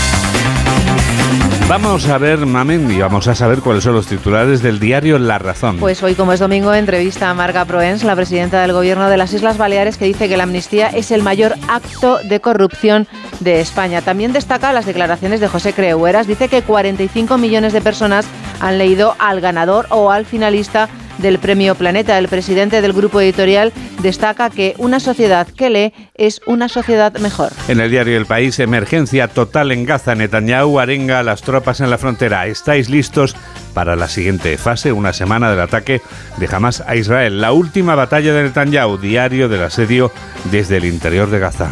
Vamos 1.67 2.07
a 2.07 2.17
ver, 2.17 2.45
Mamen, 2.45 2.89
y 2.89 2.99
vamos 2.99 3.27
a 3.27 3.35
saber 3.35 3.59
cuáles 3.59 3.83
son 3.83 3.93
los 3.93 4.07
titulares 4.07 4.61
del 4.61 4.79
diario 4.79 5.19
La 5.19 5.37
Razón. 5.37 5.77
Pues 5.77 6.01
hoy, 6.01 6.15
como 6.15 6.31
es 6.31 6.39
domingo, 6.39 6.73
entrevista 6.73 7.29
a 7.29 7.33
Marga 7.33 7.65
Proens, 7.65 8.05
la 8.05 8.15
presidenta 8.15 8.61
del 8.61 8.71
Gobierno 8.71 9.09
de 9.09 9.17
las 9.17 9.33
Islas 9.33 9.57
Baleares, 9.57 9.97
que 9.97 10.05
dice 10.05 10.29
que 10.29 10.37
la 10.37 10.43
amnistía 10.43 10.87
es 10.87 11.11
el 11.11 11.23
mayor 11.23 11.55
acto 11.67 12.19
de 12.23 12.39
corrupción 12.39 13.05
de 13.41 13.59
España. 13.59 14.01
También 14.01 14.31
destaca 14.31 14.71
las 14.71 14.85
declaraciones 14.85 15.41
de 15.41 15.49
José 15.49 15.73
Creueras. 15.73 16.25
Dice 16.25 16.47
que 16.47 16.61
45 16.61 17.37
millones 17.37 17.73
de 17.73 17.81
personas 17.81 18.25
han 18.61 18.77
leído 18.77 19.15
al 19.19 19.41
ganador 19.41 19.87
o 19.89 20.09
al 20.09 20.25
finalista 20.25 20.87
del 21.17 21.39
Premio 21.39 21.75
Planeta. 21.75 22.17
El 22.17 22.27
presidente 22.27 22.81
del 22.81 22.93
grupo 22.93 23.21
editorial 23.21 23.73
destaca 24.01 24.49
que 24.49 24.75
una 24.77 24.99
sociedad 24.99 25.47
que 25.47 25.69
lee 25.69 25.93
es 26.15 26.41
una 26.45 26.69
sociedad 26.69 27.13
mejor. 27.19 27.51
En 27.67 27.79
el 27.79 27.91
diario 27.91 28.17
El 28.17 28.25
País, 28.25 28.59
emergencia 28.59 29.27
total 29.27 29.71
en 29.71 29.85
Gaza. 29.85 30.15
Netanyahu 30.15 30.79
arenga 30.79 31.19
a 31.19 31.23
las 31.23 31.41
tropas 31.41 31.81
en 31.81 31.89
la 31.89 31.97
frontera. 31.97 32.47
¿Estáis 32.47 32.89
listos 32.89 33.35
para 33.73 33.95
la 33.95 34.07
siguiente 34.07 34.57
fase? 34.57 34.91
Una 34.91 35.13
semana 35.13 35.49
del 35.49 35.59
ataque 35.59 36.01
de 36.37 36.49
Hamas 36.51 36.81
a 36.85 36.95
Israel. 36.95 37.41
La 37.41 37.51
última 37.51 37.95
batalla 37.95 38.33
de 38.33 38.43
Netanyahu, 38.43 38.97
diario 38.97 39.49
del 39.49 39.63
asedio 39.63 40.11
desde 40.51 40.77
el 40.77 40.85
interior 40.85 41.29
de 41.29 41.39
Gaza. 41.39 41.69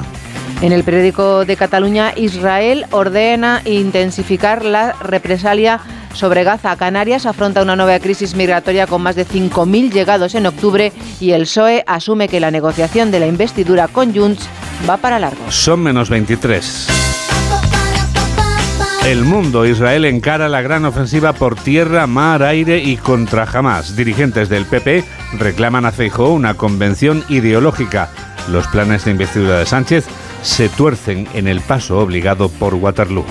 En 0.61 0.71
el 0.71 0.83
periódico 0.83 1.45
de 1.45 1.57
Cataluña, 1.57 2.13
Israel 2.15 2.85
ordena 2.91 3.61
intensificar 3.65 4.63
la 4.63 4.93
represalia 4.93 5.79
sobre 6.13 6.43
Gaza. 6.43 6.75
Canarias 6.77 7.25
afronta 7.25 7.61
una 7.61 7.75
nueva 7.75 7.99
crisis 7.99 8.35
migratoria 8.35 8.87
con 8.87 9.01
más 9.01 9.15
de 9.15 9.27
5.000 9.27 9.91
llegados 9.91 10.33
en 10.33 10.45
octubre 10.45 10.91
y 11.19 11.31
el 11.31 11.43
PSOE 11.43 11.83
asume 11.85 12.29
que 12.29 12.39
la 12.39 12.51
negociación 12.51 13.11
de 13.11 13.19
la 13.19 13.27
investidura 13.27 13.87
con 13.89 14.15
Junts 14.15 14.47
va 14.89 14.97
para 14.97 15.19
largo. 15.19 15.51
Son 15.51 15.81
menos 15.81 16.09
23. 16.09 16.87
El 19.05 19.23
mundo, 19.23 19.67
Israel 19.67 20.05
encara 20.05 20.49
la 20.49 20.63
gran 20.63 20.83
ofensiva 20.85 21.33
por 21.33 21.55
tierra, 21.55 22.07
mar, 22.07 22.41
aire 22.41 22.79
y 22.79 22.97
contra 22.97 23.43
Hamas. 23.43 23.95
Dirigentes 23.95 24.49
del 24.49 24.65
PP 24.65 25.03
reclaman 25.37 25.85
a 25.85 25.91
Feijóo 25.91 26.33
una 26.33 26.55
convención 26.55 27.23
ideológica. 27.29 28.09
Los 28.49 28.65
planes 28.67 29.05
de 29.05 29.11
investidura 29.11 29.59
de 29.59 29.65
Sánchez 29.67 30.07
se 30.45 30.69
tuercen 30.69 31.27
en 31.33 31.47
el 31.47 31.59
paso 31.59 31.99
obligado 31.99 32.49
por 32.49 32.75
Waterloo. 32.75 33.25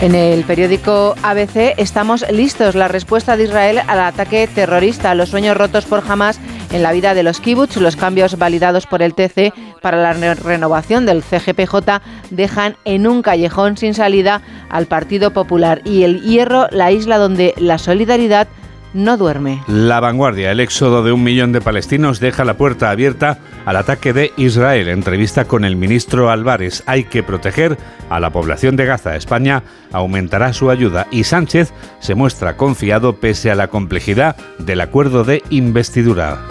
En 0.00 0.16
el 0.16 0.42
periódico 0.42 1.14
ABC 1.22 1.74
estamos 1.76 2.26
listos. 2.32 2.74
La 2.74 2.88
respuesta 2.88 3.36
de 3.36 3.44
Israel 3.44 3.80
al 3.86 4.00
ataque 4.00 4.48
terrorista, 4.52 5.14
los 5.14 5.28
sueños 5.28 5.56
rotos 5.56 5.84
por 5.84 6.02
Hamas 6.08 6.40
en 6.72 6.82
la 6.82 6.90
vida 6.90 7.14
de 7.14 7.22
los 7.22 7.38
kibbutz, 7.38 7.76
los 7.76 7.94
cambios 7.94 8.36
validados 8.36 8.86
por 8.88 9.00
el 9.02 9.14
TC 9.14 9.52
para 9.80 10.02
la 10.02 10.12
re- 10.14 10.34
renovación 10.34 11.06
del 11.06 11.22
CGPJ 11.22 12.00
dejan 12.30 12.76
en 12.84 13.06
un 13.06 13.22
callejón 13.22 13.76
sin 13.76 13.94
salida 13.94 14.42
al 14.68 14.86
Partido 14.86 15.32
Popular 15.32 15.80
y 15.84 16.02
el 16.02 16.22
Hierro, 16.22 16.66
la 16.72 16.90
isla 16.90 17.18
donde 17.18 17.54
la 17.56 17.78
solidaridad 17.78 18.48
no 18.94 19.16
duerme. 19.16 19.62
La 19.66 20.00
vanguardia, 20.00 20.50
el 20.50 20.60
éxodo 20.60 21.02
de 21.02 21.12
un 21.12 21.22
millón 21.22 21.52
de 21.52 21.60
palestinos 21.60 22.20
deja 22.20 22.44
la 22.44 22.56
puerta 22.56 22.90
abierta 22.90 23.38
al 23.64 23.76
ataque 23.76 24.12
de 24.12 24.32
Israel. 24.36 24.88
Entrevista 24.88 25.44
con 25.44 25.64
el 25.64 25.76
ministro 25.76 26.30
Álvarez. 26.30 26.82
Hay 26.86 27.04
que 27.04 27.22
proteger 27.22 27.78
a 28.10 28.20
la 28.20 28.30
población 28.30 28.76
de 28.76 28.86
Gaza. 28.86 29.16
España 29.16 29.62
aumentará 29.92 30.52
su 30.52 30.70
ayuda 30.70 31.06
y 31.10 31.24
Sánchez 31.24 31.72
se 32.00 32.14
muestra 32.14 32.56
confiado 32.56 33.16
pese 33.16 33.50
a 33.50 33.54
la 33.54 33.68
complejidad 33.68 34.36
del 34.58 34.80
acuerdo 34.80 35.24
de 35.24 35.42
investidura. 35.50 36.46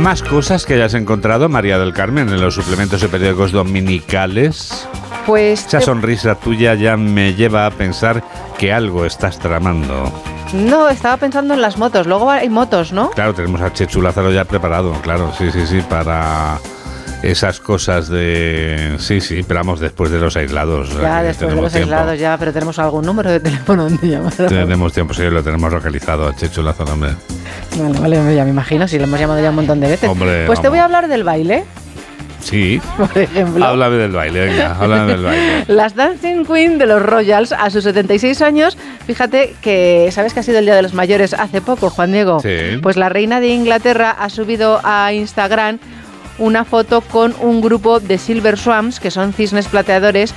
Más 0.00 0.22
cosas 0.22 0.64
que 0.64 0.74
hayas 0.74 0.94
encontrado, 0.94 1.50
María 1.50 1.78
del 1.78 1.92
Carmen, 1.92 2.30
en 2.30 2.40
los 2.40 2.54
suplementos 2.54 3.02
de 3.02 3.08
periódicos 3.08 3.52
dominicales. 3.52 4.88
Pues 5.30 5.64
Esa 5.64 5.78
te- 5.78 5.84
sonrisa 5.84 6.34
tuya 6.34 6.74
ya 6.74 6.96
me 6.96 7.34
lleva 7.34 7.64
a 7.66 7.70
pensar 7.70 8.20
que 8.58 8.72
algo 8.72 9.06
estás 9.06 9.38
tramando. 9.38 10.12
no, 10.52 10.88
estaba 10.88 11.18
pensando 11.18 11.54
en 11.54 11.60
las 11.62 11.78
motos. 11.78 12.08
Luego 12.08 12.28
hay 12.32 12.48
motos, 12.48 12.92
¿no? 12.92 13.10
Claro, 13.10 13.32
tenemos 13.32 13.60
a 13.60 13.72
Chechu 13.72 14.02
Lázaro 14.02 14.32
ya 14.32 14.44
preparado, 14.44 14.92
claro, 15.02 15.32
sí, 15.38 15.52
sí, 15.52 15.68
sí, 15.68 15.82
para 15.88 16.58
esas 17.22 17.60
cosas 17.60 18.08
de... 18.08 18.96
Sí, 18.98 19.20
sí, 19.20 19.44
pero 19.46 19.60
vamos 19.60 19.78
después 19.78 20.10
de 20.10 20.18
los 20.18 20.36
aislados. 20.36 20.90
Ya 21.00 21.22
después 21.22 21.54
de 21.54 21.62
los 21.62 21.72
tiempo. 21.72 21.94
aislados 21.94 22.18
ya, 22.18 22.36
pero 22.36 22.52
tenemos 22.52 22.76
algún 22.80 23.04
número 23.06 23.30
de 23.30 23.38
teléfono 23.38 23.84
donde 23.84 24.08
llamar. 24.08 24.32
Tenemos 24.32 24.92
tiempo, 24.92 25.14
sí, 25.14 25.22
lo 25.30 25.44
tenemos 25.44 25.72
localizado 25.72 26.26
a 26.26 26.34
Chechu 26.34 26.60
Lázaro, 26.60 26.94
hombre. 26.94 27.12
Vale, 27.78 28.18
vale, 28.18 28.34
ya 28.34 28.42
me 28.42 28.50
imagino, 28.50 28.88
si 28.88 28.98
lo 28.98 29.04
hemos 29.04 29.20
llamado 29.20 29.40
ya 29.40 29.50
un 29.50 29.56
montón 29.56 29.78
de 29.78 29.86
veces. 29.86 30.08
Hombre, 30.10 30.46
pues 30.46 30.60
te 30.60 30.68
voy 30.68 30.78
a 30.80 30.84
hablar 30.86 31.06
del 31.06 31.22
baile, 31.22 31.64
Sí, 32.40 32.80
por 32.96 33.16
ejemplo. 33.16 33.64
háblame 33.64 33.96
del 33.96 34.12
baile, 34.12 34.46
venga, 34.46 34.76
háblame 34.78 35.12
del 35.12 35.22
baile. 35.22 35.64
Las 35.68 35.94
Dancing 35.94 36.44
Queen 36.44 36.78
de 36.78 36.86
los 36.86 37.02
Royals 37.02 37.52
a 37.52 37.70
sus 37.70 37.84
76 37.84 38.40
años, 38.42 38.76
fíjate 39.06 39.54
que 39.60 40.08
sabes 40.12 40.34
que 40.34 40.40
ha 40.40 40.42
sido 40.42 40.58
el 40.58 40.64
Día 40.64 40.74
de 40.74 40.82
los 40.82 40.94
Mayores 40.94 41.34
hace 41.34 41.60
poco, 41.60 41.90
Juan 41.90 42.12
Diego. 42.12 42.40
Sí. 42.40 42.78
Pues 42.82 42.96
la 42.96 43.08
reina 43.08 43.40
de 43.40 43.48
Inglaterra 43.48 44.10
ha 44.10 44.28
subido 44.30 44.80
a 44.84 45.12
Instagram 45.12 45.78
una 46.38 46.64
foto 46.64 47.02
con 47.02 47.34
un 47.40 47.60
grupo 47.60 48.00
de 48.00 48.18
Silver 48.18 48.58
Swans, 48.58 48.98
que 48.98 49.10
son 49.10 49.32
cisnes 49.32 49.68
plateadores, 49.68 50.34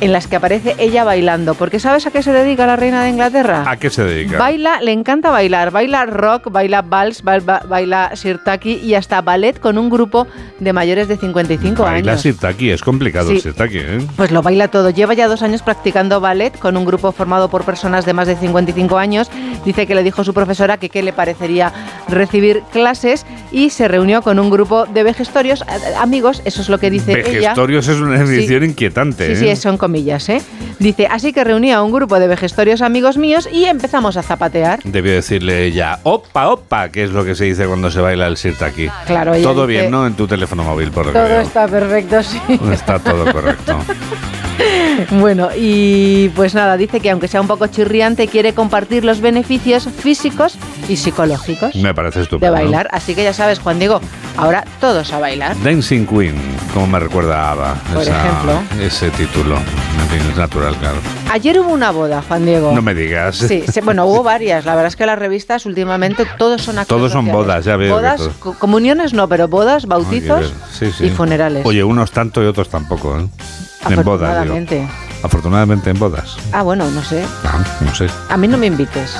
en 0.00 0.12
las 0.12 0.26
que 0.26 0.36
aparece 0.36 0.74
ella 0.78 1.04
bailando. 1.04 1.54
Porque 1.54 1.78
¿sabes 1.80 2.06
a 2.06 2.10
qué 2.10 2.22
se 2.22 2.32
dedica 2.32 2.66
la 2.66 2.76
reina 2.76 3.02
de 3.04 3.10
Inglaterra? 3.10 3.64
¿A 3.66 3.76
qué 3.76 3.90
se 3.90 4.04
dedica? 4.04 4.38
Baila, 4.38 4.80
le 4.80 4.92
encanta 4.92 5.30
bailar, 5.30 5.70
baila 5.70 6.06
rock, 6.06 6.50
baila 6.50 6.82
vals, 6.82 7.22
baila, 7.22 7.62
baila 7.68 8.10
sirtaki 8.14 8.74
y 8.74 8.94
hasta 8.94 9.20
ballet 9.22 9.58
con 9.58 9.78
un 9.78 9.90
grupo 9.90 10.26
de 10.58 10.72
mayores 10.72 11.08
de 11.08 11.16
55 11.16 11.82
Baila 11.82 12.12
años. 12.12 12.22
sirtaki, 12.22 12.70
es 12.70 12.82
complicado 12.82 13.30
el 13.30 13.36
Sí. 13.36 13.42
sirtaki, 13.42 13.78
¿eh? 13.78 13.98
Pues 14.16 14.30
lo 14.30 14.42
baila 14.42 14.68
todo. 14.68 14.90
Lleva 14.90 15.14
ya 15.14 15.28
dos 15.28 15.42
años 15.42 15.62
practicando 15.62 16.20
ballet 16.20 16.58
con 16.58 16.76
un 16.76 16.84
grupo 16.84 17.12
formado 17.12 17.48
por 17.50 17.64
personas 17.64 18.04
de 18.06 18.12
más 18.12 18.26
de 18.26 18.36
55 18.36 18.98
años. 18.98 19.30
Dice 19.64 19.86
que 19.86 19.94
le 19.94 20.02
dijo 20.02 20.24
su 20.24 20.32
profesora 20.34 20.76
que 20.78 20.88
qué 20.88 21.02
le 21.02 21.12
parecería 21.12 21.72
recibir 22.08 22.62
clases 22.72 23.26
y 23.52 23.70
se 23.70 23.88
reunió 23.88 24.22
con 24.22 24.38
un 24.38 24.50
grupo 24.50 24.86
de 24.86 25.02
vejestorios, 25.02 25.64
amigos, 25.98 26.42
eso 26.44 26.62
es 26.62 26.68
lo 26.68 26.78
que 26.78 26.90
dice 26.90 27.12
ella. 27.12 27.22
Vejestorios 27.50 27.88
es 27.88 27.98
una 27.98 28.16
Sí. 28.26 28.34
edición 28.34 28.64
inquietante, 28.64 29.34
Sí, 29.36 29.46
¿eh? 29.48 29.56
sí, 29.56 29.62
son 29.62 29.76
comillas, 29.90 30.28
¿eh? 30.28 30.40
Dice, 30.78 31.08
así 31.10 31.32
que 31.32 31.42
reuní 31.42 31.72
a 31.72 31.82
un 31.82 31.90
grupo 31.90 32.20
de 32.20 32.28
vejestorios 32.28 32.80
amigos 32.80 33.16
míos 33.16 33.48
y 33.52 33.64
empezamos 33.64 34.16
a 34.16 34.22
zapatear. 34.22 34.78
Debió 34.84 35.12
decirle 35.12 35.64
ella, 35.64 35.98
opa, 36.04 36.48
opa, 36.48 36.90
que 36.90 37.02
es 37.02 37.10
lo 37.10 37.24
que 37.24 37.34
se 37.34 37.44
dice 37.46 37.66
cuando 37.66 37.90
se 37.90 38.00
baila 38.00 38.28
el 38.28 38.36
sirtaki. 38.36 38.88
Claro, 39.06 39.32
Todo 39.42 39.66
dice- 39.66 39.80
bien, 39.80 39.90
¿no? 39.90 40.06
En 40.06 40.14
tu 40.14 40.28
teléfono 40.28 40.62
móvil, 40.62 40.92
por 40.92 41.06
lo 41.06 41.12
Todo 41.12 41.40
está 41.40 41.66
perfecto, 41.66 42.22
sí. 42.22 42.40
Está 42.72 43.00
todo 43.00 43.30
correcto. 43.32 43.78
Bueno, 45.20 45.48
y 45.56 46.28
pues 46.30 46.54
nada, 46.54 46.76
dice 46.76 47.00
que 47.00 47.10
aunque 47.10 47.28
sea 47.28 47.40
un 47.40 47.46
poco 47.46 47.66
chirriante, 47.66 48.28
quiere 48.28 48.52
compartir 48.54 49.04
los 49.04 49.20
beneficios 49.20 49.88
físicos 49.98 50.56
y 50.88 50.96
psicológicos 50.96 51.74
Me 51.76 51.94
parece 51.94 52.24
de 52.38 52.50
bailar. 52.50 52.88
Así 52.92 53.14
que 53.14 53.22
ya 53.24 53.32
sabes, 53.32 53.58
Juan 53.58 53.78
Diego, 53.78 54.00
ahora 54.36 54.64
todos 54.80 55.12
a 55.12 55.18
bailar. 55.18 55.56
Dancing 55.62 56.06
Queen, 56.06 56.34
como 56.74 56.86
me 56.86 56.98
recuerda 57.00 57.48
a 57.48 57.52
ABBA. 57.52 57.74
Por 57.94 58.02
ejemplo. 58.02 58.62
Ese 58.80 59.10
título. 59.10 59.56
Es 60.30 60.36
natural, 60.36 60.74
claro. 60.76 60.96
Ayer 61.30 61.60
hubo 61.60 61.68
una 61.72 61.92
boda, 61.92 62.22
Juan 62.26 62.44
Diego. 62.44 62.72
No 62.72 62.82
me 62.82 62.94
digas. 62.94 63.36
Sí, 63.36 63.62
bueno, 63.84 64.06
hubo 64.06 64.22
varias. 64.22 64.64
La 64.64 64.72
verdad 64.74 64.88
es 64.88 64.96
que 64.96 65.06
las 65.06 65.18
revistas 65.18 65.66
últimamente 65.66 66.26
todos 66.38 66.62
son 66.62 66.76
Todos 66.86 67.12
son 67.12 67.26
sociales. 67.26 67.32
bodas, 67.32 67.64
ya 67.64 67.76
veo 67.76 67.88
que 67.96 68.00
Bodas, 68.02 68.20
todo. 68.40 68.54
comuniones 68.54 69.12
no, 69.12 69.28
pero 69.28 69.46
bodas, 69.48 69.86
bautizos 69.86 70.40
ver. 70.40 70.50
Sí, 70.72 70.90
sí. 70.96 71.06
y 71.06 71.10
funerales. 71.10 71.64
Oye, 71.64 71.84
unos 71.84 72.10
tanto 72.10 72.42
y 72.42 72.46
otros 72.46 72.68
tampoco, 72.68 73.18
¿eh? 73.18 73.28
En 73.88 74.02
bodas, 74.02 74.44
digo. 74.44 74.56
Afortunadamente. 74.56 74.86
Afortunadamente 75.22 75.90
en 75.90 75.98
bodas. 75.98 76.36
Ah, 76.52 76.62
bueno, 76.62 76.90
no 76.90 77.02
sé. 77.02 77.24
Ah, 77.44 77.62
no 77.80 77.94
sé. 77.94 78.06
A 78.28 78.36
mí 78.36 78.48
no 78.48 78.56
me 78.56 78.66
invites. 78.66 79.18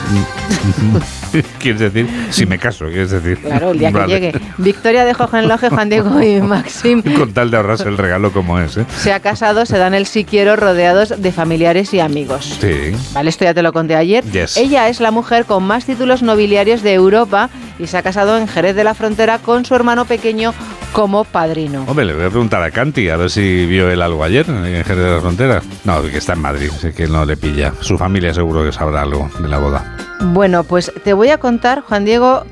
¿Quieres 1.58 1.80
decir? 1.80 2.08
Si 2.30 2.46
me 2.46 2.58
caso, 2.58 2.86
quieres 2.86 3.11
decir. 3.11 3.38
Claro, 3.38 3.70
el 3.72 3.78
día 3.78 3.92
que 3.92 4.06
llegue. 4.06 4.40
Victoria 4.58 5.04
de 5.04 5.12
Hohenlohe, 5.12 5.68
Juan 5.68 5.90
Diego 5.90 6.22
y 6.22 6.40
Maxim 6.40 7.02
Con 7.02 7.32
tal 7.32 7.50
de 7.50 7.58
ahorrarse 7.58 7.88
el 7.88 7.98
regalo 7.98 8.32
como 8.32 8.58
es, 8.58 8.78
¿eh? 8.78 8.86
se 8.96 9.12
ha 9.12 9.20
casado, 9.20 9.66
se 9.66 9.76
dan 9.76 9.94
el 9.94 10.06
sí 10.06 10.24
quiero 10.24 10.56
rodeados 10.56 11.20
de 11.20 11.32
familiares 11.32 11.92
y 11.92 12.00
amigos. 12.00 12.56
Sí. 12.61 12.92
Vale, 13.12 13.28
esto 13.28 13.44
ya 13.44 13.54
te 13.54 13.62
lo 13.62 13.72
conté 13.72 13.94
ayer. 13.94 14.24
Yes. 14.24 14.56
Ella 14.56 14.88
es 14.88 15.00
la 15.00 15.11
mujer 15.11 15.44
con 15.44 15.64
más 15.64 15.84
títulos 15.84 16.22
nobiliarios 16.22 16.82
de 16.82 16.94
Europa 16.94 17.50
y 17.81 17.87
se 17.87 17.97
ha 17.97 18.03
casado 18.03 18.37
en 18.37 18.47
Jerez 18.47 18.76
de 18.76 18.85
la 18.85 18.95
Frontera 18.95 19.39
con 19.39 19.64
su 19.64 19.74
hermano 19.74 20.05
pequeño 20.05 20.53
como 20.93 21.24
padrino. 21.24 21.85
Hombre, 21.87 22.05
le 22.05 22.14
voy 22.14 22.24
a 22.24 22.31
preguntar 22.31 22.62
a 22.62 22.70
Canti 22.70 23.09
a 23.09 23.16
ver 23.16 23.31
si 23.31 23.66
vio 23.66 23.91
él 23.91 24.03
algo 24.03 24.22
ayer 24.22 24.49
en 24.49 24.85
Jerez 24.85 25.05
de 25.05 25.11
la 25.11 25.20
Frontera. 25.20 25.62
No, 25.85 26.03
que 26.03 26.18
está 26.18 26.35
en 26.35 26.41
Madrid, 26.41 26.70
sé 26.70 26.93
que 26.93 27.07
no 27.07 27.24
le 27.24 27.37
pilla. 27.37 27.72
Su 27.81 27.97
familia 27.97 28.35
seguro 28.35 28.64
que 28.64 28.72
sabrá 28.72 29.03
algo 29.03 29.31
de 29.39 29.49
la 29.49 29.59
boda. 29.59 29.97
Bueno, 30.20 30.64
pues 30.64 30.93
te 31.03 31.12
voy 31.14 31.31
a 31.31 31.39
contar, 31.39 31.81
Juan 31.81 32.05
Diego, 32.05 32.45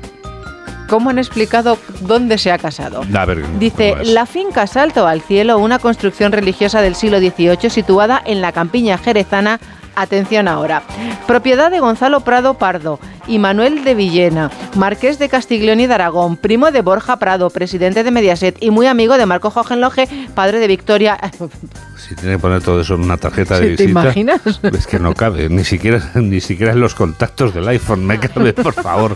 cómo 0.89 1.11
han 1.11 1.19
explicado 1.19 1.77
dónde 2.01 2.37
se 2.37 2.51
ha 2.51 2.57
casado. 2.57 3.01
Ver, 3.07 3.45
Dice, 3.59 3.95
la 4.03 4.25
finca 4.25 4.65
Salto 4.67 5.05
al 5.05 5.21
Cielo, 5.21 5.59
una 5.59 5.79
construcción 5.79 6.31
religiosa 6.31 6.81
del 6.81 6.95
siglo 6.95 7.19
XVIII 7.19 7.69
situada 7.69 8.21
en 8.25 8.41
la 8.41 8.51
campiña 8.51 8.97
jerezana, 8.97 9.59
Atención 9.95 10.47
ahora. 10.47 10.83
Propiedad 11.27 11.71
de 11.71 11.79
Gonzalo 11.79 12.21
Prado 12.21 12.55
Pardo 12.55 12.99
y 13.27 13.39
Manuel 13.39 13.83
de 13.83 13.95
Villena, 13.95 14.49
marqués 14.75 15.19
de 15.19 15.29
Castiglione 15.29 15.87
de 15.87 15.93
Aragón, 15.93 16.37
primo 16.37 16.71
de 16.71 16.81
Borja 16.81 17.17
Prado, 17.17 17.49
presidente 17.49 18.03
de 18.03 18.11
Mediaset 18.11 18.57
y 18.59 18.71
muy 18.71 18.87
amigo 18.87 19.17
de 19.17 19.25
Marco 19.25 19.51
Hohenlohe, 19.53 20.07
padre 20.33 20.59
de 20.59 20.67
Victoria. 20.67 21.17
Si 22.09 22.15
tiene 22.15 22.37
que 22.37 22.39
poner 22.39 22.63
todo 22.63 22.81
eso 22.81 22.95
en 22.95 23.01
una 23.01 23.17
tarjeta 23.17 23.59
de 23.59 23.69
Sí, 23.71 23.75
¿te 23.75 23.83
visita. 23.83 24.01
imaginas? 24.01 24.41
Es 24.63 24.87
que 24.87 24.97
no 24.97 25.13
cabe, 25.13 25.47
ni 25.47 25.63
siquiera, 25.63 26.01
ni 26.15 26.41
siquiera 26.41 26.73
en 26.73 26.79
los 26.79 26.95
contactos 26.95 27.53
del 27.53 27.67
iPhone 27.67 28.03
me 28.03 28.19
cabe, 28.19 28.51
por 28.53 28.73
favor. 28.73 29.15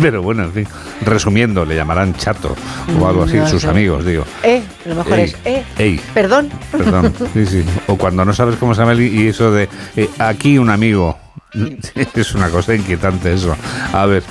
Pero 0.00 0.22
bueno, 0.22 0.42
en 0.42 0.52
fin, 0.52 0.68
resumiendo, 1.04 1.64
le 1.64 1.76
llamarán 1.76 2.14
chato 2.16 2.56
o 3.00 3.06
algo 3.06 3.22
así, 3.22 3.36
No 3.36 3.46
sus 3.46 3.64
amigos, 3.64 4.04
digo. 4.04 4.24
Eh, 4.42 4.60
a 4.84 4.88
lo 4.88 4.94
mejor 4.96 5.18
Ey, 5.20 5.24
es 5.24 5.36
eh. 5.44 5.64
ey. 5.78 6.00
Perdón. 6.12 6.50
Perdón, 6.72 7.14
sí, 7.32 7.46
sí. 7.46 7.64
O 7.86 7.96
cuando 7.96 8.24
no 8.24 8.32
sabes 8.32 8.56
cómo 8.56 8.74
se 8.74 8.80
llama 8.80 8.94
y 8.94 9.28
eso 9.28 9.52
de 9.52 9.68
eh, 9.96 10.10
aquí 10.18 10.58
un 10.58 10.70
amigo. 10.70 11.16
Es 12.14 12.34
una 12.34 12.50
cosa 12.50 12.74
inquietante 12.74 13.32
eso. 13.32 13.56
A 13.92 14.04
ver, 14.04 14.24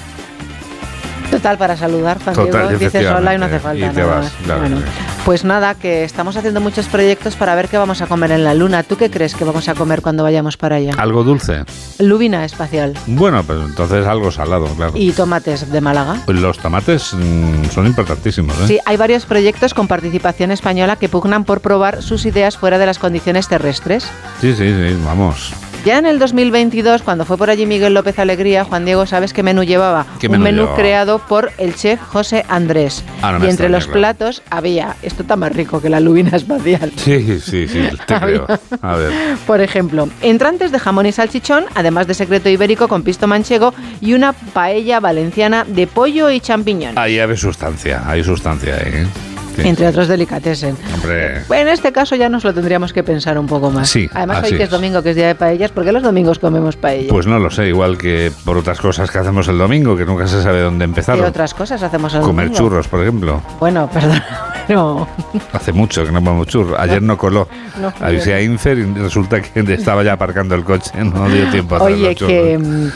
Total, 1.45 1.57
para 1.59 1.77
saludar, 1.77 2.17
Juan 2.23 2.35
Diego, 2.35 2.49
total, 2.49 2.79
dices 2.79 3.05
hola 3.11 3.35
y 3.35 3.37
no 3.37 3.45
hace 3.45 3.59
falta 3.59 3.85
Y 3.85 3.89
te 3.89 3.99
nada 4.01 4.15
vas, 4.15 4.23
más. 4.23 4.33
claro, 4.45 4.61
Bueno, 4.61 4.77
sí. 4.79 4.83
pues 5.25 5.43
nada, 5.43 5.75
que 5.75 6.03
estamos 6.03 6.35
haciendo 6.35 6.59
muchos 6.59 6.87
proyectos 6.87 7.35
para 7.35 7.53
ver 7.53 7.67
qué 7.67 7.77
vamos 7.77 8.01
a 8.01 8.07
comer 8.07 8.31
en 8.31 8.43
la 8.43 8.55
luna. 8.55 8.81
¿Tú 8.81 8.97
qué 8.97 9.11
crees 9.11 9.35
que 9.35 9.43
vamos 9.43 9.69
a 9.69 9.75
comer 9.75 10.01
cuando 10.01 10.23
vayamos 10.23 10.57
para 10.57 10.77
allá? 10.77 10.93
algo 10.97 11.23
dulce. 11.23 11.63
Lubina 11.99 12.45
espacial 12.45 12.95
Bueno, 13.05 13.43
pues 13.43 13.59
entonces 13.63 14.07
algo 14.07 14.31
salado, 14.31 14.65
claro. 14.75 14.93
y 14.95 15.11
tomates 15.11 15.71
de 15.71 15.81
Málaga. 15.81 16.17
Los 16.25 16.57
tomates 16.57 17.13
mm, 17.13 17.65
son 17.65 17.85
importantísimos, 17.85 18.59
¿eh? 18.61 18.67
Sí, 18.67 18.79
hay 18.83 18.97
varios 18.97 19.27
proyectos 19.27 19.75
con 19.75 19.87
participación 19.87 20.49
española 20.49 20.95
que 20.95 21.09
pugnan 21.09 21.43
por 21.45 21.61
probar 21.61 22.01
sus 22.01 22.25
ideas 22.25 22.57
fuera 22.57 22.79
de 22.79 22.87
las 22.87 22.97
condiciones 22.97 23.47
terrestres. 23.47 24.05
Sí, 24.41 24.55
sí, 24.55 24.67
sí, 24.73 24.97
vamos. 25.05 25.53
Ya 25.85 25.99
en 25.99 26.07
el 26.07 26.17
2022, 26.17 27.03
cuando 27.03 27.25
fue 27.25 27.37
por 27.37 27.51
allí 27.51 27.67
Miguel 27.67 27.93
López 27.93 28.17
Alegría, 28.17 28.63
Juan 28.63 28.85
Diego, 28.85 29.05
¿sabes 29.05 29.33
qué 29.33 29.43
menú 29.43 29.61
llevaba? 29.63 30.07
¿Qué 30.19 30.27
Un 30.27 30.39
menú 30.39 30.61
llevaba? 30.63 30.75
creado 30.75 31.19
por 31.19 31.51
el 31.59 31.75
chef 31.75 32.01
José 32.01 32.43
Andrés. 32.49 33.03
Ah, 33.21 33.33
no 33.33 33.45
y 33.45 33.49
entre 33.51 33.69
los 33.69 33.85
claro. 33.85 33.99
platos 33.99 34.41
había, 34.49 34.95
esto 35.03 35.21
está 35.21 35.35
más 35.35 35.53
rico 35.55 35.79
que 35.83 35.91
la 35.91 35.99
lubina 35.99 36.35
espacial. 36.37 36.91
Sí, 36.95 37.39
sí, 37.39 37.67
sí, 37.67 37.87
te 38.07 38.15
creo. 38.19 38.47
A 38.81 38.95
ver. 38.95 39.13
Por 39.45 39.61
ejemplo, 39.61 40.09
entrantes 40.23 40.71
de 40.71 40.79
jamón 40.79 41.05
y 41.05 41.11
salchichón, 41.11 41.65
además 41.75 42.07
de 42.07 42.15
secreto 42.15 42.49
ibérico 42.49 42.87
con 42.87 43.03
pisto 43.03 43.27
manchego 43.27 43.71
y 44.01 44.15
una 44.15 44.33
paella 44.33 44.99
valenciana 44.99 45.65
de 45.67 45.85
pollo 45.85 46.31
y 46.31 46.39
champiñón, 46.39 46.97
Ahí 46.97 47.19
hay 47.19 47.37
sustancia, 47.37 48.01
hay 48.07 48.23
sustancia 48.23 48.75
ahí, 48.75 48.91
¿eh? 49.03 49.07
Sí. 49.55 49.67
entre 49.67 49.87
otros 49.87 50.07
delicatessen. 50.07 50.75
Hombre, 50.93 51.41
En 51.49 51.67
este 51.67 51.91
caso 51.91 52.15
ya 52.15 52.29
nos 52.29 52.43
lo 52.43 52.53
tendríamos 52.53 52.93
que 52.93 53.03
pensar 53.03 53.37
un 53.39 53.47
poco 53.47 53.71
más. 53.71 53.89
Sí, 53.89 54.09
Además 54.13 54.43
hoy 54.43 54.49
que 54.51 54.55
es 54.57 54.61
es. 54.63 54.69
domingo, 54.69 55.01
que 55.03 55.11
es 55.11 55.15
día 55.15 55.27
de 55.27 55.35
paellas, 55.35 55.71
¿por 55.71 55.83
qué 55.85 55.91
los 55.91 56.03
domingos 56.03 56.39
comemos 56.39 56.75
paella? 56.75 57.09
pues 57.09 57.27
no 57.27 57.39
lo 57.39 57.49
sé, 57.49 57.67
igual 57.67 57.97
que 57.97 58.31
por 58.43 58.57
otras 58.57 58.79
cosas 58.79 59.09
que 59.11 59.17
hacemos 59.17 59.47
el 59.47 59.57
domingo, 59.57 59.95
que 59.97 60.05
nunca 60.05 60.27
se 60.27 60.41
sabe 60.41 60.61
dónde 60.61 60.85
empezar. 60.85 61.15
¿Qué 61.17 61.23
otras 61.23 61.53
cosas 61.53 61.81
hacemos 61.83 62.13
el 62.13 62.21
Comer 62.21 62.45
domingo? 62.47 62.57
churros, 62.63 62.87
por 62.87 63.01
ejemplo. 63.01 63.41
Bueno, 63.59 63.89
perdón, 63.93 64.21
pero 64.67 65.07
Hace 65.53 65.71
mucho 65.71 66.03
que 66.05 66.11
no 66.11 66.19
comemos 66.23 66.47
churros. 66.47 66.77
Ayer 66.79 67.01
no 67.01 67.17
coló. 67.17 67.47
No, 67.79 67.93
Avisé 67.99 68.33
a 68.33 68.41
Infer 68.41 68.77
y 68.79 68.83
resulta 68.93 69.41
que 69.41 69.59
estaba 69.73 70.03
ya 70.03 70.13
aparcando 70.13 70.55
el 70.55 70.63
coche. 70.63 70.91
No 71.03 71.27
dio 71.29 71.49
tiempo 71.51 71.75
a 71.75 71.77
hacer 71.79 71.93
Oye, 71.93 72.05
los 72.07 72.15
churros. 72.15 72.31
que, 72.33 72.89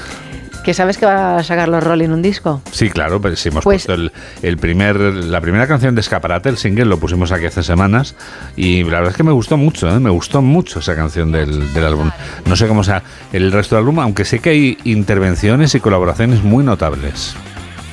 que 0.69 0.75
sabes 0.75 0.99
que 0.99 1.07
va 1.07 1.37
a 1.37 1.43
sacar 1.43 1.67
los 1.67 1.83
Rolling 1.83 2.09
un 2.09 2.21
disco. 2.21 2.61
Sí, 2.71 2.91
claro, 2.91 3.19
pero 3.19 3.35
sí 3.35 3.49
hemos 3.49 3.63
Pues- 3.63 3.87
puesto 3.87 3.93
el, 3.99 4.11
el 4.43 4.57
primer, 4.57 4.97
la 4.99 5.41
primera 5.41 5.65
canción 5.65 5.95
de 5.95 6.01
Escaparate, 6.01 6.47
el 6.49 6.57
single, 6.59 6.85
lo 6.85 6.99
pusimos 6.99 7.31
aquí 7.31 7.47
hace 7.47 7.63
semanas 7.63 8.13
y 8.55 8.83
la 8.83 8.97
verdad 8.97 9.09
es 9.09 9.17
que 9.17 9.23
me 9.23 9.31
gustó 9.31 9.57
mucho, 9.57 9.89
¿eh? 9.89 9.99
me 9.99 10.11
gustó 10.11 10.43
mucho 10.43 10.77
esa 10.77 10.95
canción 10.95 11.31
del, 11.31 11.73
del 11.73 11.85
álbum. 11.85 12.11
No 12.45 12.55
sé 12.55 12.67
cómo 12.67 12.83
sea 12.83 13.01
el 13.33 13.51
resto 13.51 13.75
del 13.77 13.85
álbum, 13.85 13.97
aunque 13.99 14.25
sé 14.25 14.37
que 14.37 14.51
hay 14.51 14.77
intervenciones 14.83 15.73
y 15.73 15.79
colaboraciones 15.79 16.43
muy 16.43 16.63
notables. 16.63 17.33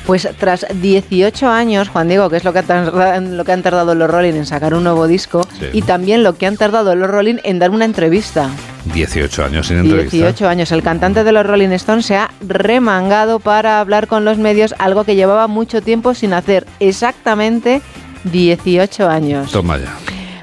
Pues 0.07 0.29
tras 0.39 0.67
18 0.75 1.49
años, 1.49 1.89
Juan 1.89 2.09
Diego, 2.09 2.29
que 2.29 2.37
es 2.37 2.45
lo 2.45 2.53
que, 2.53 2.59
ha 2.59 2.63
tardado, 2.63 3.21
lo 3.23 3.45
que 3.47 3.53
han 3.53 3.63
tardado 3.63 3.95
los 3.95 4.11
Rolling 4.11 4.35
en 4.35 4.45
sacar 4.45 4.75
un 4.75 4.85
nuevo 4.85 5.07
disco, 5.07 5.49
Sí. 5.59 5.67
y 5.73 5.81
también 5.81 6.23
lo 6.23 6.37
que 6.37 6.47
han 6.47 6.59
tardado 6.59 6.95
los 6.95 7.09
Rolling 7.09 7.37
en 7.43 7.59
dar 7.59 7.71
una 7.71 7.87
entrevista. 7.87 8.51
18 8.93 9.45
años 9.45 9.67
sin 9.67 9.79
entrevista. 9.79 10.17
18 10.17 10.49
años. 10.49 10.73
El 10.73 10.83
cantante 10.83 11.25
de 11.25 11.33
los 11.33 11.47
Rolling 11.47 11.71
Stones 11.71 12.07
se 12.07 12.17
ha 12.17 12.31
remangado 12.41 13.41
para 13.41 13.81
hablar 13.81 14.07
con 14.07 14.25
los 14.25 14.39
medios, 14.39 14.75
algo 14.79 15.05
que 15.05 15.17
llevaba 15.17 15.47
mucho 15.47 15.83
tiempo 15.83 16.15
sin 16.15 16.33
hacer. 16.33 16.67
Exactamente 16.81 17.83
18 18.25 19.09
años. 19.09 19.53
Toma 19.53 19.79
ya. 19.79 19.95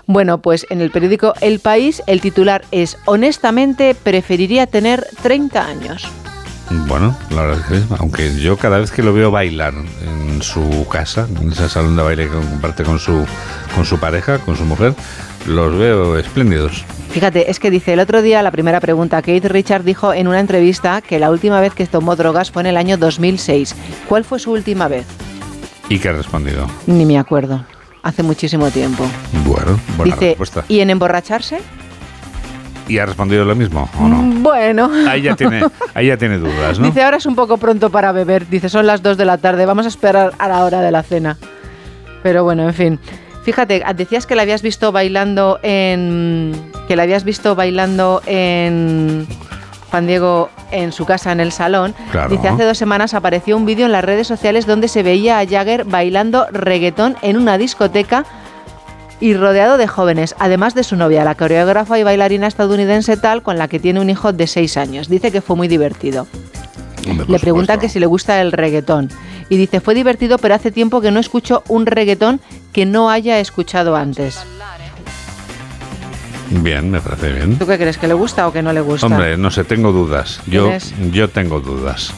Bueno, 0.06 0.40
pues 0.40 0.68
en 0.70 0.82
el 0.82 0.92
periódico 0.92 1.34
El 1.40 1.60
País 1.60 2.04
el 2.08 2.20
titular 2.20 2.66
es 2.72 2.98
Honestamente 3.06 3.96
preferiría 3.96 4.68
tener 4.68 5.08
30 5.22 5.66
años. 5.66 6.08
Bueno, 6.88 7.16
la 7.30 7.44
verdad 7.44 7.74
es 7.74 7.86
que 7.86 7.96
aunque 8.00 8.36
yo 8.36 8.58
cada 8.58 8.80
vez 8.80 8.92
que 8.92 9.04
lo 9.04 9.14
veo 9.14 9.32
bailar 9.32 9.74
en 9.74 10.42
su 10.42 10.88
casa, 10.90 11.28
en 11.42 11.52
ese 11.52 11.70
salón 11.70 11.96
de 11.96 12.04
baile 12.04 12.26
que 12.26 12.32
comparte 12.32 12.84
con 12.84 13.00
su, 13.00 13.26
con 13.76 13.86
su 13.86 14.00
pareja, 14.00 14.40
con 14.40 14.56
su 14.56 14.66
mujer, 14.66 14.94
los 15.46 15.78
veo 15.78 16.18
espléndidos. 16.18 16.86
Fíjate, 17.14 17.52
es 17.52 17.60
que 17.60 17.70
dice 17.70 17.94
el 17.94 18.00
otro 18.00 18.24
día 18.24 18.42
la 18.42 18.50
primera 18.50 18.80
pregunta. 18.80 19.22
Kate 19.22 19.48
Richard 19.48 19.84
dijo 19.84 20.16
en 20.16 20.28
una 20.28 20.40
entrevista 20.40 21.00
que 21.00 21.20
la 21.20 21.30
última 21.30 21.62
vez 21.62 21.76
que 21.76 21.86
tomó 21.86 22.16
drogas 22.16 22.50
fue 22.50 22.64
en 22.64 22.66
el 22.66 22.76
año 22.76 22.98
2006. 22.98 23.76
¿Cuál 24.10 24.24
fue 24.24 24.40
su 24.40 24.52
última 24.52 24.88
vez? 24.88 25.06
¿Y 25.90 26.00
qué 26.00 26.10
ha 26.10 26.14
respondido? 26.14 26.68
Ni 26.88 27.06
me 27.06 27.20
acuerdo. 27.20 27.64
Hace 28.02 28.24
muchísimo 28.24 28.72
tiempo. 28.72 29.06
Bueno, 29.46 29.80
buena 29.96 30.16
dice, 30.16 30.30
respuesta. 30.30 30.66
¿y 30.68 30.80
en 30.80 30.90
emborracharse? 30.90 31.60
¿Y 32.88 32.98
ha 32.98 33.06
respondido 33.06 33.46
lo 33.46 33.56
mismo 33.56 33.88
o 34.00 34.08
no? 34.08 34.24
Bueno. 34.42 34.90
Ahí 35.08 35.22
ya 35.22 35.36
tiene, 35.36 35.64
ahí 35.94 36.08
ya 36.08 36.18
tiene 36.18 36.40
dudas, 36.40 36.80
¿no? 36.80 36.88
Dice, 36.88 37.04
ahora 37.04 37.18
es 37.18 37.28
un 37.28 37.36
poco 37.36 37.58
pronto 37.58 37.92
para 37.92 38.12
beber. 38.12 38.50
Dice, 38.50 38.70
son 38.70 38.88
las 38.88 39.04
2 39.04 39.18
de 39.18 39.26
la 39.26 39.38
tarde, 39.38 39.68
vamos 39.68 39.86
a 39.86 39.90
esperar 39.90 40.34
a 40.40 40.48
la 40.48 40.66
hora 40.66 40.82
de 40.82 40.90
la 40.90 41.04
cena. 41.04 41.38
Pero 42.24 42.44
bueno, 42.44 42.64
en 42.64 42.74
fin. 42.74 43.00
Fíjate, 43.44 43.84
decías 43.96 44.26
que 44.26 44.36
la 44.36 44.44
habías 44.44 44.62
visto 44.62 44.92
bailando 44.92 45.60
en... 45.64 46.54
Que 46.88 46.96
la 46.96 47.04
habías 47.04 47.24
visto 47.24 47.56
bailando 47.56 48.22
en... 48.26 49.28
Juan 49.92 50.08
Diego 50.08 50.50
en 50.72 50.92
su 50.92 51.06
casa 51.06 51.32
en 51.32 51.40
el 51.40 51.52
salón. 51.52 51.94
Claro. 52.12 52.30
Dice, 52.32 52.48
hace 52.48 52.64
dos 52.64 52.80
semanas 52.80 53.14
apareció 53.14 53.56
un 53.56 53.68
vídeo 53.68 53.86
en 53.86 53.92
las 53.92 54.04
redes 54.04 54.26
sociales 54.26 54.66
donde 54.66 54.88
se 54.88 55.04
veía 55.04 55.38
a 55.38 55.46
Jagger 55.46 55.84
bailando 55.86 56.48
reggaetón 56.52 57.16
en 57.22 57.38
una 57.38 57.60
discoteca 57.60 58.26
y 59.20 59.36
rodeado 59.36 59.78
de 59.78 59.88
jóvenes, 59.88 60.36
además 60.40 60.74
de 60.74 60.84
su 60.84 60.96
novia, 60.96 61.24
la 61.24 61.36
coreógrafa 61.36 62.00
y 62.00 62.04
bailarina 62.04 62.48
estadounidense 62.48 63.18
tal, 63.18 63.44
con 63.44 63.60
la 63.60 63.68
que 63.68 63.80
tiene 63.80 64.00
un 64.02 64.10
hijo 64.10 64.34
de 64.34 64.48
seis 64.48 64.78
años. 64.78 65.10
Dice 65.10 65.32
que 65.32 65.42
fue 65.42 65.56
muy 65.56 65.68
divertido. 65.68 66.28
Hombre, 67.08 67.28
Le 67.30 67.40
preguntan 67.40 67.76
supuesto. 67.76 67.82
que 67.82 67.90
si 67.90 68.00
le 68.00 68.06
gusta 68.08 68.42
el 68.42 68.52
reggaetón. 68.52 69.10
Y 69.50 69.58
dice, 69.58 69.80
fue 69.80 69.94
divertido, 69.94 70.40
pero 70.40 70.56
hace 70.56 70.72
tiempo 70.72 71.02
que 71.02 71.12
no 71.12 71.20
escucho 71.20 71.64
un 71.68 71.86
reggaetón 71.86 72.42
que 72.74 72.86
no 72.86 73.10
haya 73.10 73.40
escuchado 73.40 73.96
antes. 73.96 74.44
Bien, 76.50 76.92
me 76.92 77.00
parece 77.00 77.32
bien. 77.32 77.58
¿Tú 77.58 77.66
qué 77.66 77.78
crees? 77.78 77.98
¿Que 77.98 78.08
le 78.08 78.14
gusta 78.14 78.48
o 78.48 78.54
que 78.54 78.62
no 78.62 78.74
le 78.74 78.82
gusta? 78.82 79.08
Hombre, 79.08 79.38
no 79.38 79.50
sé, 79.50 79.64
tengo 79.64 79.92
dudas. 79.92 80.42
Yo, 80.46 80.72
yo 81.12 81.30
tengo 81.30 81.60
dudas. 81.62 82.14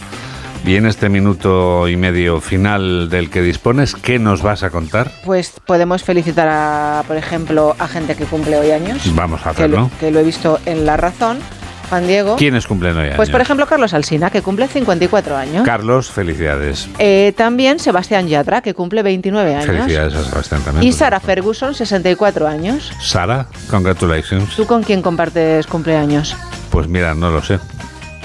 Y 0.66 0.78
en 0.78 0.88
este 0.88 1.10
minuto 1.10 1.88
y 1.88 1.96
medio 1.96 2.42
final 2.42 3.08
del 3.10 3.30
que 3.30 3.42
dispones, 3.42 3.94
¿qué 3.94 4.18
nos 4.18 4.42
vas 4.42 4.64
a 4.64 4.72
contar? 4.72 5.12
Pues 5.24 5.54
podemos 5.64 6.04
felicitar, 6.04 6.48
a, 6.50 7.04
por 7.08 7.18
ejemplo, 7.18 7.76
a 7.78 7.88
gente 7.88 8.16
que 8.16 8.26
cumple 8.26 8.58
hoy 8.58 8.72
años. 8.72 9.00
Vamos 9.14 9.46
a 9.46 9.54
que, 9.54 9.68
lo, 9.68 9.78
hacerlo. 9.78 9.92
que 10.00 10.12
lo 10.12 10.20
he 10.20 10.24
visto 10.24 10.60
en 10.66 10.86
La 10.86 10.98
Razón. 10.98 11.38
Juan 11.86 12.08
Diego. 12.08 12.36
¿Quiénes 12.36 12.68
cumplen 12.68 12.98
hoy 12.98 13.10
Pues 13.16 13.30
por 13.30 13.38
años? 13.40 13.48
ejemplo 13.48 13.68
Carlos 13.68 13.94
Alsina, 13.94 14.30
que 14.30 14.42
cumple 14.42 14.68
54 14.68 15.36
años. 15.38 15.66
Carlos, 15.66 16.10
felicidades. 16.12 16.88
Eh, 17.00 17.34
también 17.38 17.80
Sebastián 17.80 18.28
Yatra, 18.28 18.62
que 18.62 18.74
cumple 18.74 19.04
29 19.04 19.56
años. 19.56 19.66
Felicidades 19.66 20.16
a 20.16 20.24
Sebastián 20.24 20.62
también. 20.64 20.84
Y 20.84 20.92
por 20.92 21.00
Sara 21.00 21.20
Ferguson, 21.20 21.74
64 21.76 22.48
años. 22.48 22.92
Sara, 23.02 23.48
congratulations. 23.70 24.56
¿Tú 24.56 24.66
con 24.66 24.84
quién 24.84 25.02
compartes 25.02 25.68
cumpleaños? 25.68 26.36
Pues 26.70 26.88
mira, 26.88 27.14
no 27.14 27.30
lo 27.30 27.42
sé. 27.44 27.60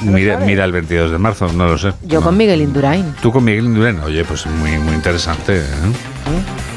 Mira, 0.03 0.39
mira 0.39 0.65
el 0.65 0.73
22 0.73 1.11
de 1.11 1.19
marzo, 1.19 1.49
no 1.53 1.67
lo 1.67 1.77
sé. 1.77 1.93
Yo 2.03 2.23
con 2.23 2.35
Miguel 2.37 2.63
Indurain, 2.63 3.15
Tú 3.21 3.31
con 3.31 3.45
Miguel 3.45 3.67
Indurain, 3.67 4.01
oye, 4.01 4.25
pues 4.25 4.47
muy, 4.47 4.79
muy 4.79 4.95
interesante. 4.95 5.59
¿eh? 5.59 5.63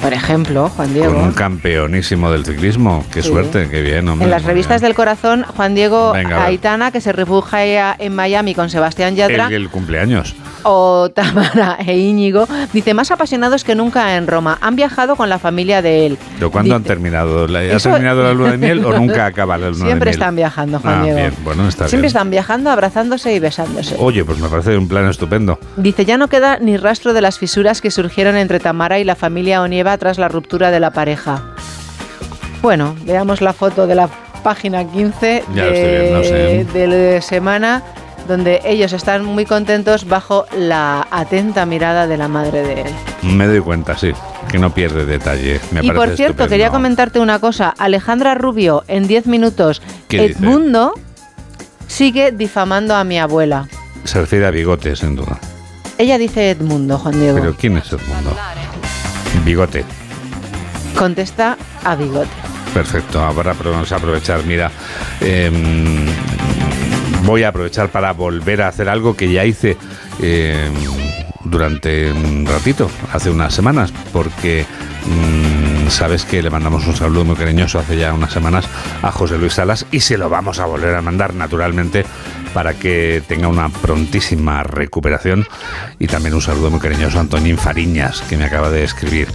Por 0.03 0.13
ejemplo, 0.13 0.69
Juan 0.69 0.93
Diego. 0.93 1.13
Con 1.13 1.23
un 1.23 1.31
campeonísimo 1.33 2.31
del 2.31 2.45
ciclismo. 2.45 3.03
Qué 3.11 3.21
Sí. 3.23 3.29
suerte, 3.29 3.67
qué 3.71 3.81
bien, 3.81 4.07
hombre. 4.07 4.25
En 4.25 4.31
las 4.31 4.43
revistas 4.43 4.81
bien. 4.81 4.89
del 4.89 4.95
corazón, 4.95 5.43
Juan 5.43 5.73
Diego 5.73 6.11
Venga. 6.13 6.43
Aitana, 6.45 6.91
que 6.91 7.01
se 7.01 7.11
refugia 7.11 7.95
en 7.97 8.15
Miami 8.15 8.53
con 8.53 8.69
Sebastián 8.69 9.15
Yatra, 9.15 9.47
El, 9.47 9.53
el 9.53 9.69
cumpleaños. 9.69 10.35
o 10.63 11.09
Tamara 11.13 11.77
e 11.85 11.97
Íñigo, 11.97 12.47
dice, 12.73 12.93
más 12.93 13.11
apasionados 13.11 13.63
que 13.63 13.75
nunca 13.75 14.15
en 14.15 14.27
Roma. 14.27 14.57
Han 14.61 14.75
viajado 14.75 15.15
con 15.15 15.29
la 15.29 15.39
familia 15.39 15.81
de 15.81 16.05
él. 16.05 16.17
¿De 16.39 16.47
cuándo 16.47 16.75
han 16.75 16.83
terminado? 16.83 17.47
¿La- 17.47 17.59
¿Ha 17.59 17.63
Eso- 17.63 17.89
terminado 17.91 18.23
la 18.23 18.33
luna 18.33 18.51
de 18.51 18.57
miel 18.57 18.85
o 18.85 18.93
nunca 18.99 19.25
acaba 19.25 19.57
la 19.57 19.67
luna 19.67 19.77
de 19.77 19.83
miel? 19.83 19.87
Siempre 19.87 20.11
están 20.11 20.35
viajando, 20.35 20.79
Juan 20.79 20.99
Ah, 20.99 21.03
Diego. 21.03 21.17
bien, 21.17 21.33
bueno, 21.43 21.67
está 21.67 21.87
Siempre 21.87 22.03
bien. 22.07 22.07
están 22.17 22.29
viajando, 22.29 22.69
abrazándose 22.71 23.33
y 23.33 23.39
besándose. 23.39 23.95
Oye, 23.99 24.23
pues 24.25 24.39
me 24.39 24.47
parece 24.49 24.77
un 24.77 24.87
plan 24.87 25.09
estupendo. 25.09 25.59
Dice, 25.77 26.05
ya 26.05 26.17
no 26.17 26.27
queda 26.27 26.57
ni 26.59 26.77
rastro 26.77 27.13
de 27.13 27.21
las 27.21 27.39
fisuras 27.39 27.81
que 27.81 27.91
surgieron 27.91 28.35
entre 28.37 28.59
Tamara 28.59 28.99
y 28.99 29.03
la 29.03 29.15
familia 29.15 29.61
Onieva 29.61 29.92
tras 29.97 30.17
la 30.17 30.27
ruptura 30.27 30.71
de 30.71 30.79
la 30.79 30.91
pareja. 30.91 31.41
Bueno, 32.61 32.95
veamos 33.05 33.41
la 33.41 33.53
foto 33.53 33.87
de 33.87 33.95
la 33.95 34.09
página 34.43 34.85
15 34.85 35.43
Ya 35.55 35.65
lo 35.65 35.71
estoy 35.71 36.63
de, 36.63 36.87
de 36.87 37.21
semana 37.21 37.83
donde 38.27 38.61
ellos 38.65 38.93
están 38.93 39.25
muy 39.25 39.45
contentos 39.45 40.07
bajo 40.07 40.45
la 40.57 41.07
atenta 41.11 41.65
mirada 41.65 42.07
de 42.07 42.17
la 42.17 42.27
madre 42.27 42.63
de 42.63 42.81
él. 42.81 42.93
Me 43.23 43.47
doy 43.47 43.59
cuenta, 43.59 43.97
sí, 43.97 44.11
que 44.49 44.59
no 44.59 44.73
pierde 44.73 45.05
detalle. 45.05 45.59
Me 45.71 45.81
y 45.83 45.91
por 45.91 46.07
cierto, 46.07 46.23
estupendo. 46.23 46.49
quería 46.49 46.69
comentarte 46.69 47.19
una 47.19 47.39
cosa. 47.39 47.73
Alejandra 47.77 48.35
Rubio, 48.35 48.83
en 48.87 49.07
10 49.07 49.27
minutos. 49.27 49.81
Edmundo 50.09 50.93
sigue 51.87 52.31
difamando 52.31 52.95
a 52.95 53.03
mi 53.03 53.19
abuela. 53.19 53.67
Se 54.03 54.21
refiere 54.21 54.45
a 54.45 54.51
bigote, 54.51 54.95
sin 54.95 55.15
duda. 55.15 55.39
Ella 55.97 56.17
dice 56.17 56.49
Edmundo, 56.49 56.97
Juan 56.97 57.19
Diego. 57.19 57.39
Pero 57.39 57.55
¿quién 57.55 57.77
es 57.77 57.91
Edmundo? 57.91 58.35
Bigote. 59.45 59.85
Contesta 60.97 61.57
a 61.83 61.95
Bigote. 61.95 62.29
Perfecto, 62.73 63.21
ahora 63.21 63.53
vamos 63.53 63.91
a 63.91 63.95
aprovechar. 63.97 64.43
Mira, 64.45 64.71
em, 65.21 66.05
voy 67.23 67.43
a 67.43 67.49
aprovechar 67.49 67.89
para 67.89 68.11
volver 68.13 68.61
a 68.61 68.69
hacer 68.69 68.89
algo 68.89 69.15
que 69.15 69.31
ya 69.31 69.45
hice 69.45 69.77
em, 70.21 70.73
durante 71.43 72.11
un 72.11 72.45
ratito, 72.45 72.89
hace 73.11 73.29
unas 73.29 73.53
semanas, 73.53 73.93
porque 74.11 74.65
mm, 75.05 75.52
sabes 75.89 76.25
que 76.25 76.41
le 76.41 76.49
mandamos 76.49 76.85
un 76.87 76.95
saludo 76.95 77.25
muy 77.25 77.35
cariñoso 77.35 77.79
hace 77.79 77.97
ya 77.97 78.13
unas 78.13 78.31
semanas 78.31 78.65
a 79.01 79.11
José 79.11 79.37
Luis 79.37 79.53
Salas 79.53 79.85
y 79.91 79.99
se 79.99 80.17
lo 80.17 80.29
vamos 80.29 80.59
a 80.59 80.65
volver 80.65 80.95
a 80.95 81.01
mandar 81.01 81.33
naturalmente 81.33 82.05
para 82.53 82.73
que 82.75 83.23
tenga 83.27 83.47
una 83.47 83.69
prontísima 83.69 84.63
recuperación. 84.63 85.45
Y 85.99 86.07
también 86.07 86.35
un 86.35 86.41
saludo 86.41 86.69
muy 86.69 86.79
cariñoso 86.79 87.17
a 87.17 87.21
Antonín 87.21 87.57
Fariñas, 87.57 88.21
que 88.21 88.37
me 88.37 88.45
acaba 88.45 88.69
de 88.69 88.83
escribir, 88.83 89.27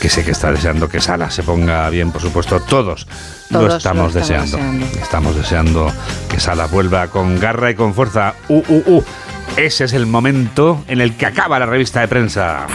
que 0.00 0.08
sé 0.08 0.24
que 0.24 0.32
está 0.32 0.50
deseando 0.50 0.88
que 0.88 1.00
Salas 1.00 1.34
se 1.34 1.42
ponga 1.42 1.88
bien, 1.90 2.10
por 2.10 2.20
supuesto, 2.20 2.60
todos, 2.60 3.06
lo, 3.50 3.76
estamos 3.76 4.14
deseando. 4.14 4.58
Estamos 5.00 5.36
deseando 5.36 5.92
que 6.28 6.40
Salas 6.40 6.70
vuelva 6.70 7.08
con 7.08 7.38
garra 7.38 7.70
y 7.70 7.74
con 7.74 7.94
fuerza. 7.94 8.34
Uh, 8.48 8.62
uh, 8.68 8.82
uh. 8.86 9.04
Ese 9.56 9.84
es 9.84 9.92
el 9.92 10.06
momento 10.06 10.84
en 10.88 11.00
el 11.00 11.16
que 11.16 11.26
acaba 11.26 11.58
la 11.58 11.66
revista 11.66 12.00
de 12.00 12.08
prensa 12.08 12.66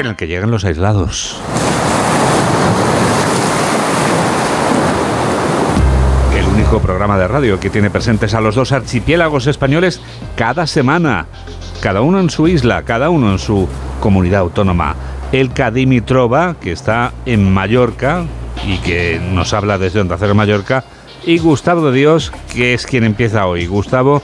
en 0.00 0.06
el 0.06 0.16
que 0.16 0.26
llegan 0.26 0.50
los 0.50 0.64
aislados 0.64 1.40
El 6.34 6.46
único 6.46 6.80
programa 6.80 7.16
de 7.16 7.28
radio 7.28 7.58
que 7.60 7.70
tiene 7.70 7.90
presentes 7.90 8.34
a 8.34 8.40
los 8.40 8.54
dos 8.54 8.72
archipiélagos 8.72 9.46
españoles 9.46 10.00
cada 10.36 10.66
semana, 10.66 11.26
cada 11.80 12.02
uno 12.02 12.20
en 12.20 12.30
su 12.30 12.48
isla, 12.48 12.82
cada 12.82 13.08
uno 13.08 13.32
en 13.32 13.38
su 13.38 13.68
comunidad 14.00 14.40
autónoma. 14.40 14.94
El 15.32 15.50
Dimitrova, 15.72 16.56
que 16.60 16.72
está 16.72 17.12
en 17.24 17.52
Mallorca 17.52 18.24
y 18.66 18.78
que 18.78 19.20
nos 19.32 19.52
habla 19.54 19.78
desde 19.78 20.00
Onda 20.00 20.16
Cero 20.18 20.34
Mallorca, 20.34 20.84
y 21.24 21.38
Gustavo 21.38 21.90
de 21.90 21.98
Dios, 21.98 22.32
que 22.52 22.74
es 22.74 22.86
quien 22.86 23.04
empieza 23.04 23.46
hoy. 23.46 23.66
Gustavo 23.66 24.22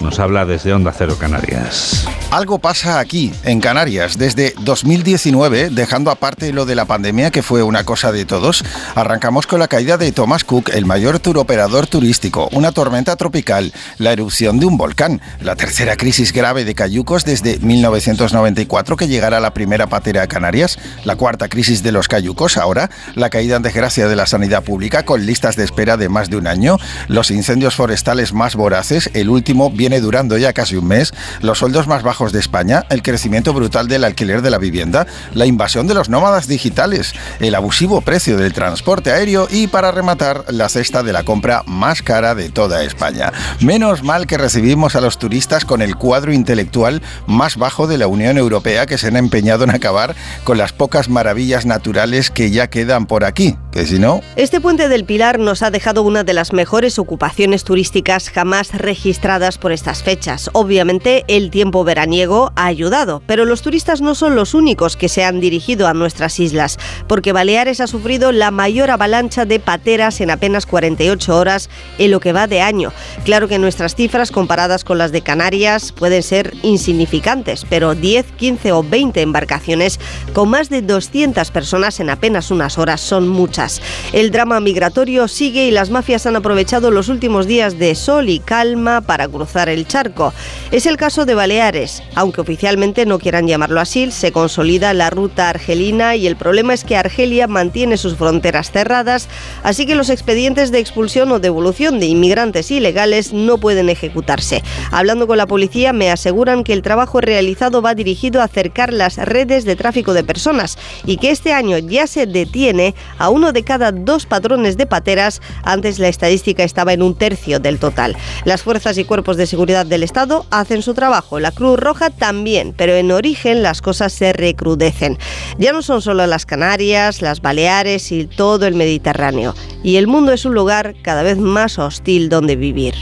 nos 0.00 0.18
habla 0.18 0.44
desde 0.44 0.72
Onda 0.72 0.92
Cero 0.96 1.16
Canarias. 1.18 2.06
Algo 2.30 2.58
pasa 2.58 2.98
aquí, 2.98 3.32
en 3.44 3.60
Canarias, 3.60 4.18
desde 4.18 4.54
2019, 4.60 5.70
dejando 5.70 6.10
aparte 6.10 6.52
lo 6.52 6.66
de 6.66 6.74
la 6.74 6.84
pandemia, 6.84 7.30
que 7.30 7.42
fue 7.42 7.62
una 7.62 7.84
cosa 7.84 8.10
de 8.10 8.24
todos, 8.24 8.64
arrancamos 8.94 9.46
con 9.46 9.60
la 9.60 9.68
caída 9.68 9.96
de 9.96 10.10
Thomas 10.12 10.44
Cook, 10.44 10.70
el 10.74 10.84
mayor 10.84 11.20
turoperador 11.20 11.86
turístico, 11.86 12.48
una 12.52 12.72
tormenta 12.72 13.16
tropical, 13.16 13.72
la 13.98 14.12
erupción 14.12 14.58
de 14.58 14.66
un 14.66 14.76
volcán, 14.76 15.20
la 15.40 15.54
tercera 15.56 15.96
crisis 15.96 16.32
grave 16.32 16.64
de 16.64 16.74
cayucos 16.74 17.24
desde 17.24 17.58
1994 17.58 18.96
que 18.96 19.08
llegará 19.08 19.40
la 19.40 19.54
primera 19.54 19.86
patera 19.86 20.22
a 20.22 20.26
Canarias, 20.26 20.78
la 21.04 21.16
cuarta 21.16 21.48
crisis 21.48 21.82
de 21.82 21.92
los 21.92 22.08
cayucos, 22.08 22.56
ahora 22.56 22.90
la 23.14 23.30
caída 23.30 23.56
en 23.56 23.62
desgracia 23.62 24.08
de 24.08 24.16
la 24.16 24.26
sanidad 24.26 24.64
pública 24.64 25.04
con 25.04 25.24
listas 25.24 25.56
de 25.56 25.64
espera 25.64 25.96
de 25.96 26.08
más 26.08 26.30
de 26.30 26.36
un 26.36 26.46
año, 26.46 26.78
los 27.08 27.30
incendios 27.30 27.74
forestales 27.74 28.32
más 28.32 28.56
voraces, 28.56 29.10
el 29.14 29.30
último 29.30 29.70
viene 29.84 30.00
durando 30.00 30.38
ya 30.38 30.54
casi 30.54 30.76
un 30.76 30.86
mes, 30.86 31.12
los 31.42 31.58
sueldos 31.58 31.86
más 31.86 32.02
bajos 32.02 32.32
de 32.32 32.40
España, 32.40 32.86
el 32.88 33.02
crecimiento 33.02 33.52
brutal 33.52 33.86
del 33.86 34.04
alquiler 34.04 34.40
de 34.40 34.48
la 34.48 34.56
vivienda, 34.56 35.06
la 35.34 35.44
invasión 35.44 35.86
de 35.86 35.92
los 35.92 36.08
nómadas 36.08 36.48
digitales, 36.48 37.12
el 37.38 37.54
abusivo 37.54 38.00
precio 38.00 38.38
del 38.38 38.54
transporte 38.54 39.12
aéreo 39.12 39.46
y 39.50 39.66
para 39.66 39.92
rematar 39.92 40.46
la 40.48 40.70
cesta 40.70 41.02
de 41.02 41.12
la 41.12 41.22
compra 41.22 41.64
más 41.66 42.00
cara 42.00 42.34
de 42.34 42.48
toda 42.48 42.82
España. 42.82 43.30
Menos 43.60 44.02
mal 44.02 44.26
que 44.26 44.38
recibimos 44.38 44.96
a 44.96 45.02
los 45.02 45.18
turistas 45.18 45.66
con 45.66 45.82
el 45.82 45.96
cuadro 45.96 46.32
intelectual 46.32 47.02
más 47.26 47.58
bajo 47.58 47.86
de 47.86 47.98
la 47.98 48.06
Unión 48.06 48.38
Europea 48.38 48.86
que 48.86 48.96
se 48.96 49.08
han 49.08 49.18
empeñado 49.18 49.64
en 49.64 49.70
acabar 49.70 50.16
con 50.44 50.56
las 50.56 50.72
pocas 50.72 51.10
maravillas 51.10 51.66
naturales 51.66 52.30
que 52.30 52.50
ya 52.50 52.68
quedan 52.68 53.04
por 53.04 53.22
aquí, 53.22 53.58
que 53.70 53.84
si 53.84 53.98
no... 53.98 54.22
Este 54.36 54.62
puente 54.62 54.88
del 54.88 55.04
Pilar 55.04 55.38
nos 55.38 55.62
ha 55.62 55.70
dejado 55.70 56.02
una 56.04 56.24
de 56.24 56.32
las 56.32 56.54
mejores 56.54 56.98
ocupaciones 56.98 57.64
turísticas 57.64 58.30
jamás 58.30 58.72
registradas 58.72 59.58
por 59.58 59.73
estas 59.74 60.02
fechas. 60.02 60.48
Obviamente 60.54 61.24
el 61.28 61.50
tiempo 61.50 61.84
veraniego 61.84 62.52
ha 62.56 62.66
ayudado, 62.66 63.22
pero 63.26 63.44
los 63.44 63.62
turistas 63.62 64.00
no 64.00 64.14
son 64.14 64.36
los 64.36 64.54
únicos 64.54 64.96
que 64.96 65.08
se 65.08 65.24
han 65.24 65.40
dirigido 65.40 65.86
a 65.86 65.94
nuestras 65.94 66.40
islas, 66.40 66.78
porque 67.06 67.32
Baleares 67.32 67.80
ha 67.80 67.86
sufrido 67.86 68.32
la 68.32 68.50
mayor 68.50 68.90
avalancha 68.90 69.44
de 69.44 69.60
pateras 69.60 70.20
en 70.20 70.30
apenas 70.30 70.66
48 70.66 71.36
horas 71.36 71.68
en 71.98 72.10
lo 72.10 72.20
que 72.20 72.32
va 72.32 72.46
de 72.46 72.60
año. 72.60 72.92
Claro 73.24 73.48
que 73.48 73.58
nuestras 73.58 73.94
cifras 73.94 74.30
comparadas 74.30 74.84
con 74.84 74.98
las 74.98 75.12
de 75.12 75.22
Canarias 75.22 75.92
pueden 75.92 76.22
ser 76.22 76.54
insignificantes, 76.62 77.66
pero 77.68 77.94
10, 77.94 78.24
15 78.36 78.72
o 78.72 78.82
20 78.82 79.20
embarcaciones 79.20 80.00
con 80.32 80.48
más 80.48 80.70
de 80.70 80.82
200 80.82 81.50
personas 81.50 82.00
en 82.00 82.10
apenas 82.10 82.50
unas 82.50 82.78
horas 82.78 83.00
son 83.00 83.28
muchas. 83.28 83.82
El 84.12 84.30
drama 84.30 84.60
migratorio 84.60 85.28
sigue 85.28 85.66
y 85.66 85.70
las 85.70 85.90
mafias 85.90 86.26
han 86.26 86.36
aprovechado 86.36 86.90
los 86.90 87.08
últimos 87.08 87.46
días 87.46 87.78
de 87.78 87.94
sol 87.94 88.28
y 88.28 88.38
calma 88.38 89.00
para 89.00 89.28
cruzar 89.28 89.63
el 89.68 89.86
charco. 89.86 90.32
Es 90.70 90.86
el 90.86 90.96
caso 90.96 91.24
de 91.24 91.34
Baleares. 91.34 92.02
Aunque 92.14 92.40
oficialmente 92.40 93.06
no 93.06 93.18
quieran 93.18 93.46
llamarlo 93.46 93.80
así, 93.80 94.10
se 94.10 94.32
consolida 94.32 94.94
la 94.94 95.10
ruta 95.10 95.48
argelina 95.48 96.16
y 96.16 96.26
el 96.26 96.36
problema 96.36 96.74
es 96.74 96.84
que 96.84 96.96
Argelia 96.96 97.46
mantiene 97.46 97.96
sus 97.96 98.16
fronteras 98.16 98.70
cerradas, 98.70 99.28
así 99.62 99.86
que 99.86 99.94
los 99.94 100.10
expedientes 100.10 100.70
de 100.70 100.78
expulsión 100.78 101.32
o 101.32 101.38
devolución 101.38 102.00
de 102.00 102.06
inmigrantes 102.06 102.70
ilegales 102.70 103.32
no 103.32 103.58
pueden 103.58 103.88
ejecutarse. 103.88 104.62
Hablando 104.90 105.26
con 105.26 105.38
la 105.38 105.46
policía 105.46 105.92
me 105.92 106.10
aseguran 106.10 106.64
que 106.64 106.72
el 106.72 106.82
trabajo 106.82 107.20
realizado 107.20 107.82
va 107.82 107.94
dirigido 107.94 108.40
a 108.40 108.44
acercar 108.44 108.92
las 108.92 109.16
redes 109.16 109.64
de 109.64 109.76
tráfico 109.76 110.12
de 110.12 110.24
personas 110.24 110.78
y 111.06 111.16
que 111.16 111.30
este 111.30 111.52
año 111.52 111.78
ya 111.78 112.06
se 112.06 112.26
detiene 112.26 112.94
a 113.18 113.28
uno 113.30 113.52
de 113.52 113.62
cada 113.62 113.92
dos 113.92 114.26
patrones 114.26 114.76
de 114.76 114.86
pateras, 114.86 115.40
antes 115.62 115.98
la 115.98 116.08
estadística 116.08 116.64
estaba 116.64 116.92
en 116.92 117.02
un 117.02 117.14
tercio 117.14 117.60
del 117.60 117.78
total. 117.78 118.16
Las 118.44 118.62
fuerzas 118.62 118.98
y 118.98 119.04
cuerpos 119.04 119.36
de 119.36 119.46
seguridad 119.54 119.86
del 119.86 120.02
Estado 120.02 120.46
hacen 120.50 120.82
su 120.82 120.94
trabajo, 120.94 121.38
la 121.38 121.52
Cruz 121.52 121.78
Roja 121.78 122.10
también, 122.10 122.74
pero 122.76 122.94
en 122.94 123.12
origen 123.12 123.62
las 123.62 123.82
cosas 123.82 124.12
se 124.12 124.32
recrudecen. 124.32 125.16
Ya 125.58 125.72
no 125.72 125.80
son 125.80 126.02
solo 126.02 126.26
las 126.26 126.44
Canarias, 126.44 127.22
las 127.22 127.40
Baleares 127.40 128.10
y 128.10 128.26
todo 128.26 128.66
el 128.66 128.74
Mediterráneo. 128.74 129.54
Y 129.84 129.94
el 129.94 130.08
mundo 130.08 130.32
es 130.32 130.44
un 130.44 130.54
lugar 130.54 130.96
cada 131.02 131.22
vez 131.22 131.38
más 131.38 131.78
hostil 131.78 132.28
donde 132.28 132.56
vivir. 132.56 132.96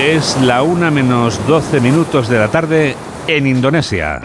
Es 0.00 0.36
la 0.40 0.64
una 0.64 0.90
menos 0.90 1.38
12 1.46 1.78
minutos 1.78 2.28
de 2.28 2.38
la 2.40 2.48
tarde 2.48 2.96
en 3.28 3.46
Indonesia. 3.46 4.20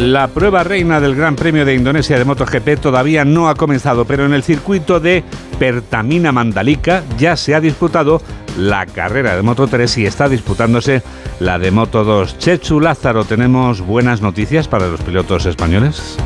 La 0.00 0.28
prueba 0.28 0.64
reina 0.64 0.98
del 0.98 1.14
Gran 1.14 1.36
Premio 1.36 1.66
de 1.66 1.74
Indonesia 1.74 2.18
de 2.18 2.24
MotoGP 2.24 2.80
todavía 2.80 3.26
no 3.26 3.50
ha 3.50 3.54
comenzado, 3.54 4.06
pero 4.06 4.24
en 4.24 4.32
el 4.32 4.42
circuito 4.42 4.98
de 4.98 5.22
Pertamina 5.58 6.32
Mandalika 6.32 7.02
ya 7.18 7.36
se 7.36 7.54
ha 7.54 7.60
disputado 7.60 8.22
la 8.56 8.86
carrera 8.86 9.36
de 9.36 9.42
Moto 9.42 9.66
3 9.66 9.98
y 9.98 10.06
está 10.06 10.30
disputándose 10.30 11.02
la 11.38 11.58
de 11.58 11.70
Moto 11.70 12.02
2. 12.02 12.38
Chechu 12.38 12.80
Lázaro, 12.80 13.26
¿tenemos 13.26 13.82
buenas 13.82 14.22
noticias 14.22 14.68
para 14.68 14.86
los 14.88 15.02
pilotos 15.02 15.44
españoles? 15.44 16.16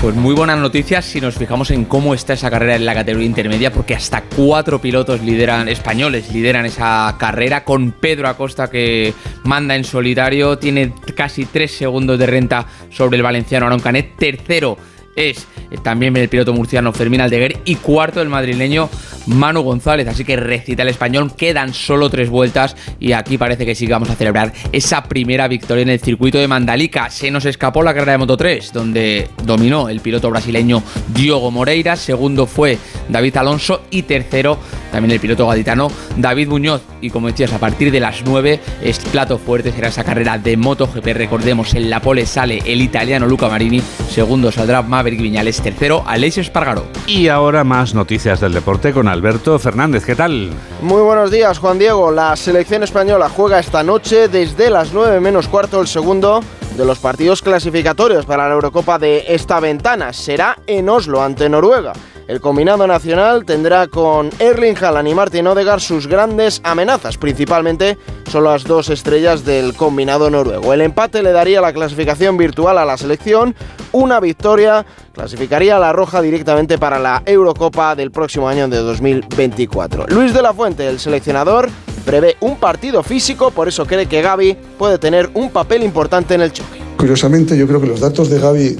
Pues 0.00 0.14
muy 0.14 0.34
buenas 0.34 0.58
noticias 0.58 1.04
si 1.04 1.20
nos 1.20 1.34
fijamos 1.34 1.70
en 1.70 1.84
cómo 1.84 2.14
está 2.14 2.32
esa 2.32 2.50
carrera 2.50 2.74
en 2.74 2.86
la 2.86 2.94
categoría 2.94 3.26
intermedia, 3.26 3.70
porque 3.70 3.94
hasta 3.94 4.22
cuatro 4.22 4.80
pilotos 4.80 5.20
lideran, 5.20 5.68
españoles 5.68 6.32
lideran 6.32 6.64
esa 6.64 7.14
carrera, 7.18 7.64
con 7.64 7.92
Pedro 7.92 8.26
Acosta 8.26 8.70
que 8.70 9.12
manda 9.44 9.76
en 9.76 9.84
solitario, 9.84 10.56
tiene 10.56 10.94
casi 11.14 11.44
tres 11.44 11.72
segundos 11.72 12.18
de 12.18 12.26
renta 12.26 12.66
sobre 12.88 13.18
el 13.18 13.22
valenciano 13.22 13.66
Aaron 13.66 13.80
Canet, 13.80 14.16
tercero 14.16 14.78
es 15.16 15.46
también 15.82 16.16
el 16.16 16.28
piloto 16.28 16.52
murciano 16.52 16.92
Fermín 16.92 17.20
Aldeguer 17.20 17.58
y 17.64 17.76
cuarto 17.76 18.20
el 18.20 18.28
madrileño 18.28 18.88
Manu 19.26 19.62
González. 19.62 20.08
Así 20.08 20.24
que 20.24 20.36
recita 20.36 20.82
el 20.82 20.88
español, 20.88 21.32
quedan 21.36 21.74
solo 21.74 22.10
tres 22.10 22.28
vueltas 22.30 22.76
y 22.98 23.12
aquí 23.12 23.38
parece 23.38 23.66
que 23.66 23.74
sí 23.74 23.86
que 23.86 23.92
vamos 23.92 24.10
a 24.10 24.16
celebrar 24.16 24.52
esa 24.72 25.04
primera 25.04 25.48
victoria 25.48 25.82
en 25.82 25.90
el 25.90 26.00
circuito 26.00 26.38
de 26.38 26.48
Mandalika. 26.48 27.10
Se 27.10 27.30
nos 27.30 27.44
escapó 27.44 27.82
la 27.82 27.94
carrera 27.94 28.12
de 28.12 28.18
Moto 28.18 28.36
3, 28.36 28.72
donde 28.72 29.28
dominó 29.44 29.88
el 29.88 30.00
piloto 30.00 30.30
brasileño 30.30 30.82
Diogo 31.14 31.50
Moreira, 31.50 31.96
segundo 31.96 32.46
fue 32.46 32.78
David 33.08 33.36
Alonso 33.36 33.82
y 33.90 34.02
tercero 34.02 34.58
también 34.90 35.12
el 35.12 35.20
piloto 35.20 35.46
gaditano 35.46 35.90
David 36.16 36.48
Muñoz. 36.48 36.82
Y 37.00 37.10
como 37.10 37.28
decías, 37.28 37.52
a 37.52 37.58
partir 37.58 37.90
de 37.90 38.00
las 38.00 38.22
9 38.24 38.60
es 38.82 38.98
plato 38.98 39.38
fuerte, 39.38 39.72
será 39.72 39.88
esa 39.88 40.04
carrera 40.04 40.38
de 40.38 40.56
MotoGP. 40.56 41.06
Recordemos, 41.14 41.74
en 41.74 41.88
la 41.88 42.00
pole 42.00 42.26
sale 42.26 42.60
el 42.66 42.80
italiano 42.82 43.26
Luca 43.26 43.48
Marini, 43.48 43.80
segundo 44.10 44.52
saldrá 44.52 44.82
Maverick 45.00 45.22
Viñales, 45.22 45.62
tercero 45.62 46.04
Alessio 46.06 46.42
Espargaró. 46.42 46.84
Y 47.06 47.28
ahora 47.28 47.64
más 47.64 47.94
noticias 47.94 48.38
del 48.38 48.52
deporte 48.52 48.92
con 48.92 49.08
Alberto 49.08 49.58
Fernández. 49.58 50.04
¿Qué 50.04 50.14
tal? 50.14 50.50
Muy 50.82 51.00
buenos 51.00 51.30
días, 51.30 51.58
Juan 51.58 51.78
Diego. 51.78 52.10
La 52.10 52.36
selección 52.36 52.82
española 52.82 53.30
juega 53.30 53.58
esta 53.58 53.82
noche 53.82 54.28
desde 54.28 54.68
las 54.68 54.92
9 54.92 55.18
menos 55.20 55.48
cuarto 55.48 55.80
el 55.80 55.86
segundo 55.86 56.42
de 56.76 56.84
los 56.84 56.98
partidos 56.98 57.40
clasificatorios 57.40 58.26
para 58.26 58.46
la 58.46 58.52
Eurocopa 58.52 58.98
de 58.98 59.24
esta 59.26 59.58
ventana. 59.58 60.12
Será 60.12 60.58
en 60.66 60.86
Oslo 60.90 61.22
ante 61.22 61.48
Noruega. 61.48 61.94
El 62.30 62.40
combinado 62.40 62.86
nacional 62.86 63.44
tendrá 63.44 63.88
con 63.88 64.30
Erling 64.38 64.76
Haaland 64.80 65.08
y 65.08 65.14
Martin 65.14 65.48
Odegaard 65.48 65.80
sus 65.80 66.06
grandes 66.06 66.60
amenazas, 66.62 67.18
principalmente 67.18 67.98
son 68.30 68.44
las 68.44 68.62
dos 68.62 68.88
estrellas 68.88 69.44
del 69.44 69.74
combinado 69.74 70.30
noruego. 70.30 70.72
El 70.72 70.80
empate 70.80 71.24
le 71.24 71.32
daría 71.32 71.60
la 71.60 71.72
clasificación 71.72 72.36
virtual 72.36 72.78
a 72.78 72.84
la 72.84 72.96
selección, 72.96 73.56
una 73.90 74.20
victoria 74.20 74.86
clasificaría 75.12 75.76
a 75.76 75.80
la 75.80 75.92
Roja 75.92 76.22
directamente 76.22 76.78
para 76.78 77.00
la 77.00 77.20
Eurocopa 77.26 77.96
del 77.96 78.12
próximo 78.12 78.48
año 78.48 78.68
de 78.68 78.76
2024. 78.76 80.06
Luis 80.06 80.32
de 80.32 80.40
la 80.40 80.54
Fuente, 80.54 80.86
el 80.86 81.00
seleccionador, 81.00 81.68
prevé 82.04 82.36
un 82.38 82.58
partido 82.60 83.02
físico, 83.02 83.50
por 83.50 83.66
eso 83.66 83.86
cree 83.86 84.06
que 84.06 84.22
Gaby 84.22 84.56
puede 84.78 84.98
tener 84.98 85.30
un 85.34 85.50
papel 85.50 85.82
importante 85.82 86.34
en 86.34 86.42
el 86.42 86.52
choque. 86.52 86.78
Curiosamente, 86.96 87.58
yo 87.58 87.66
creo 87.66 87.80
que 87.80 87.88
los 87.88 87.98
datos 87.98 88.30
de 88.30 88.38
Gaby 88.38 88.78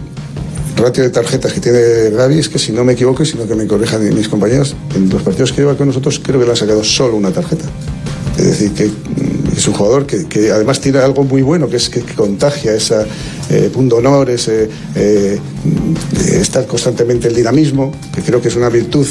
ratio 0.81 1.05
de 1.05 1.11
tarjetas 1.11 1.53
que 1.53 1.61
tiene 1.61 2.11
Gaby 2.11 2.39
es 2.39 2.49
que 2.49 2.59
si 2.59 2.72
no 2.72 2.85
me 2.85 2.95
equivoco, 2.95 3.24
sino 3.24 3.47
que 3.47 3.55
me 3.55 3.66
corrijan 3.66 4.03
mis 4.14 4.28
compañeros, 4.28 4.74
en 4.95 5.09
los 5.09 5.22
partidos 5.22 5.53
que 5.53 5.62
lleva 5.62 5.76
con 5.76 5.87
nosotros 5.87 6.20
creo 6.22 6.41
que 6.41 6.47
le 6.47 6.53
han 6.53 6.57
sacado 6.57 6.83
solo 6.83 7.16
una 7.16 7.31
tarjeta. 7.31 7.64
Es 8.37 8.47
decir, 8.47 8.72
que 8.72 8.87
mm, 8.87 9.57
es 9.57 9.68
un 9.68 9.74
jugador 9.74 10.07
que, 10.07 10.51
además 10.51 10.81
tiene 10.81 10.99
algo 10.99 11.24
muy 11.24 11.43
bueno, 11.43 11.68
que 11.68 11.76
es 11.76 11.89
que, 11.89 12.01
contagia 12.01 12.74
ese 12.74 13.05
eh, 13.51 13.70
honor, 13.93 14.31
ese 14.31 14.68
eh, 14.95 15.39
estar 16.33 16.66
constantemente 16.66 17.28
el 17.28 17.35
dinamismo, 17.35 17.93
que 18.14 18.22
creo 18.22 18.41
que 18.41 18.49
es 18.49 18.57
una 18.57 18.70
virtud 18.70 19.07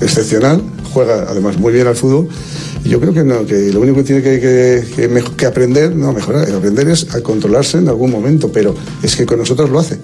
excepcional, 0.00 0.62
juega 0.92 1.26
además 1.28 1.58
muy 1.58 1.72
bien 1.72 1.86
al 1.86 1.96
fútbol. 1.96 2.28
Y 2.84 2.90
yo 2.90 3.00
creo 3.00 3.12
que, 3.12 3.24
no, 3.24 3.46
que 3.46 3.72
lo 3.72 3.80
único 3.80 3.98
que 3.98 4.04
tiene 4.04 4.22
que, 4.22 4.84
que 5.36 5.46
aprender, 5.46 5.96
no 5.96 6.12
mejorar, 6.12 6.50
aprender 6.50 6.88
es 6.88 7.14
a 7.14 7.20
controlarse 7.22 7.78
en 7.78 7.88
algún 7.88 8.10
momento, 8.10 8.50
pero 8.52 8.74
es 9.02 9.16
que 9.16 9.26
con 9.26 9.38
nosotros 9.38 9.70
lo 9.70 9.78
hace. 9.78 9.98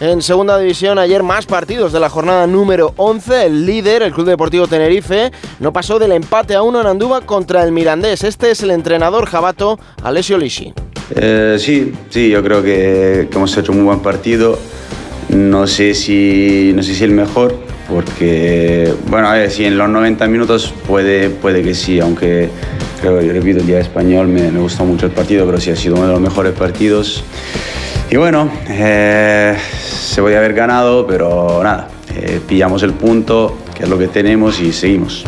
En 0.00 0.22
segunda 0.22 0.58
división, 0.58 0.98
ayer 0.98 1.22
más 1.22 1.46
partidos 1.46 1.92
de 1.92 2.00
la 2.00 2.08
jornada 2.08 2.48
número 2.48 2.92
11. 2.96 3.46
El 3.46 3.64
líder, 3.64 4.02
el 4.02 4.12
Club 4.12 4.26
Deportivo 4.26 4.66
Tenerife, 4.66 5.30
no 5.60 5.72
pasó 5.72 6.00
del 6.00 6.12
empate 6.12 6.54
a 6.54 6.62
uno 6.62 6.80
en 6.80 6.88
Andúba 6.88 7.20
contra 7.20 7.62
el 7.62 7.70
Mirandés. 7.70 8.24
Este 8.24 8.50
es 8.50 8.62
el 8.64 8.72
entrenador 8.72 9.26
jabato 9.26 9.78
Alessio 10.02 10.36
Lisci. 10.36 10.74
Eh, 11.14 11.56
sí, 11.60 11.92
sí, 12.10 12.28
yo 12.28 12.42
creo 12.42 12.62
que, 12.62 13.28
hemos 13.32 13.56
hecho 13.56 13.70
un 13.70 13.78
muy 13.78 13.86
buen 13.86 14.00
partido. 14.00 14.58
No 15.28 15.66
sé 15.68 15.94
si, 15.94 16.72
no 16.74 16.82
sé 16.82 16.94
si 16.94 17.04
el 17.04 17.12
mejor, 17.12 17.54
porque, 17.88 18.92
bueno, 19.06 19.28
a 19.28 19.34
ver, 19.34 19.50
si 19.50 19.64
en 19.64 19.78
los 19.78 19.88
90 19.88 20.26
minutos 20.26 20.74
puede, 20.88 21.30
puede 21.30 21.62
que 21.62 21.74
sí, 21.74 22.00
aunque 22.00 22.48
creo, 23.00 23.22
yo 23.22 23.32
repito, 23.32 23.60
el 23.60 23.66
día 23.66 23.78
español 23.78 24.26
me, 24.26 24.50
me 24.50 24.58
gustó 24.58 24.84
mucho 24.84 25.06
el 25.06 25.12
partido, 25.12 25.46
pero 25.46 25.60
sí 25.60 25.70
ha 25.70 25.76
sido 25.76 25.94
uno 25.94 26.06
de 26.08 26.12
los 26.12 26.20
mejores 26.20 26.52
partidos. 26.52 27.22
Y 28.10 28.16
bueno, 28.16 28.50
eh, 28.68 29.56
se 29.80 30.20
podía 30.22 30.38
haber 30.38 30.54
ganado, 30.54 31.06
pero 31.06 31.60
nada, 31.62 31.88
eh, 32.14 32.40
pillamos 32.46 32.82
el 32.82 32.92
punto, 32.92 33.56
que 33.74 33.84
es 33.84 33.88
lo 33.88 33.98
que 33.98 34.08
tenemos, 34.08 34.60
y 34.60 34.72
seguimos. 34.72 35.24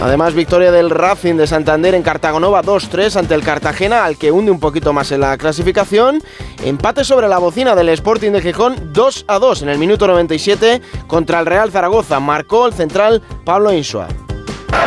Además, 0.00 0.34
victoria 0.34 0.70
del 0.70 0.90
Racing 0.90 1.34
de 1.34 1.46
Santander 1.48 1.94
en 1.94 2.02
Cartagonova 2.02 2.62
2-3 2.62 3.16
ante 3.16 3.34
el 3.34 3.42
Cartagena, 3.42 4.04
al 4.04 4.16
que 4.16 4.30
hunde 4.30 4.52
un 4.52 4.60
poquito 4.60 4.92
más 4.92 5.10
en 5.10 5.20
la 5.20 5.36
clasificación. 5.36 6.22
Empate 6.64 7.02
sobre 7.02 7.26
la 7.26 7.38
bocina 7.38 7.74
del 7.74 7.88
Sporting 7.88 8.30
de 8.30 8.40
Gijón 8.40 8.92
2-2 8.92 9.62
en 9.62 9.68
el 9.70 9.78
minuto 9.78 10.06
97 10.06 10.80
contra 11.08 11.40
el 11.40 11.46
Real 11.46 11.72
Zaragoza. 11.72 12.20
Marcó 12.20 12.66
el 12.66 12.74
central 12.74 13.22
Pablo 13.44 13.72
Insua. 13.72 14.06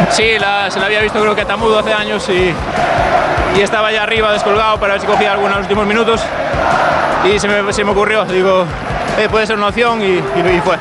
Sí, 0.09 0.23
se 0.33 0.39
la 0.39 0.85
había 0.85 1.01
visto 1.01 1.19
creo 1.19 1.35
que 1.35 1.45
Tamudo 1.45 1.79
hace 1.79 1.93
años 1.93 2.27
y, 2.29 2.53
y 3.57 3.61
estaba 3.61 3.91
ya 3.91 4.03
arriba 4.03 4.31
descolgado 4.33 4.79
para 4.79 4.93
ver 4.93 5.01
si 5.01 5.07
cogía 5.07 5.33
algunos 5.33 5.57
los 5.57 5.65
últimos 5.65 5.87
minutos 5.87 6.21
y 7.23 7.39
se 7.39 7.47
me, 7.47 7.71
se 7.71 7.83
me 7.83 7.91
ocurrió, 7.91 8.25
digo, 8.25 8.65
eh, 9.19 9.27
puede 9.29 9.45
ser 9.45 9.57
una 9.57 9.67
opción 9.67 10.01
y, 10.01 10.21
fue. 10.61 10.77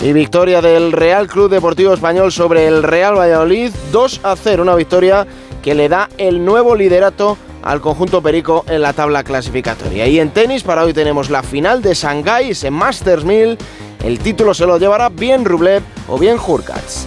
Y 0.00 0.12
victoria 0.12 0.62
del 0.62 0.92
Real 0.92 1.26
Club 1.26 1.50
Deportivo 1.50 1.92
Español 1.92 2.32
sobre 2.32 2.66
el 2.66 2.82
Real 2.82 3.18
Valladolid, 3.18 3.72
2 3.92 4.20
a 4.22 4.36
0, 4.36 4.62
una 4.62 4.74
victoria 4.74 5.26
que 5.62 5.74
le 5.74 5.88
da 5.88 6.08
el 6.16 6.44
nuevo 6.44 6.74
liderato 6.74 7.36
al 7.62 7.80
conjunto 7.80 8.22
Perico 8.22 8.64
en 8.68 8.82
la 8.82 8.92
tabla 8.92 9.24
clasificatoria. 9.24 10.06
Y 10.06 10.20
en 10.20 10.30
tenis, 10.30 10.62
para 10.62 10.84
hoy 10.84 10.92
tenemos 10.92 11.28
la 11.28 11.42
final 11.42 11.82
de 11.82 11.94
Shanghái, 11.94 12.52
en 12.62 12.72
Masters 12.72 13.24
1000. 13.24 13.58
El 14.04 14.18
título 14.20 14.54
se 14.54 14.66
lo 14.66 14.78
llevará 14.78 15.08
bien 15.08 15.44
Rublev 15.44 15.82
o 16.08 16.18
bien 16.18 16.38
Hurkacz. 16.38 17.06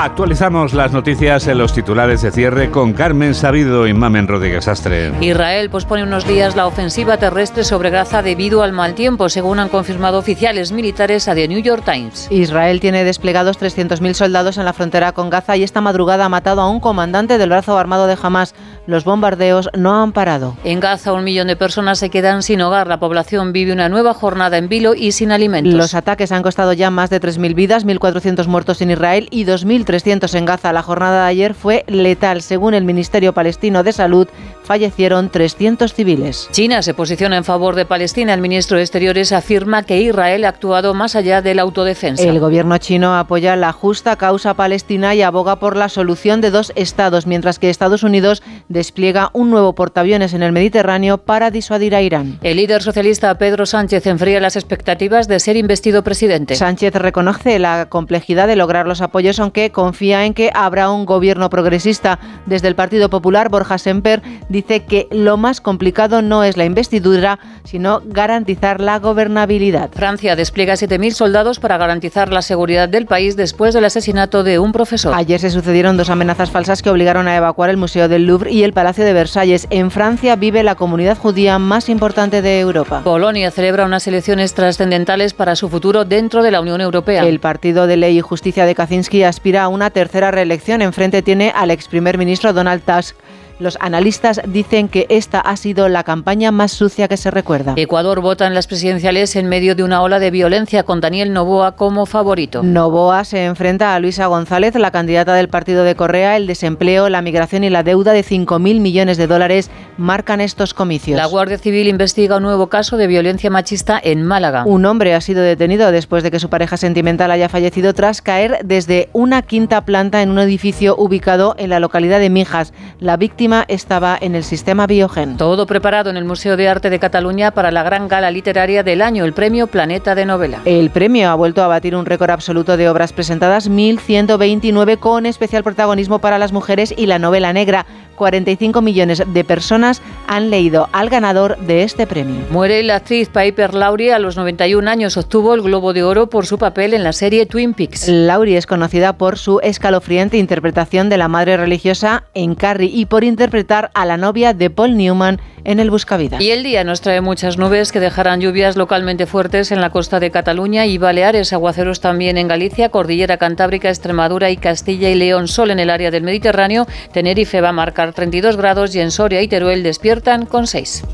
Actualizamos 0.00 0.74
las 0.74 0.92
noticias 0.92 1.48
en 1.48 1.58
los 1.58 1.72
titulares 1.72 2.22
de 2.22 2.30
cierre 2.30 2.70
con 2.70 2.92
Carmen 2.92 3.34
Sabido 3.34 3.84
y 3.88 3.92
Mamen 3.92 4.28
Rodríguez 4.28 4.68
Astre. 4.68 5.12
Israel 5.20 5.70
pospone 5.70 6.04
unos 6.04 6.24
días 6.24 6.54
la 6.54 6.68
ofensiva 6.68 7.16
terrestre 7.16 7.64
sobre 7.64 7.90
Gaza 7.90 8.22
debido 8.22 8.62
al 8.62 8.72
mal 8.72 8.94
tiempo, 8.94 9.28
según 9.28 9.58
han 9.58 9.68
confirmado 9.68 10.18
oficiales 10.18 10.70
militares 10.70 11.26
a 11.26 11.34
The 11.34 11.48
New 11.48 11.58
York 11.58 11.82
Times. 11.84 12.28
Israel 12.30 12.78
tiene 12.78 13.02
desplegados 13.02 13.58
300.000 13.58 14.12
soldados 14.14 14.56
en 14.56 14.66
la 14.66 14.72
frontera 14.72 15.10
con 15.10 15.30
Gaza 15.30 15.56
y 15.56 15.64
esta 15.64 15.80
madrugada 15.80 16.26
ha 16.26 16.28
matado 16.28 16.60
a 16.60 16.70
un 16.70 16.78
comandante 16.78 17.36
del 17.36 17.48
brazo 17.48 17.76
armado 17.76 18.06
de 18.06 18.16
Hamas. 18.22 18.54
Los 18.86 19.02
bombardeos 19.04 19.68
no 19.76 20.00
han 20.00 20.12
parado. 20.12 20.56
En 20.62 20.78
Gaza, 20.78 21.12
un 21.12 21.24
millón 21.24 21.48
de 21.48 21.56
personas 21.56 21.98
se 21.98 22.08
quedan 22.08 22.44
sin 22.44 22.60
hogar. 22.60 22.86
La 22.86 23.00
población 23.00 23.52
vive 23.52 23.72
una 23.72 23.88
nueva 23.88 24.14
jornada 24.14 24.58
en 24.58 24.68
vilo 24.68 24.94
y 24.94 25.10
sin 25.10 25.32
alimentos. 25.32 25.74
Los 25.74 25.94
ataques 25.94 26.30
han 26.30 26.44
costado 26.44 26.72
ya 26.72 26.90
más 26.90 27.10
de 27.10 27.20
3.000 27.20 27.54
vidas, 27.54 27.84
1.400 27.84 28.46
muertos 28.46 28.80
en 28.80 28.92
Israel 28.92 29.26
y 29.32 29.44
2.300 29.88 30.34
en 30.34 30.44
Gaza. 30.44 30.72
La 30.72 30.82
jornada 30.82 31.22
de 31.22 31.30
ayer 31.30 31.54
fue 31.54 31.84
letal. 31.88 32.42
Según 32.42 32.74
el 32.74 32.84
Ministerio 32.84 33.32
Palestino 33.32 33.82
de 33.82 33.92
Salud, 33.92 34.28
fallecieron 34.62 35.30
300 35.30 35.94
civiles. 35.94 36.48
China 36.52 36.82
se 36.82 36.94
posiciona 36.94 37.36
en 37.38 37.44
favor 37.44 37.74
de 37.74 37.86
Palestina. 37.86 38.34
El 38.34 38.40
ministro 38.40 38.76
de 38.76 38.82
Exteriores 38.82 39.32
afirma 39.32 39.82
que 39.82 40.00
Israel 40.00 40.44
ha 40.44 40.48
actuado 40.48 40.94
más 40.94 41.16
allá 41.16 41.40
de 41.40 41.54
la 41.54 41.62
autodefensa. 41.62 42.22
El 42.22 42.38
gobierno 42.38 42.76
chino 42.78 43.16
apoya 43.16 43.56
la 43.56 43.72
justa 43.72 44.16
causa 44.16 44.54
palestina 44.54 45.14
y 45.14 45.22
aboga 45.22 45.56
por 45.56 45.76
la 45.76 45.88
solución 45.88 46.40
de 46.40 46.50
dos 46.50 46.72
estados, 46.76 47.26
mientras 47.26 47.58
que 47.58 47.70
Estados 47.70 48.02
Unidos 48.02 48.42
despliega 48.68 49.30
un 49.32 49.50
nuevo 49.50 49.74
portaaviones 49.74 50.34
en 50.34 50.42
el 50.42 50.52
Mediterráneo 50.52 51.18
para 51.18 51.50
disuadir 51.50 51.94
a 51.94 52.02
Irán. 52.02 52.38
El 52.42 52.58
líder 52.58 52.82
socialista 52.82 53.36
Pedro 53.38 53.64
Sánchez 53.64 54.06
enfría 54.06 54.40
las 54.40 54.56
expectativas 54.56 55.28
de 55.28 55.40
ser 55.40 55.56
investido 55.56 56.02
presidente. 56.04 56.56
Sánchez 56.56 56.94
reconoce 56.94 57.58
la 57.58 57.86
complejidad 57.88 58.46
de 58.46 58.56
lograr 58.56 58.86
los 58.86 59.00
apoyos, 59.00 59.40
aunque 59.40 59.70
confía 59.78 60.24
en 60.24 60.34
que 60.34 60.50
habrá 60.54 60.90
un 60.90 61.06
gobierno 61.06 61.50
progresista. 61.50 62.18
Desde 62.46 62.66
el 62.66 62.74
Partido 62.74 63.10
Popular, 63.10 63.48
Borja 63.48 63.78
Semper 63.78 64.22
dice 64.48 64.84
que 64.84 65.06
lo 65.12 65.36
más 65.36 65.60
complicado 65.60 66.20
no 66.20 66.42
es 66.42 66.56
la 66.56 66.64
investidura, 66.64 67.38
sino 67.62 68.02
garantizar 68.04 68.80
la 68.80 68.98
gobernabilidad. 68.98 69.90
Francia 69.92 70.34
despliega 70.34 70.74
7.000 70.74 71.12
soldados 71.12 71.60
para 71.60 71.78
garantizar 71.78 72.32
la 72.32 72.42
seguridad 72.42 72.88
del 72.88 73.06
país 73.06 73.36
después 73.36 73.72
del 73.72 73.84
asesinato 73.84 74.42
de 74.42 74.58
un 74.58 74.72
profesor. 74.72 75.14
Ayer 75.14 75.38
se 75.38 75.50
sucedieron 75.50 75.96
dos 75.96 76.10
amenazas 76.10 76.50
falsas 76.50 76.82
que 76.82 76.90
obligaron 76.90 77.28
a 77.28 77.36
evacuar 77.36 77.70
el 77.70 77.76
Museo 77.76 78.08
del 78.08 78.26
Louvre 78.26 78.50
y 78.50 78.64
el 78.64 78.72
Palacio 78.72 79.04
de 79.04 79.12
Versalles. 79.12 79.68
En 79.70 79.92
Francia 79.92 80.34
vive 80.34 80.64
la 80.64 80.74
comunidad 80.74 81.16
judía 81.16 81.60
más 81.60 81.88
importante 81.88 82.42
de 82.42 82.58
Europa. 82.58 83.02
Polonia 83.04 83.52
celebra 83.52 83.84
unas 83.84 84.08
elecciones 84.08 84.54
trascendentales 84.54 85.34
para 85.34 85.54
su 85.54 85.68
futuro 85.68 86.04
dentro 86.04 86.42
de 86.42 86.50
la 86.50 86.60
Unión 86.60 86.80
Europea. 86.80 87.22
El 87.22 87.38
Partido 87.38 87.86
de 87.86 87.96
Ley 87.96 88.18
y 88.18 88.22
Justicia 88.22 88.66
de 88.66 88.74
Kaczynski 88.74 89.22
aspira 89.22 89.67
a 89.67 89.67
una 89.68 89.90
tercera 89.90 90.30
reelección. 90.30 90.82
Enfrente 90.82 91.22
tiene 91.22 91.52
al 91.54 91.70
ex 91.70 91.88
primer 91.88 92.18
ministro 92.18 92.52
Donald 92.52 92.82
Tusk. 92.82 93.16
Los 93.58 93.76
analistas 93.80 94.40
dicen 94.46 94.88
que 94.88 95.06
esta 95.08 95.40
ha 95.40 95.56
sido 95.56 95.88
la 95.88 96.04
campaña 96.04 96.52
más 96.52 96.70
sucia 96.70 97.08
que 97.08 97.16
se 97.16 97.30
recuerda. 97.32 97.74
Ecuador 97.76 98.20
vota 98.20 98.46
en 98.46 98.54
las 98.54 98.68
presidenciales 98.68 99.34
en 99.34 99.48
medio 99.48 99.74
de 99.74 99.82
una 99.82 100.00
ola 100.00 100.20
de 100.20 100.30
violencia 100.30 100.84
con 100.84 101.00
Daniel 101.00 101.32
Novoa 101.32 101.72
como 101.72 102.06
favorito. 102.06 102.62
Novoa 102.62 103.24
se 103.24 103.46
enfrenta 103.46 103.96
a 103.96 103.98
Luisa 103.98 104.26
González, 104.26 104.76
la 104.76 104.92
candidata 104.92 105.34
del 105.34 105.48
partido 105.48 105.82
de 105.82 105.96
Correa, 105.96 106.36
el 106.36 106.46
desempleo, 106.46 107.08
la 107.08 107.20
migración 107.20 107.64
y 107.64 107.70
la 107.70 107.82
deuda 107.82 108.12
de 108.12 108.22
5.000 108.22 108.78
millones 108.78 109.16
de 109.16 109.26
dólares 109.26 109.70
marcan 109.98 110.40
estos 110.40 110.72
comicios. 110.72 111.16
La 111.16 111.26
Guardia 111.26 111.58
Civil 111.58 111.88
investiga 111.88 112.36
un 112.36 112.44
nuevo 112.44 112.68
caso 112.68 112.96
de 112.96 113.06
violencia 113.06 113.50
machista 113.50 114.00
en 114.02 114.22
Málaga. 114.22 114.62
Un 114.64 114.86
hombre 114.86 115.14
ha 115.14 115.20
sido 115.20 115.42
detenido 115.42 115.90
después 115.92 116.22
de 116.22 116.30
que 116.30 116.40
su 116.40 116.48
pareja 116.48 116.76
sentimental 116.76 117.30
haya 117.30 117.48
fallecido 117.48 117.92
tras 117.92 118.22
caer 118.22 118.60
desde 118.64 119.10
una 119.12 119.42
quinta 119.42 119.84
planta 119.84 120.22
en 120.22 120.30
un 120.30 120.38
edificio 120.38 120.96
ubicado 120.96 121.54
en 121.58 121.70
la 121.70 121.80
localidad 121.80 122.20
de 122.20 122.30
Mijas. 122.30 122.72
La 123.00 123.16
víctima 123.16 123.64
estaba 123.68 124.16
en 124.20 124.34
el 124.34 124.44
sistema 124.44 124.86
Biogen. 124.86 125.36
Todo 125.36 125.66
preparado 125.66 126.10
en 126.10 126.16
el 126.16 126.24
Museo 126.24 126.56
de 126.56 126.68
Arte 126.68 126.90
de 126.90 126.98
Cataluña 126.98 127.50
para 127.50 127.70
la 127.70 127.82
gran 127.82 128.08
gala 128.08 128.30
literaria 128.30 128.82
del 128.82 129.02
año, 129.02 129.24
el 129.24 129.32
premio 129.32 129.66
Planeta 129.66 130.14
de 130.14 130.24
Novela. 130.24 130.60
El 130.64 130.90
premio 130.90 131.28
ha 131.28 131.34
vuelto 131.34 131.62
a 131.62 131.66
batir 131.66 131.96
un 131.96 132.06
récord 132.06 132.30
absoluto 132.30 132.76
de 132.76 132.88
obras 132.88 133.12
presentadas, 133.12 133.68
1.129, 133.68 134.98
con 134.98 135.26
especial 135.26 135.64
protagonismo 135.64 136.20
para 136.20 136.38
las 136.38 136.52
mujeres 136.52 136.94
y 136.96 137.06
la 137.06 137.18
novela 137.18 137.52
negra. 137.52 137.86
45 138.18 138.82
millones 138.82 139.22
de 139.26 139.44
personas 139.44 140.02
han 140.26 140.50
leído 140.50 140.90
al 140.92 141.08
ganador 141.08 141.56
de 141.58 141.84
este 141.84 142.06
premio. 142.06 142.42
Muere 142.50 142.82
la 142.82 142.96
actriz 142.96 143.30
Piper 143.30 143.72
Laurie 143.72 144.12
a 144.12 144.18
los 144.18 144.36
91 144.36 144.90
años. 144.90 145.16
Obtuvo 145.16 145.54
el 145.54 145.62
Globo 145.62 145.94
de 145.94 146.02
Oro 146.02 146.28
por 146.28 146.44
su 146.44 146.58
papel 146.58 146.92
en 146.92 147.04
la 147.04 147.14
serie 147.14 147.46
Twin 147.46 147.72
Peaks. 147.72 148.08
Laurie 148.08 148.58
es 148.58 148.66
conocida 148.66 149.14
por 149.14 149.38
su 149.38 149.60
escalofriante 149.60 150.36
interpretación 150.36 151.08
de 151.08 151.16
la 151.16 151.28
madre 151.28 151.56
religiosa 151.56 152.24
en 152.34 152.54
Carrie 152.54 152.90
y 152.92 153.06
por 153.06 153.24
interpretar 153.24 153.90
a 153.94 154.04
la 154.04 154.16
novia 154.16 154.52
de 154.52 154.68
Paul 154.68 154.96
Newman 154.96 155.40
en 155.64 155.80
El 155.80 155.90
Buscavida. 155.90 156.40
Y 156.40 156.50
el 156.50 156.62
día 156.62 156.82
nos 156.84 157.00
trae 157.00 157.20
muchas 157.20 157.58
nubes 157.58 157.92
que 157.92 158.00
dejarán 158.00 158.40
lluvias 158.40 158.76
localmente 158.76 159.26
fuertes 159.26 159.70
en 159.70 159.80
la 159.80 159.90
costa 159.90 160.18
de 160.18 160.30
Cataluña 160.30 160.86
y 160.86 160.98
Baleares, 160.98 161.52
aguaceros 161.52 162.00
también 162.00 162.38
en 162.38 162.48
Galicia, 162.48 162.88
Cordillera 162.88 163.36
Cantábrica, 163.36 163.88
Extremadura 163.88 164.50
y 164.50 164.56
Castilla 164.56 165.10
y 165.10 165.14
León, 165.14 165.46
sol 165.46 165.70
en 165.70 165.78
el 165.78 165.90
área 165.90 166.10
del 166.10 166.22
Mediterráneo. 166.22 166.86
Tenerife 167.12 167.60
va 167.60 167.68
a 167.70 167.72
marcar 167.72 168.07
32 168.12 168.56
grados 168.56 168.94
y 168.94 169.00
en 169.00 169.10
Soria 169.10 169.42
y 169.42 169.48
Teruel 169.48 169.82
despiertan 169.82 170.46
con 170.46 170.66
6. 170.66 171.04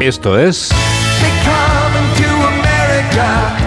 Esto 0.00 0.38
es 0.38 0.70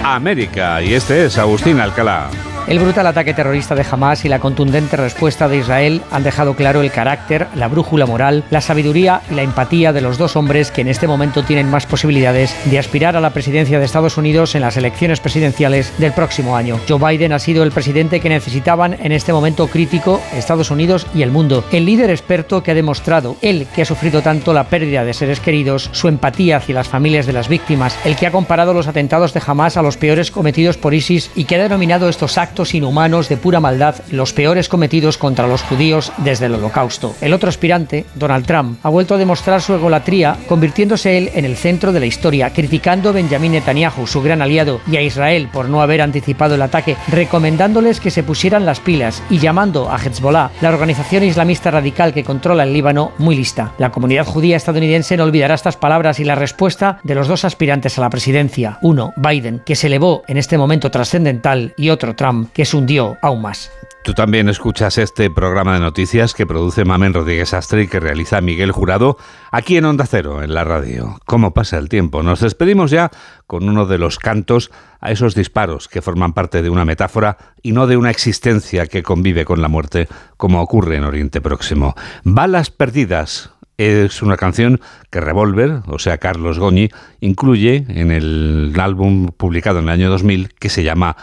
América 0.04 0.82
y 0.82 0.94
este 0.94 1.26
es 1.26 1.38
Agustín 1.38 1.80
Alcalá. 1.80 2.30
El 2.68 2.78
brutal 2.78 3.08
ataque 3.08 3.34
terrorista 3.34 3.74
de 3.74 3.84
Hamas 3.90 4.24
y 4.24 4.28
la 4.28 4.38
contundente 4.38 4.96
respuesta 4.96 5.48
de 5.48 5.58
Israel 5.58 6.00
han 6.12 6.22
dejado 6.22 6.54
claro 6.54 6.80
el 6.80 6.92
carácter, 6.92 7.48
la 7.56 7.66
brújula 7.66 8.06
moral, 8.06 8.44
la 8.50 8.60
sabiduría 8.60 9.20
y 9.30 9.34
la 9.34 9.42
empatía 9.42 9.92
de 9.92 10.00
los 10.00 10.16
dos 10.16 10.36
hombres 10.36 10.70
que 10.70 10.82
en 10.82 10.88
este 10.88 11.08
momento 11.08 11.42
tienen 11.42 11.68
más 11.68 11.86
posibilidades 11.86 12.54
de 12.70 12.78
aspirar 12.78 13.16
a 13.16 13.20
la 13.20 13.30
presidencia 13.30 13.80
de 13.80 13.84
Estados 13.84 14.16
Unidos 14.16 14.54
en 14.54 14.60
las 14.60 14.76
elecciones 14.76 15.18
presidenciales 15.18 15.92
del 15.98 16.12
próximo 16.12 16.56
año. 16.56 16.78
Joe 16.88 17.00
Biden 17.00 17.32
ha 17.32 17.40
sido 17.40 17.64
el 17.64 17.72
presidente 17.72 18.20
que 18.20 18.28
necesitaban 18.28 18.96
en 19.02 19.10
este 19.10 19.32
momento 19.32 19.66
crítico 19.66 20.20
Estados 20.32 20.70
Unidos 20.70 21.08
y 21.14 21.22
el 21.22 21.32
mundo. 21.32 21.64
El 21.72 21.84
líder 21.84 22.10
experto 22.10 22.62
que 22.62 22.70
ha 22.70 22.74
demostrado, 22.74 23.36
él 23.42 23.66
que 23.74 23.82
ha 23.82 23.86
sufrido 23.86 24.22
tanto 24.22 24.54
la 24.54 24.68
pérdida 24.68 25.04
de 25.04 25.14
seres 25.14 25.40
queridos, 25.40 25.90
su 25.92 26.06
empatía 26.06 26.58
hacia 26.58 26.76
las 26.76 26.88
familias 26.88 27.26
de 27.26 27.32
las 27.32 27.48
víctimas, 27.48 27.98
el 28.04 28.14
que 28.14 28.28
ha 28.28 28.32
comparado 28.32 28.72
los 28.72 28.86
atentados 28.86 29.34
de 29.34 29.42
Hamas 29.44 29.76
a 29.76 29.82
los 29.82 29.96
peores 29.96 30.30
cometidos 30.30 30.76
por 30.76 30.94
ISIS 30.94 31.32
y 31.34 31.44
que 31.44 31.56
ha 31.56 31.62
denominado 31.62 32.08
estos 32.08 32.38
actos 32.38 32.51
inhumanos 32.74 33.28
de 33.28 33.36
pura 33.36 33.60
maldad, 33.60 33.96
los 34.10 34.32
peores 34.32 34.68
cometidos 34.68 35.18
contra 35.18 35.46
los 35.46 35.62
judíos 35.62 36.12
desde 36.18 36.46
el 36.46 36.54
holocausto. 36.54 37.14
El 37.20 37.32
otro 37.32 37.48
aspirante, 37.48 38.04
Donald 38.14 38.46
Trump, 38.46 38.78
ha 38.82 38.88
vuelto 38.88 39.14
a 39.14 39.18
demostrar 39.18 39.60
su 39.60 39.74
egolatría, 39.74 40.36
convirtiéndose 40.48 41.18
él 41.18 41.30
en 41.34 41.44
el 41.44 41.56
centro 41.56 41.92
de 41.92 42.00
la 42.00 42.06
historia, 42.06 42.52
criticando 42.52 43.08
a 43.08 43.12
Benjamin 43.12 43.52
Netanyahu, 43.52 44.06
su 44.06 44.22
gran 44.22 44.42
aliado, 44.42 44.80
y 44.90 44.96
a 44.96 45.02
Israel 45.02 45.48
por 45.52 45.68
no 45.68 45.82
haber 45.82 46.02
anticipado 46.02 46.54
el 46.54 46.62
ataque, 46.62 46.96
recomendándoles 47.08 48.00
que 48.00 48.10
se 48.10 48.22
pusieran 48.22 48.66
las 48.66 48.80
pilas 48.80 49.22
y 49.30 49.38
llamando 49.38 49.90
a 49.90 49.96
Hezbollah, 49.96 50.50
la 50.60 50.68
organización 50.68 51.24
islamista 51.24 51.70
radical 51.70 52.12
que 52.12 52.24
controla 52.24 52.62
el 52.64 52.72
Líbano, 52.72 53.12
muy 53.18 53.36
lista. 53.36 53.72
La 53.78 53.90
comunidad 53.90 54.26
judía 54.26 54.56
estadounidense 54.56 55.16
no 55.16 55.24
olvidará 55.24 55.54
estas 55.54 55.76
palabras 55.76 56.20
y 56.20 56.24
la 56.24 56.34
respuesta 56.34 56.98
de 57.02 57.14
los 57.14 57.28
dos 57.28 57.44
aspirantes 57.44 57.98
a 57.98 58.00
la 58.00 58.10
presidencia. 58.10 58.78
Uno, 58.82 59.12
Biden, 59.16 59.62
que 59.64 59.76
se 59.76 59.86
elevó 59.86 60.22
en 60.26 60.36
este 60.36 60.58
momento 60.58 60.90
trascendental, 60.90 61.74
y 61.76 61.90
otro, 61.90 62.14
Trump, 62.14 62.41
que 62.52 62.64
se 62.64 62.76
hundió 62.76 63.16
aún 63.22 63.42
más. 63.42 63.70
Tú 64.04 64.14
también 64.14 64.48
escuchas 64.48 64.98
este 64.98 65.30
programa 65.30 65.74
de 65.74 65.80
noticias 65.80 66.34
que 66.34 66.44
produce 66.44 66.84
Mamen 66.84 67.14
Rodríguez 67.14 67.54
Astre 67.54 67.82
y 67.84 67.86
que 67.86 68.00
realiza 68.00 68.40
Miguel 68.40 68.72
Jurado 68.72 69.16
aquí 69.52 69.76
en 69.76 69.84
Onda 69.84 70.06
Cero, 70.06 70.42
en 70.42 70.54
la 70.54 70.64
radio. 70.64 71.20
¿Cómo 71.24 71.54
pasa 71.54 71.78
el 71.78 71.88
tiempo? 71.88 72.24
Nos 72.24 72.40
despedimos 72.40 72.90
ya 72.90 73.12
con 73.46 73.68
uno 73.68 73.86
de 73.86 73.98
los 73.98 74.18
cantos 74.18 74.72
a 75.00 75.12
esos 75.12 75.36
disparos 75.36 75.86
que 75.86 76.02
forman 76.02 76.32
parte 76.32 76.62
de 76.62 76.70
una 76.70 76.84
metáfora 76.84 77.38
y 77.62 77.70
no 77.70 77.86
de 77.86 77.96
una 77.96 78.10
existencia 78.10 78.86
que 78.86 79.04
convive 79.04 79.44
con 79.44 79.62
la 79.62 79.68
muerte, 79.68 80.08
como 80.36 80.60
ocurre 80.60 80.96
en 80.96 81.04
Oriente 81.04 81.40
Próximo. 81.40 81.94
Balas 82.24 82.70
perdidas, 82.70 83.50
es 83.78 84.20
una 84.20 84.36
canción 84.36 84.80
que 85.10 85.20
Revolver, 85.20 85.82
o 85.86 86.00
sea 86.00 86.18
Carlos 86.18 86.58
Goñi, 86.58 86.88
incluye 87.20 87.84
en 87.88 88.10
el 88.10 88.74
álbum 88.80 89.28
publicado 89.28 89.78
en 89.78 89.84
el 89.84 89.90
año 89.90 90.10
2000 90.10 90.54
que 90.54 90.68
se 90.68 90.82
llama 90.82 91.16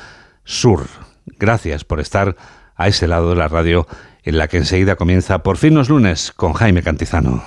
Sur. 0.45 1.08
Gracias 1.37 1.83
por 1.83 1.99
estar 1.99 2.35
a 2.75 2.87
ese 2.87 3.07
lado 3.07 3.29
de 3.29 3.35
la 3.35 3.47
radio 3.47 3.87
en 4.23 4.37
la 4.37 4.47
que 4.47 4.57
enseguida 4.57 4.95
comienza 4.95 5.39
Por 5.39 5.57
fin 5.57 5.75
los 5.75 5.89
lunes 5.89 6.31
con 6.35 6.53
Jaime 6.53 6.81
Cantizano. 6.81 7.43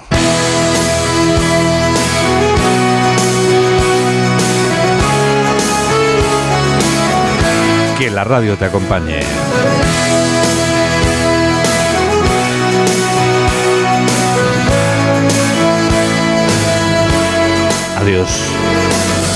Que 7.99 8.11
la 8.11 8.25
radio 8.25 8.57
te 8.57 8.65
acompañe. 8.67 9.21
Adiós. 18.01 18.29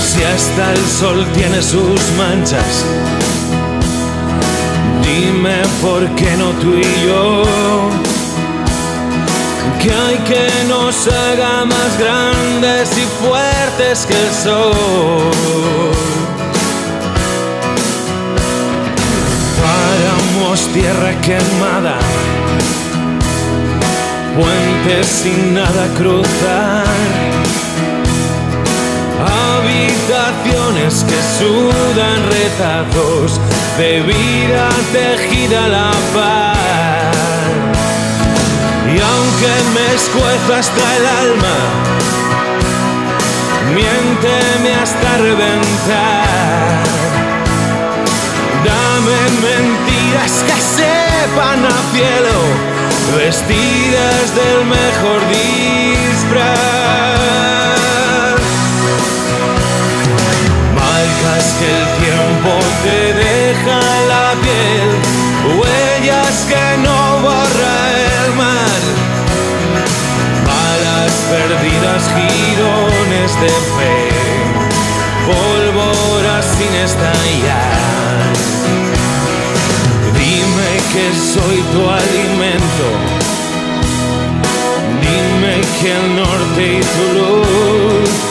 Si 0.01 0.23
hasta 0.23 0.73
el 0.73 0.85
sol 0.85 1.25
tiene 1.33 1.61
sus 1.61 2.11
manchas 2.17 2.85
Dime 5.03 5.61
por 5.81 6.07
qué 6.15 6.37
no 6.37 6.49
tú 6.61 6.73
y 6.73 7.07
yo. 7.07 7.43
Que 9.81 9.91
hay 9.93 10.17
que 10.29 10.49
nos 10.67 11.07
haga 11.07 11.65
más 11.65 11.97
grandes 11.99 12.89
y 12.97 13.05
fuertes 13.23 14.05
que 14.05 14.13
el 14.13 14.33
sol. 14.33 15.91
Paramos 19.61 20.59
tierra 20.73 21.13
quemada, 21.21 21.97
puentes 24.35 25.07
sin 25.07 25.53
nada 25.53 25.87
cruzar 25.97 26.85
habitaciones 29.19 31.03
que 31.03 31.19
sudan 31.37 32.19
retazos 32.29 33.39
de 33.77 34.01
vida 34.01 34.69
tejida 34.91 35.67
la 35.67 35.91
paz. 36.15 36.57
Y 38.87 38.99
aunque 38.99 39.53
me 39.75 39.85
escuezo 39.95 40.55
hasta 40.59 40.95
el 40.97 41.05
alma, 41.05 41.57
miénteme 43.75 44.73
hasta 44.81 45.17
reventar. 45.17 46.83
Dame 48.65 49.19
mentiras 49.47 50.33
que 50.47 50.57
sepan 50.59 51.59
a 51.65 51.77
cielo, 51.93 52.37
vestidas 53.15 54.25
del 54.35 54.59
mejor 54.65 55.19
disfraz. 56.09 56.57
Que 61.59 61.65
el 61.65 61.87
tiempo 62.05 62.59
te 62.83 63.13
deja 63.13 63.79
la 64.07 64.33
piel, 64.43 64.89
huellas 65.57 66.45
que 66.47 66.77
no 66.85 67.19
borra 67.21 67.77
el 68.13 68.35
mar, 68.35 68.81
balas 70.45 71.13
perdidas, 71.31 72.03
girones 72.15 73.31
de 73.41 73.53
fe, 73.75 73.97
pólvora 75.25 76.41
sin 76.43 76.73
estallar. 76.87 78.17
Dime 80.13 80.71
que 80.93 81.05
soy 81.33 81.57
tu 81.73 81.81
alimento, 81.89 82.87
dime 85.01 85.61
que 85.81 85.91
el 85.91 86.15
norte 86.15 86.63
y 86.73 86.81
tu 86.81 87.13
luz 87.13 88.27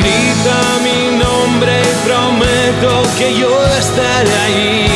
Grita 0.00 0.60
mi 0.79 0.79
y 1.68 2.08
prometo 2.08 3.02
que 3.18 3.36
yo 3.38 3.50
estaré 3.78 4.34
ahí. 4.46 4.86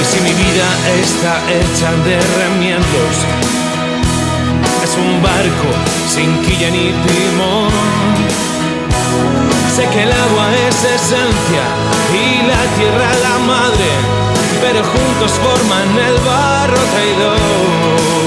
Y 0.00 0.04
si 0.04 0.20
mi 0.20 0.32
vida 0.32 0.68
está 1.02 1.34
hecha 1.58 1.90
de 2.04 2.20
remiendos, 2.38 3.14
es 4.84 4.96
un 4.96 5.22
barco 5.22 5.70
sin 6.08 6.40
quilla 6.42 6.70
ni 6.70 6.92
timón. 7.04 7.70
Sé 9.74 9.86
que 9.88 10.02
el 10.04 10.12
agua 10.12 10.46
es 10.68 10.76
esencia 10.84 11.64
y 12.14 12.46
la 12.46 12.62
tierra 12.76 13.10
la 13.24 13.38
madre 13.38 14.20
pero 14.60 14.84
juntos 14.84 15.32
forman 15.42 15.88
el 16.06 16.18
barro 16.24 16.82
traidor. 16.92 18.19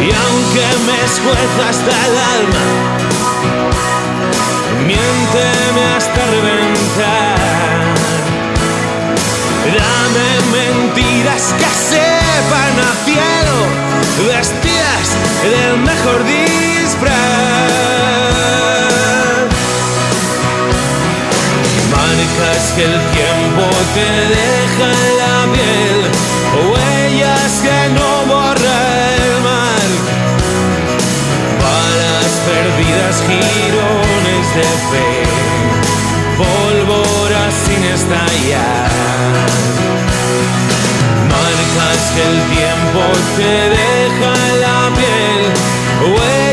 Y 0.00 0.08
aunque 0.12 0.66
me 0.86 0.96
escueza 1.04 1.62
hasta 1.68 1.92
el 2.06 2.14
alma, 2.36 2.64
miénteme 4.86 5.82
hasta 5.96 6.20
reventar. 6.26 7.38
Dame 9.78 10.30
mentiras 10.56 11.44
que 11.58 11.70
sepan 11.94 12.74
a 12.80 12.90
cielo, 13.04 13.56
vestidas 14.26 15.08
del 15.42 15.74
mejor 15.78 16.24
disfraz. 16.24 17.60
Marcas 21.90 22.62
que 22.74 22.84
el 22.84 22.98
tiempo 23.12 23.64
te 23.94 24.08
deja 24.34 24.86
en 24.92 25.12
la 25.18 25.36
piel, 25.52 25.98
tirones 33.38 34.46
de 34.58 34.70
fe, 34.90 35.10
pólvora 36.36 37.42
sin 37.64 37.82
estallar. 37.84 38.90
Marcas 41.32 42.02
que 42.14 42.22
el 42.30 42.38
tiempo 42.56 43.02
te 43.36 43.52
deja 43.78 44.30
en 44.48 44.60
la 44.60 44.80
piel. 44.96 46.49